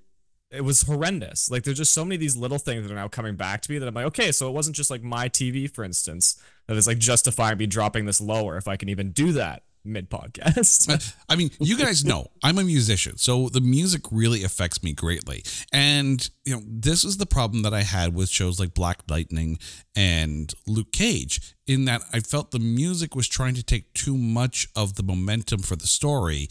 It 0.52 0.62
was 0.62 0.82
horrendous. 0.84 1.49
Like 1.49 1.64
there's 1.64 1.78
just 1.78 1.93
so 1.93 2.04
many 2.04 2.16
of 2.16 2.22
these 2.22 2.36
little 2.36 2.58
things 2.58 2.84
that 2.84 2.91
are 2.91 2.95
now 2.95 3.08
coming 3.08 3.36
back 3.36 3.62
to 3.62 3.72
me 3.72 3.78
that 3.78 3.88
I'm 3.88 3.93
like, 3.93 4.06
okay, 4.08 4.32
so 4.32 4.47
it 4.49 4.52
wasn't 4.52 4.76
just 4.76 4.89
like 4.89 5.02
my 5.02 5.30
TV, 5.30 5.70
for 5.70 5.84
instance, 5.84 6.41
that 6.68 6.78
is 6.78 6.88
like 6.88 6.97
justifying 6.99 7.58
me 7.58 7.68
dropping 7.68 8.06
this 8.06 8.22
lower 8.22 8.58
if 8.58 8.68
I 8.68 8.76
can 8.76 8.89
even 8.89 9.12
do 9.12 9.32
that 9.34 9.64
mid 9.84 10.10
podcast. 10.10 11.14
I 11.30 11.36
mean, 11.36 11.52
you 11.60 11.78
guys 11.78 12.06
know 12.06 12.28
I'm 12.43 12.58
a 12.58 12.64
musician, 12.64 13.18
so 13.18 13.49
the 13.49 13.62
music 13.62 14.04
really 14.12 14.43
affects 14.43 14.84
me 14.84 14.93
greatly. 14.93 15.43
And 15.72 16.28
you 16.45 16.56
know, 16.56 16.62
this 16.68 17.04
is 17.04 17.18
the 17.18 17.26
problem 17.26 17.64
that 17.64 17.74
I 17.74 17.82
had 17.82 18.14
with 18.14 18.30
shows 18.30 18.60
like 18.60 18.74
Black 18.74 18.99
Lightning 19.10 19.58
and 19.95 20.54
Luke 20.68 20.91
Cage, 20.91 21.56
in 21.68 21.86
that 21.86 22.02
I 22.14 22.20
felt 22.20 22.52
the 22.52 22.60
music 22.60 23.16
was 23.16 23.28
trying 23.28 23.56
to 23.56 23.64
take 23.64 23.93
too 23.93 24.18
much 24.18 24.68
of 24.76 24.95
the 24.95 25.04
momentum 25.04 25.62
for 25.62 25.76
the 25.76 25.88
story. 25.88 26.47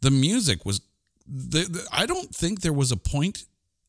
The 0.00 0.10
music 0.10 0.64
was, 0.64 0.80
the, 1.34 1.60
the- 1.64 1.86
I 1.92 2.06
don't 2.06 2.34
think 2.34 2.60
there 2.60 2.72
was 2.72 2.92
a 2.92 2.96
point 2.96 3.44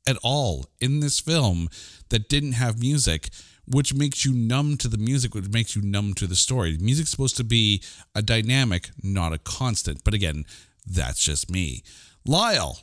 at 0.07 0.17
all 0.23 0.65
in 0.79 0.99
this 0.99 1.19
film 1.19 1.69
that 2.09 2.29
didn't 2.29 2.53
have 2.53 2.79
music 2.79 3.29
which 3.65 3.93
makes 3.93 4.25
you 4.25 4.33
numb 4.33 4.75
to 4.75 4.89
the 4.89 4.97
music 4.97 5.33
which 5.33 5.47
makes 5.47 5.73
you 5.75 5.81
numb 5.81 6.13
to 6.13 6.27
the 6.27 6.35
story. 6.35 6.77
Music's 6.81 7.09
supposed 7.09 7.37
to 7.37 7.43
be 7.45 7.81
a 8.13 8.21
dynamic 8.21 8.89
not 9.01 9.31
a 9.31 9.37
constant. 9.37 10.03
But 10.03 10.13
again 10.13 10.45
that's 10.85 11.23
just 11.23 11.49
me. 11.49 11.83
Lyle 12.25 12.79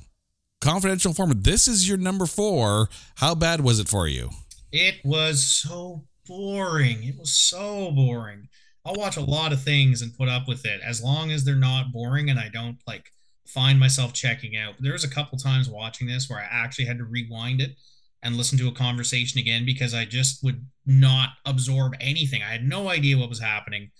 confidential 0.61 1.11
informant 1.11 1.45
this 1.45 1.69
is 1.69 1.89
your 1.89 1.99
number 1.99 2.27
four. 2.27 2.89
How 3.17 3.35
bad 3.35 3.61
was 3.61 3.79
it 3.79 3.89
for 3.89 4.07
you? 4.09 4.31
It 4.73 4.97
was 5.05 5.45
so 5.45 6.05
boring. 6.27 7.03
It 7.05 7.19
was 7.19 7.33
so 7.37 7.91
boring. 7.91 8.49
I'll 8.87 8.95
watch 8.95 9.19
a 9.19 9.21
lot 9.21 9.53
of 9.53 9.63
things 9.63 10.01
and 10.01 10.17
put 10.17 10.29
up 10.29 10.49
with 10.49 10.65
it. 10.65 10.81
As 10.83 11.03
long 11.03 11.31
as 11.31 11.45
they're 11.45 11.57
not 11.57 11.93
boring 11.93 12.31
and 12.31 12.39
I 12.39 12.49
don't 12.49 12.79
like 12.87 13.13
find 13.47 13.79
myself 13.81 14.13
checking 14.13 14.57
out. 14.57 14.75
There 14.81 14.93
was 14.93 15.05
a 15.05 15.11
couple 15.11 15.39
times 15.39 15.69
watching 15.69 16.07
this 16.07 16.29
where 16.29 16.39
I 16.39 16.49
actually 16.51 16.87
had 16.87 16.99
to 16.99 17.05
rewind 17.05 17.61
it 17.61 17.77
and 18.23 18.37
listen 18.37 18.59
to 18.59 18.69
a 18.69 18.73
conversation 18.73 19.41
again 19.41 19.65
because 19.65 19.95
I 19.95 20.05
just 20.05 20.45
would 20.45 20.65
not 20.87 21.31
absorb 21.47 21.95
anything. 22.01 22.43
I 22.43 22.51
had 22.51 22.65
no 22.65 22.89
idea 22.89 23.19
what 23.19 23.29
was 23.29 23.41
happening. 23.41 23.91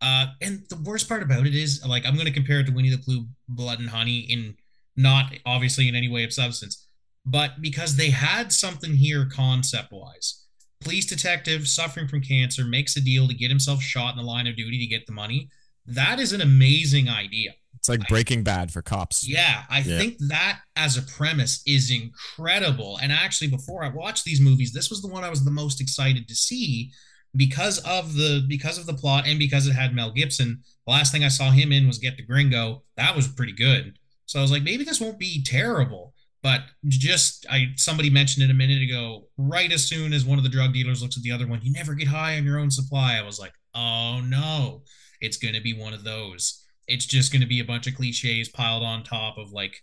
Uh, 0.00 0.26
and 0.42 0.64
the 0.68 0.76
worst 0.76 1.08
part 1.08 1.22
about 1.22 1.46
it 1.46 1.54
is, 1.54 1.84
like, 1.86 2.06
I'm 2.06 2.14
going 2.14 2.26
to 2.26 2.32
compare 2.32 2.60
it 2.60 2.66
to 2.66 2.72
Winnie 2.72 2.90
the 2.90 2.98
Pooh, 2.98 3.26
Blood 3.48 3.80
and 3.80 3.88
Honey, 3.88 4.20
in 4.20 4.56
not 4.96 5.32
obviously 5.44 5.88
in 5.88 5.94
any 5.94 6.08
way 6.08 6.24
of 6.24 6.32
substance, 6.32 6.86
but 7.24 7.60
because 7.60 7.96
they 7.96 8.10
had 8.10 8.52
something 8.52 8.94
here 8.94 9.26
concept 9.26 9.92
wise. 9.92 10.44
Police 10.80 11.06
detective 11.06 11.66
suffering 11.66 12.08
from 12.08 12.20
cancer 12.20 12.64
makes 12.64 12.96
a 12.96 13.00
deal 13.00 13.26
to 13.28 13.34
get 13.34 13.50
himself 13.50 13.82
shot 13.82 14.12
in 14.12 14.18
the 14.18 14.30
line 14.30 14.46
of 14.46 14.56
duty 14.56 14.78
to 14.78 14.86
get 14.86 15.06
the 15.06 15.12
money. 15.12 15.48
That 15.86 16.20
is 16.20 16.32
an 16.32 16.40
amazing 16.40 17.08
idea. 17.08 17.54
It's 17.88 18.00
like 18.00 18.08
Breaking 18.08 18.42
Bad 18.42 18.72
for 18.72 18.82
cops. 18.82 19.26
Yeah, 19.28 19.64
I 19.70 19.78
Yeah. 19.78 19.98
think 19.98 20.16
that 20.28 20.60
as 20.74 20.96
a 20.96 21.02
premise 21.02 21.62
is 21.66 21.90
incredible. 21.90 22.98
And 22.98 23.12
actually, 23.12 23.48
before 23.48 23.84
I 23.84 23.88
watched 23.88 24.24
these 24.24 24.40
movies, 24.40 24.72
this 24.72 24.90
was 24.90 25.02
the 25.02 25.08
one 25.08 25.24
I 25.24 25.30
was 25.30 25.44
the 25.44 25.50
most 25.50 25.80
excited 25.80 26.28
to 26.28 26.34
see 26.34 26.92
because 27.36 27.78
of 27.80 28.14
the 28.14 28.44
because 28.48 28.78
of 28.78 28.86
the 28.86 28.94
plot 28.94 29.26
and 29.26 29.38
because 29.38 29.66
it 29.66 29.72
had 29.72 29.94
Mel 29.94 30.10
Gibson. 30.10 30.62
The 30.86 30.92
last 30.92 31.12
thing 31.12 31.24
I 31.24 31.28
saw 31.28 31.50
him 31.50 31.72
in 31.72 31.86
was 31.86 31.98
Get 31.98 32.16
the 32.16 32.22
Gringo. 32.24 32.82
That 32.96 33.14
was 33.14 33.28
pretty 33.28 33.52
good. 33.52 33.98
So 34.26 34.38
I 34.38 34.42
was 34.42 34.50
like, 34.50 34.62
maybe 34.62 34.84
this 34.84 35.00
won't 35.00 35.18
be 35.18 35.42
terrible. 35.42 36.14
But 36.42 36.62
just 36.86 37.46
I 37.50 37.68
somebody 37.76 38.10
mentioned 38.10 38.44
it 38.44 38.50
a 38.50 38.54
minute 38.54 38.82
ago. 38.82 39.28
Right 39.36 39.72
as 39.72 39.84
soon 39.84 40.12
as 40.12 40.24
one 40.24 40.38
of 40.38 40.44
the 40.44 40.50
drug 40.50 40.72
dealers 40.72 41.02
looks 41.02 41.16
at 41.16 41.22
the 41.22 41.32
other 41.32 41.46
one, 41.46 41.60
you 41.62 41.72
never 41.72 41.94
get 41.94 42.08
high 42.08 42.36
on 42.36 42.44
your 42.44 42.58
own 42.58 42.70
supply. 42.70 43.16
I 43.16 43.22
was 43.22 43.38
like, 43.38 43.52
oh 43.74 44.20
no, 44.20 44.82
it's 45.20 45.36
gonna 45.36 45.60
be 45.60 45.72
one 45.74 45.92
of 45.94 46.04
those 46.04 46.62
it's 46.86 47.06
just 47.06 47.32
going 47.32 47.42
to 47.42 47.48
be 47.48 47.60
a 47.60 47.64
bunch 47.64 47.86
of 47.86 47.94
cliches 47.94 48.48
piled 48.48 48.82
on 48.82 49.02
top 49.02 49.38
of 49.38 49.52
like 49.52 49.82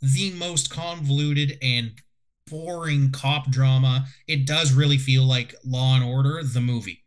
the 0.00 0.32
most 0.32 0.70
convoluted 0.70 1.58
and 1.62 1.92
boring 2.50 3.10
cop 3.10 3.50
drama. 3.50 4.06
It 4.26 4.46
does 4.46 4.72
really 4.72 4.98
feel 4.98 5.24
like 5.24 5.54
Law 5.64 5.94
and 5.94 6.04
Order 6.04 6.42
the 6.42 6.60
movie. 6.60 7.04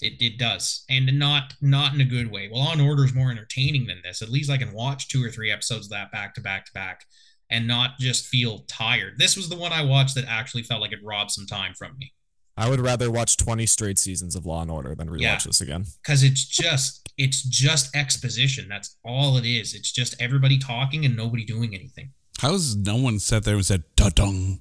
It, 0.00 0.20
it 0.20 0.38
does, 0.38 0.84
and 0.90 1.18
not 1.18 1.54
not 1.62 1.94
in 1.94 2.00
a 2.00 2.04
good 2.04 2.30
way. 2.30 2.48
Well, 2.50 2.60
Law 2.60 2.72
and 2.72 2.82
Order 2.82 3.04
is 3.04 3.14
more 3.14 3.30
entertaining 3.30 3.86
than 3.86 4.02
this. 4.02 4.20
At 4.20 4.28
least 4.28 4.50
I 4.50 4.58
can 4.58 4.72
watch 4.72 5.08
two 5.08 5.24
or 5.24 5.30
three 5.30 5.50
episodes 5.50 5.86
of 5.86 5.90
that 5.90 6.12
back 6.12 6.34
to 6.34 6.40
back 6.40 6.66
to 6.66 6.72
back, 6.72 7.04
and 7.48 7.66
not 7.66 7.98
just 7.98 8.26
feel 8.26 8.64
tired. 8.68 9.14
This 9.18 9.36
was 9.36 9.48
the 9.48 9.56
one 9.56 9.72
I 9.72 9.82
watched 9.82 10.16
that 10.16 10.26
actually 10.28 10.64
felt 10.64 10.80
like 10.80 10.92
it 10.92 10.98
robbed 11.02 11.30
some 11.30 11.46
time 11.46 11.74
from 11.74 11.96
me 11.96 12.12
I 12.56 12.68
would 12.70 12.80
rather 12.80 13.10
watch 13.10 13.36
20 13.36 13.66
straight 13.66 13.98
seasons 13.98 14.36
of 14.36 14.46
Law 14.46 14.62
and 14.62 14.70
Order 14.70 14.94
than 14.94 15.08
rewatch 15.08 15.20
Yeah. 15.20 15.38
this 15.44 15.60
again. 15.60 15.86
because 16.02 16.22
it's 16.22 16.44
just 16.44 17.00
it's 17.16 17.42
just 17.42 17.94
exposition. 17.94 18.68
That's 18.68 18.96
all 19.04 19.36
it 19.36 19.46
is. 19.46 19.72
It's 19.74 19.90
just 19.92 20.14
everybody 20.20 20.58
talking 20.58 21.04
and 21.04 21.16
nobody 21.16 21.44
doing 21.44 21.74
anything. 21.74 22.12
how's 22.40 22.74
no 22.76 22.96
one 22.96 23.18
sat 23.20 23.44
there 23.44 23.54
and 23.54 23.64
said 23.66 23.84
da-dung 23.96 24.60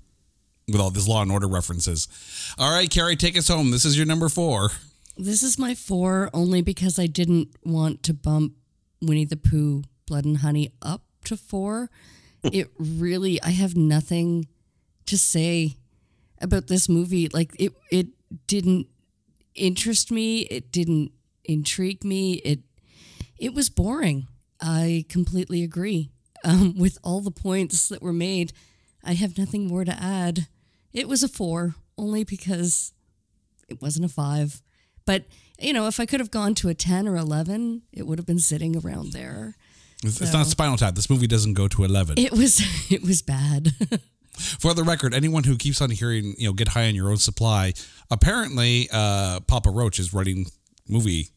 with 0.67 0.79
all 0.79 0.91
these 0.91 1.07
law 1.07 1.21
and 1.23 1.31
order 1.31 1.47
references 1.47 2.07
all 2.59 2.71
right 2.71 2.89
carrie 2.91 3.15
take 3.17 3.35
us 3.37 3.47
home 3.49 3.71
this 3.71 3.83
is 3.83 3.97
your 3.97 4.05
number 4.05 4.29
four 4.29 4.69
This 5.17 5.41
is 5.43 5.57
my 5.59 5.73
four 5.75 6.29
only 6.33 6.61
because 6.61 6.97
I 6.99 7.07
didn't 7.07 7.49
want 7.63 8.01
to 8.03 8.13
bump 8.13 8.53
Winnie 9.01 9.25
the 9.25 9.35
Pooh, 9.37 9.83
Blood 10.07 10.23
and 10.25 10.37
Honey 10.37 10.71
up 10.81 11.01
to 11.25 11.35
four. 11.37 11.89
it 12.43 12.69
really, 12.79 13.41
I 13.41 13.49
have 13.49 13.75
nothing 13.75 14.47
to 15.07 15.17
say 15.17 15.75
about 16.43 16.67
this 16.67 16.87
movie. 16.89 17.29
Like 17.29 17.55
it, 17.59 17.73
it 17.91 18.07
didn't 18.47 18.87
interest 19.55 20.11
me. 20.11 20.41
It 20.41 20.71
didn't 20.71 21.11
intrigue 21.43 22.03
me. 22.03 22.33
It, 22.35 22.59
it 23.37 23.53
was 23.53 23.69
boring. 23.69 24.27
I 24.61 25.05
completely 25.09 25.63
agree 25.63 26.11
um, 26.43 26.77
with 26.77 26.97
all 27.03 27.21
the 27.21 27.31
points 27.31 27.89
that 27.89 28.01
were 28.01 28.13
made. 28.13 28.53
I 29.03 29.13
have 29.13 29.37
nothing 29.37 29.67
more 29.67 29.83
to 29.83 30.01
add. 30.01 30.47
It 30.93 31.07
was 31.07 31.23
a 31.23 31.27
four 31.27 31.75
only 31.97 32.23
because 32.23 32.93
it 33.67 33.81
wasn't 33.81 34.05
a 34.05 34.09
five. 34.09 34.61
But, 35.05 35.25
you 35.59 35.73
know, 35.73 35.87
if 35.87 35.99
I 35.99 36.05
could 36.05 36.19
have 36.19 36.31
gone 36.31 36.55
to 36.55 36.69
a 36.69 36.73
10 36.73 37.07
or 37.07 37.17
11, 37.17 37.81
it 37.91 38.07
would 38.07 38.19
have 38.19 38.25
been 38.25 38.39
sitting 38.39 38.77
around 38.77 39.11
there. 39.11 39.55
It's, 40.03 40.21
it's 40.21 40.33
not 40.33 40.47
Spinal 40.47 40.77
Tap. 40.77 40.95
This 40.95 41.09
movie 41.09 41.27
doesn't 41.27 41.53
go 41.53 41.67
to 41.67 41.83
11. 41.83 42.15
It 42.17 42.31
was 42.31 42.61
it 42.91 43.03
was 43.03 43.21
bad. 43.21 43.73
For 44.33 44.73
the 44.73 44.83
record, 44.83 45.13
anyone 45.13 45.43
who 45.43 45.57
keeps 45.57 45.81
on 45.81 45.89
hearing, 45.91 46.35
you 46.37 46.47
know, 46.47 46.53
get 46.53 46.69
high 46.69 46.87
on 46.87 46.95
your 46.95 47.09
own 47.09 47.17
supply, 47.17 47.73
apparently 48.09 48.89
uh, 48.91 49.39
Papa 49.41 49.69
Roach 49.69 49.99
is 49.99 50.13
writing 50.13 50.47
movie 50.87 51.29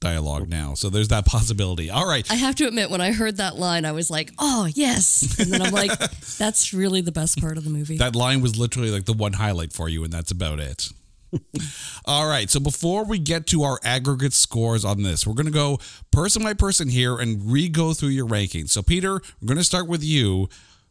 dialogue 0.00 0.48
now. 0.48 0.74
So 0.74 0.90
there's 0.90 1.08
that 1.08 1.26
possibility. 1.26 1.90
All 1.90 2.06
right. 2.06 2.28
I 2.30 2.34
have 2.34 2.54
to 2.56 2.66
admit, 2.66 2.90
when 2.90 3.00
I 3.00 3.12
heard 3.12 3.36
that 3.36 3.56
line, 3.56 3.84
I 3.84 3.92
was 3.92 4.10
like, 4.10 4.32
oh, 4.38 4.68
yes. 4.74 5.38
And 5.38 5.52
then 5.52 5.62
I'm 5.62 5.72
like, 5.72 5.96
that's 6.38 6.72
really 6.72 7.00
the 7.00 7.12
best 7.12 7.40
part 7.40 7.56
of 7.56 7.64
the 7.64 7.70
movie. 7.70 7.98
That 7.98 8.16
line 8.16 8.40
was 8.40 8.58
literally 8.58 8.90
like 8.90 9.04
the 9.04 9.12
one 9.12 9.34
highlight 9.34 9.72
for 9.72 9.88
you, 9.88 10.02
and 10.02 10.12
that's 10.12 10.30
about 10.30 10.58
it. 10.58 10.88
All 12.06 12.26
right. 12.28 12.50
So 12.50 12.58
before 12.58 13.04
we 13.04 13.18
get 13.18 13.46
to 13.48 13.62
our 13.62 13.78
aggregate 13.84 14.32
scores 14.32 14.84
on 14.84 15.02
this, 15.02 15.26
we're 15.26 15.34
going 15.34 15.46
to 15.46 15.52
go 15.52 15.78
person 16.10 16.42
by 16.42 16.54
person 16.54 16.88
here 16.88 17.16
and 17.18 17.52
re 17.52 17.68
go 17.68 17.92
through 17.92 18.08
your 18.08 18.26
rankings. 18.26 18.70
So, 18.70 18.82
Peter, 18.82 19.12
we're 19.40 19.46
going 19.46 19.58
to 19.58 19.64
start 19.64 19.86
with 19.86 20.02
you. 20.02 20.48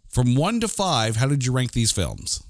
From 0.10 0.36
one 0.36 0.60
to 0.61 0.68
five, 0.68 1.15
how 1.18 1.27
did 1.27 1.45
you 1.45 1.52
rank 1.52 1.72
these 1.72 1.91
films? 1.91 2.44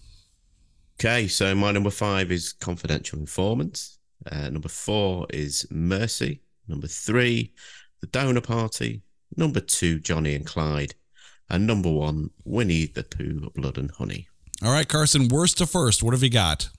Okay, 1.00 1.28
so 1.28 1.54
my 1.56 1.72
number 1.72 1.90
five 1.90 2.32
is 2.32 2.54
Confidential 2.54 3.20
Informant. 3.20 3.90
Uh, 4.32 4.50
number 4.50 4.70
four 4.70 5.26
is 5.32 5.66
Mercy. 5.70 6.42
Number 6.68 6.88
three, 6.88 7.54
The 8.02 8.08
Donor 8.08 8.42
Party. 8.42 9.02
Number 9.36 9.60
two, 9.60 10.00
Johnny 10.00 10.36
and 10.36 10.46
Clyde. 10.46 10.96
And 11.50 11.66
number 11.66 11.92
one, 11.92 12.30
Winnie 12.44 12.86
the 12.88 13.04
Pooh, 13.04 13.50
Blood 13.56 13.78
and 13.78 13.92
Honey. 13.92 14.28
All 14.64 14.72
right, 14.72 14.88
Carson, 14.88 15.28
worst 15.30 15.58
to 15.60 15.66
first. 15.66 16.04
What 16.04 16.14
have 16.14 16.24
you 16.24 16.30
got? 16.30 16.70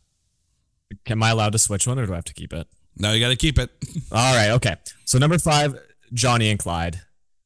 Am 1.06 1.22
I 1.22 1.30
allowed 1.30 1.52
to 1.52 1.58
switch 1.58 1.86
one 1.86 1.98
or 1.98 2.06
do 2.06 2.12
I 2.12 2.16
have 2.16 2.24
to 2.26 2.34
keep 2.34 2.52
it? 2.52 2.66
No, 2.96 3.12
you 3.12 3.20
got 3.20 3.30
to 3.30 3.36
keep 3.36 3.58
it. 3.58 3.70
All 4.12 4.34
right, 4.36 4.50
okay. 4.50 4.76
So 5.04 5.18
number 5.18 5.38
five, 5.38 5.74
Johnny 6.12 6.50
and 6.50 6.58
Clyde. 6.58 7.00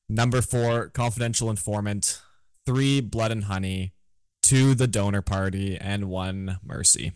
Number 0.09 0.43
four, 0.43 0.89
Confidential 0.89 1.51
Informant. 1.51 2.21
Three, 2.67 3.01
Blood 3.01 3.33
and 3.33 3.45
Honey. 3.45 3.93
Two, 4.43 4.75
The 4.75 4.87
Donor 4.87 5.23
Party. 5.23 5.77
And 5.77 6.09
one, 6.09 6.59
Mercy. 6.65 7.13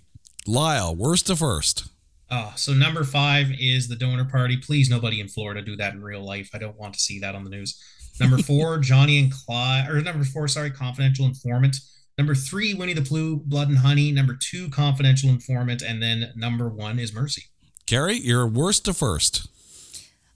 Lyle, 0.47 0.95
worst 0.95 1.27
to 1.27 1.37
first. 1.37 1.89
Oh, 2.31 2.53
so 2.57 2.73
number 2.75 3.05
five 3.05 3.51
is 3.59 3.89
the 3.89 3.97
donor 3.97 4.25
party. 4.27 4.59
Please, 4.59 4.91
nobody 4.91 5.21
in 5.21 5.29
Florida 5.29 5.63
do 5.63 5.77
that 5.77 5.95
in 5.95 6.03
real 6.03 6.23
life. 6.25 6.51
I 6.53 6.59
don't 6.59 6.79
want 6.79 6.93
to 6.95 7.01
see 7.01 7.19
that 7.21 7.35
on 7.35 7.45
the 7.45 7.51
news. 7.51 7.83
Number 8.21 8.39
four, 8.43 8.79
Johnny 8.79 9.19
and 9.19 9.33
Clyde, 9.33 9.89
or 9.89 10.01
number 10.03 10.25
four, 10.25 10.47
sorry, 10.49 10.71
Confidential 10.71 11.25
Informant. 11.25 11.77
Number 12.19 12.35
three, 12.35 12.75
Winnie 12.75 12.93
the 12.93 13.03
Pooh, 13.03 13.37
Blood 13.37 13.69
and 13.69 13.79
Honey. 13.79 14.13
Number 14.13 14.37
two, 14.39 14.69
Confidential 14.69 15.31
Informant. 15.31 15.81
And 15.83 16.03
then 16.03 16.33
number 16.37 16.69
one 16.69 16.99
is 16.99 17.15
Mercy. 17.15 17.45
Carrie, 17.87 18.19
you're 18.19 18.47
worst 18.47 18.85
to 18.87 18.93
first. 18.93 19.49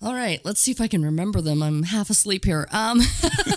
All 0.00 0.14
right, 0.14 0.40
let's 0.44 0.60
see 0.60 0.70
if 0.70 0.80
I 0.80 0.88
can 0.88 1.04
remember 1.04 1.40
them. 1.40 1.62
I'm 1.62 1.82
half 1.84 2.08
asleep 2.08 2.44
here. 2.44 2.66
Um, 2.72 3.00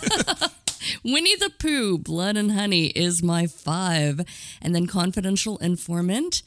Winnie 1.03 1.35
the 1.35 1.51
Pooh, 1.59 1.97
Blood 1.97 2.37
and 2.37 2.51
Honey 2.51 2.87
is 2.87 3.23
my 3.23 3.47
five. 3.47 4.21
And 4.61 4.75
then 4.75 4.87
Confidential 4.87 5.57
Informant. 5.59 6.43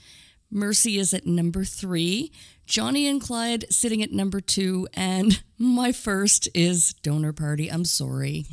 Mercy 0.50 0.98
is 0.98 1.12
at 1.12 1.26
number 1.26 1.64
three. 1.64 2.32
Johnny 2.66 3.06
and 3.06 3.20
Clyde 3.20 3.64
sitting 3.70 4.02
at 4.02 4.12
number 4.12 4.40
two. 4.40 4.88
And 4.94 5.42
my 5.58 5.92
first 5.92 6.48
is 6.54 6.92
Donor 7.02 7.32
Party. 7.32 7.70
I'm 7.70 7.84
sorry. 7.84 8.46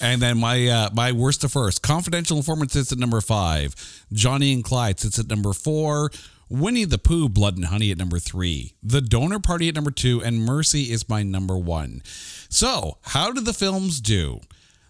And 0.00 0.20
then 0.22 0.38
my 0.38 0.66
uh, 0.68 0.90
my 0.92 1.12
worst 1.12 1.40
to 1.42 1.48
first. 1.48 1.82
Confidential 1.82 2.36
Informant 2.36 2.72
sits 2.72 2.92
at 2.92 2.98
number 2.98 3.20
five. 3.20 3.74
Johnny 4.12 4.52
and 4.52 4.64
Clyde 4.64 5.00
sits 5.00 5.18
at 5.18 5.28
number 5.28 5.52
four. 5.52 6.10
Winnie 6.48 6.84
the 6.84 6.98
Pooh, 6.98 7.28
Blood 7.28 7.56
and 7.56 7.66
Honey 7.66 7.90
at 7.90 7.98
number 7.98 8.20
three. 8.20 8.74
The 8.82 9.00
Donor 9.00 9.40
Party 9.40 9.68
at 9.68 9.74
number 9.74 9.90
two. 9.90 10.22
And 10.22 10.44
Mercy 10.44 10.92
is 10.92 11.08
my 11.08 11.24
number 11.24 11.58
one. 11.58 12.02
So, 12.48 12.98
how 13.02 13.32
did 13.32 13.44
the 13.44 13.52
films 13.52 14.00
do? 14.00 14.40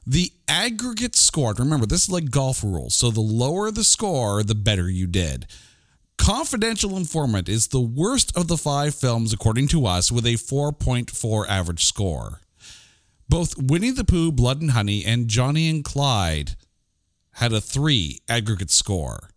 The 0.07 0.33
aggregate 0.47 1.17
score, 1.17 1.53
remember, 1.59 1.87
this 1.87 2.05
is 2.05 2.11
like 2.11 2.31
golf 2.31 2.63
rules. 2.63 2.95
So, 2.95 3.11
the 3.11 3.21
lower 3.21 3.71
the 3.71 3.83
score, 3.83 4.43
the 4.43 4.55
better 4.55 4.89
you 4.89 5.07
did. 5.07 5.47
Confidential 6.17 6.97
Informant 6.97 7.49
is 7.49 7.69
the 7.69 7.81
worst 7.81 8.37
of 8.37 8.49
the 8.49 8.57
five 8.57 8.95
films, 8.95 9.33
according 9.33 9.69
to 9.69 9.85
us, 9.85 10.13
with 10.13 10.25
a 10.25 10.35
4.4 10.35 11.49
average 11.49 11.85
score. 11.85 12.41
Both 13.29 13.61
Winnie 13.61 13.91
the 13.91 14.05
Pooh, 14.05 14.31
Blood 14.31 14.61
and 14.61 14.71
Honey, 14.71 15.05
and 15.05 15.29
Johnny 15.29 15.69
and 15.69 15.85
Clyde 15.85 16.57
had 17.33 17.53
a 17.53 17.61
3 17.61 18.21
aggregate 18.29 18.71
score. 18.71 19.31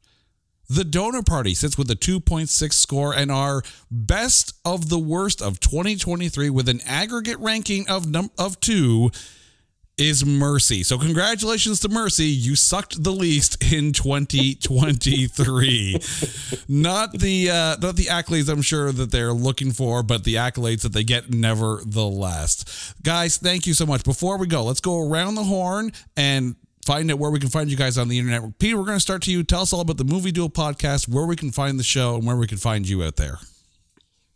The 0.70 0.84
Donor 0.84 1.24
Party 1.24 1.56
sits 1.56 1.80
with 1.80 1.90
a 1.90 1.96
2.6 1.96 2.74
score 2.74 3.14
and 3.14 3.32
our 3.32 3.64
best 3.90 4.54
of 4.64 4.90
the 4.90 5.00
worst 5.00 5.42
of 5.42 5.60
2023 5.60 6.52
with 6.52 6.70
an 6.70 6.80
aggregate 6.86 7.40
ranking 7.40 7.90
of 7.90 8.08
num- 8.08 8.30
of 8.38 8.60
2 8.60 9.10
is 10.00 10.26
Mercy. 10.26 10.84
So 10.84 10.98
congratulations 10.98 11.82
to 11.82 11.90
Mercy. 11.90 12.26
You 12.26 12.56
sucked 12.56 13.04
the 13.04 13.12
least 13.12 13.74
in 13.74 13.92
2023. 13.92 15.94
not 16.70 17.12
the 17.14 17.50
uh, 17.50 17.76
not 17.82 17.98
the 17.98 18.06
accolades 18.06 18.50
I'm 18.50 18.62
sure 18.62 18.94
that 18.94 19.12
they're 19.12 19.34
looking 19.34 19.72
for, 19.72 20.02
but 20.02 20.24
the 20.24 20.36
accolades 20.36 20.84
that 20.84 20.94
they 20.94 21.04
get 21.04 21.30
nevertheless. 21.30 22.94
Guys, 23.04 23.38
thank 23.38 23.68
you 23.68 23.74
so 23.74 23.86
much. 23.86 24.04
Before 24.04 24.38
we 24.38 24.48
go, 24.48 24.64
let's 24.64 24.80
go 24.80 25.10
around 25.10 25.36
the 25.36 25.44
horn 25.44 25.92
and 26.16 26.56
find 26.86 27.12
out 27.12 27.20
where 27.20 27.30
we 27.30 27.40
can 27.40 27.50
find 27.50 27.70
you 27.70 27.78
guys 27.78 27.98
on 27.98 28.08
the 28.08 28.18
internet. 28.18 28.58
Peter, 28.58 28.78
we're 28.78 28.86
going 28.86 28.96
to 28.96 29.02
start 29.02 29.22
to 29.24 29.32
you. 29.32 29.44
Tell 29.44 29.62
us 29.62 29.74
all 29.74 29.82
about 29.82 29.98
the 29.98 30.06
Movie 30.06 30.32
Duel 30.32 30.50
podcast, 30.50 31.10
where 31.10 31.26
we 31.26 31.36
can 31.36 31.52
find 31.52 31.78
the 31.78 31.84
show, 31.84 32.16
and 32.16 32.26
where 32.26 32.38
we 32.38 32.48
can 32.48 32.58
find 32.58 32.88
you 32.88 33.04
out 33.04 33.18
there. 33.18 33.38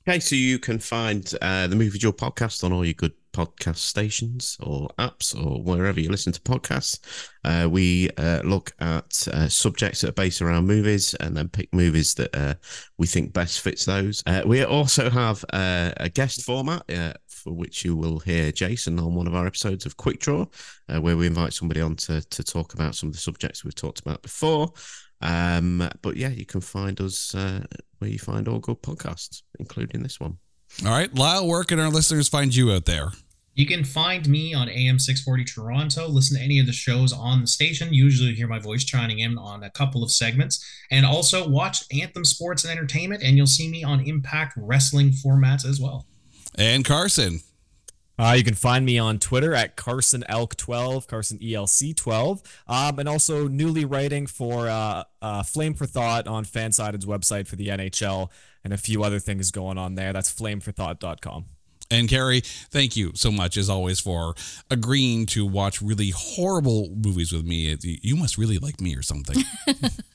Okay, 0.05 0.19
so 0.19 0.35
you 0.35 0.59
can 0.59 0.79
find 0.79 1.33
uh, 1.41 1.67
the 1.67 1.77
Movie 1.77 1.97
Duel 1.97 2.11
podcast 2.11 2.65
on 2.65 2.73
all 2.73 2.83
your 2.83 2.93
good 2.93 3.13
podcast 3.33 3.77
stations 3.77 4.57
or 4.61 4.87
apps 4.99 5.35
or 5.35 5.61
wherever 5.61 5.99
you 5.99 6.09
listen 6.09 6.31
to 6.31 6.41
podcasts. 6.41 6.99
Uh, 7.43 7.67
we 7.69 8.09
uh, 8.17 8.41
look 8.43 8.71
at 8.79 9.27
uh, 9.33 9.49
subjects 9.49 10.01
that 10.01 10.09
are 10.09 10.13
based 10.13 10.41
around 10.41 10.65
movies 10.65 11.13
and 11.15 11.35
then 11.35 11.49
pick 11.49 11.73
movies 11.73 12.13
that 12.13 12.33
uh, 12.35 12.53
we 12.97 13.07
think 13.07 13.33
best 13.33 13.59
fits 13.59 13.85
those. 13.85 14.23
Uh, 14.25 14.43
we 14.45 14.63
also 14.63 15.09
have 15.09 15.43
uh, 15.51 15.91
a 15.97 16.09
guest 16.09 16.43
format 16.43 16.83
for 17.27 17.51
which 17.51 17.83
you 17.83 17.95
will 17.95 18.19
hear 18.19 18.51
Jason 18.51 18.97
on 18.99 19.15
one 19.15 19.27
of 19.27 19.35
our 19.35 19.45
episodes 19.45 19.85
of 19.85 19.97
Quick 19.97 20.19
Draw, 20.19 20.45
where 20.99 21.17
we 21.17 21.27
invite 21.27 21.53
somebody 21.53 21.81
on 21.81 21.97
to, 21.97 22.21
to 22.21 22.43
talk 22.43 22.73
about 22.73 22.95
some 22.95 23.09
of 23.09 23.13
the 23.13 23.19
subjects 23.19 23.65
we've 23.65 23.75
talked 23.75 23.99
about 23.99 24.21
before. 24.21 24.71
Um, 25.19 25.89
but 26.01 26.15
yeah, 26.15 26.29
you 26.29 26.45
can 26.45 26.61
find 26.61 27.01
us 27.01 27.33
where 27.33 28.09
you 28.09 28.19
find 28.19 28.47
all 28.47 28.59
good 28.59 28.81
podcasts, 28.81 29.41
including 29.59 30.03
this 30.03 30.19
one. 30.19 30.37
All 30.85 30.91
right, 30.91 31.13
Lyle, 31.13 31.47
where 31.47 31.63
can 31.63 31.79
our 31.79 31.89
listeners 31.89 32.27
find 32.27 32.55
you 32.55 32.71
out 32.71 32.85
there? 32.85 33.11
You 33.55 33.67
can 33.67 33.83
find 33.83 34.27
me 34.27 34.53
on 34.53 34.67
AM 34.67 34.97
640 34.97 35.43
Toronto. 35.43 36.07
Listen 36.07 36.37
to 36.37 36.43
any 36.43 36.59
of 36.59 36.65
the 36.65 36.73
shows 36.73 37.13
on 37.13 37.41
the 37.41 37.47
station. 37.47 37.93
Usually 37.93 38.29
you 38.29 38.35
hear 38.35 38.47
my 38.47 38.57
voice 38.57 38.83
chiming 38.83 39.19
in 39.19 39.37
on 39.37 39.63
a 39.63 39.69
couple 39.69 40.03
of 40.03 40.11
segments. 40.11 40.65
And 40.89 41.05
also 41.05 41.47
watch 41.47 41.83
Anthem 41.93 42.25
Sports 42.25 42.63
and 42.63 42.71
Entertainment, 42.71 43.21
and 43.21 43.37
you'll 43.37 43.45
see 43.45 43.69
me 43.69 43.83
on 43.83 43.99
Impact 44.01 44.55
Wrestling 44.57 45.11
formats 45.11 45.65
as 45.65 45.79
well. 45.79 46.07
And 46.55 46.83
Carson. 46.83 47.41
Uh, 48.17 48.35
you 48.37 48.43
can 48.43 48.53
find 48.53 48.85
me 48.85 48.99
on 48.99 49.17
Twitter 49.17 49.55
at 49.55 49.75
Carson 49.75 50.23
Elk12, 50.29 51.07
Carson 51.07 51.39
ELC12, 51.39 52.45
um, 52.67 52.99
and 52.99 53.09
also 53.09 53.47
newly 53.47 53.85
writing 53.85 54.27
for 54.27 54.69
uh, 54.69 55.03
uh, 55.19 55.41
Flame 55.41 55.73
for 55.73 55.87
Thought 55.87 56.27
on 56.27 56.45
Fansided's 56.45 57.07
website 57.07 57.47
for 57.47 57.55
the 57.55 57.69
NHL 57.69 58.29
and 58.63 58.73
a 58.73 58.77
few 58.77 59.03
other 59.03 59.19
things 59.19 59.51
going 59.51 59.77
on 59.77 59.95
there. 59.95 60.13
That's 60.13 60.33
flameforthought.com. 60.33 61.45
And 61.91 62.09
Carrie, 62.09 62.41
thank 62.41 62.95
you 62.95 63.11
so 63.13 63.31
much 63.31 63.57
as 63.57 63.69
always 63.69 63.99
for 63.99 64.33
agreeing 64.71 65.25
to 65.27 65.45
watch 65.45 65.81
really 65.81 66.11
horrible 66.15 66.89
movies 66.95 67.31
with 67.31 67.45
me. 67.45 67.77
You 67.81 68.15
must 68.15 68.37
really 68.37 68.57
like 68.57 68.81
me 68.81 68.95
or 68.95 69.03
something. 69.03 69.43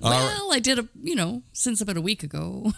well, 0.00 0.52
I 0.52 0.58
did 0.58 0.78
a, 0.78 0.88
you 1.02 1.14
know, 1.14 1.42
since 1.52 1.80
about 1.80 1.96
a 1.96 2.00
week 2.00 2.22
ago. 2.22 2.72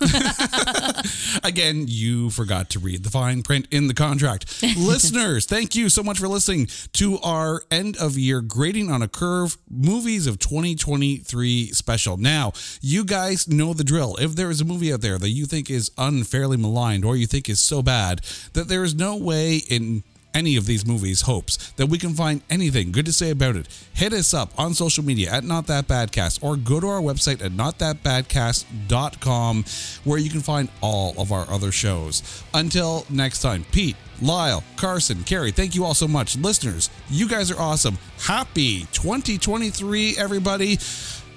Again, 1.44 1.84
you 1.88 2.30
forgot 2.30 2.70
to 2.70 2.78
read 2.78 3.04
the 3.04 3.10
fine 3.10 3.42
print 3.42 3.66
in 3.70 3.88
the 3.88 3.94
contract. 3.94 4.62
Listeners, 4.76 5.46
thank 5.46 5.74
you 5.74 5.88
so 5.88 6.02
much 6.02 6.18
for 6.18 6.28
listening 6.28 6.68
to 6.92 7.18
our 7.18 7.62
end 7.70 7.96
of 7.96 8.16
year 8.16 8.40
grading 8.40 8.90
on 8.90 9.02
a 9.02 9.08
curve 9.08 9.56
movies 9.70 10.26
of 10.26 10.38
2023 10.38 11.72
special. 11.72 12.16
Now, 12.16 12.52
you 12.80 13.04
guys 13.04 13.48
know 13.48 13.72
the 13.72 13.84
drill. 13.84 14.16
If 14.16 14.36
there 14.36 14.50
is 14.50 14.60
a 14.60 14.64
movie 14.64 14.92
out 14.92 15.00
there 15.00 15.18
that 15.18 15.30
you 15.30 15.46
think 15.46 15.70
is 15.70 15.90
unfairly 15.98 16.56
maligned 16.56 17.04
or 17.04 17.16
you 17.16 17.26
think 17.26 17.48
is 17.48 17.60
so 17.60 17.82
bad 17.82 18.20
that 18.52 18.68
there 18.68 18.84
is 18.84 18.94
no 18.94 19.16
way 19.16 19.56
in 19.68 20.02
any 20.36 20.56
of 20.56 20.66
these 20.66 20.86
movies 20.86 21.22
hopes 21.22 21.72
that 21.72 21.86
we 21.86 21.96
can 21.96 22.12
find 22.12 22.42
anything 22.50 22.92
good 22.92 23.06
to 23.06 23.12
say 23.12 23.30
about 23.30 23.56
it, 23.56 23.66
hit 23.94 24.12
us 24.12 24.34
up 24.34 24.52
on 24.58 24.74
social 24.74 25.02
media 25.02 25.32
at 25.32 25.44
Not 25.44 25.66
That 25.66 25.88
Badcast 25.88 26.44
or 26.44 26.56
go 26.56 26.78
to 26.78 26.86
our 26.86 27.00
website 27.00 27.42
at 27.42 27.52
notthatbadcast.com 27.52 29.64
where 30.04 30.18
you 30.18 30.28
can 30.28 30.42
find 30.42 30.68
all 30.82 31.18
of 31.18 31.32
our 31.32 31.50
other 31.50 31.72
shows. 31.72 32.44
Until 32.52 33.06
next 33.08 33.40
time, 33.40 33.64
Pete, 33.72 33.96
Lyle, 34.20 34.62
Carson, 34.76 35.24
Carrie, 35.24 35.52
thank 35.52 35.74
you 35.74 35.84
all 35.84 35.94
so 35.94 36.06
much. 36.06 36.36
Listeners, 36.36 36.90
you 37.08 37.26
guys 37.26 37.50
are 37.50 37.58
awesome. 37.58 37.96
Happy 38.20 38.80
2023, 38.92 40.18
everybody. 40.18 40.78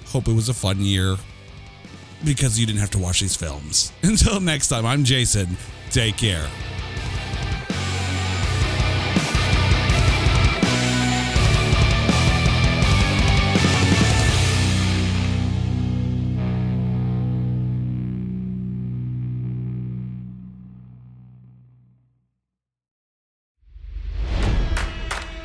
Hope 0.08 0.28
it 0.28 0.34
was 0.34 0.50
a 0.50 0.54
fun 0.54 0.80
year 0.80 1.16
because 2.22 2.60
you 2.60 2.66
didn't 2.66 2.80
have 2.80 2.90
to 2.90 2.98
watch 2.98 3.20
these 3.20 3.34
films. 3.34 3.94
Until 4.02 4.40
next 4.40 4.68
time, 4.68 4.84
I'm 4.84 5.04
Jason. 5.04 5.56
Take 5.90 6.18
care. 6.18 6.46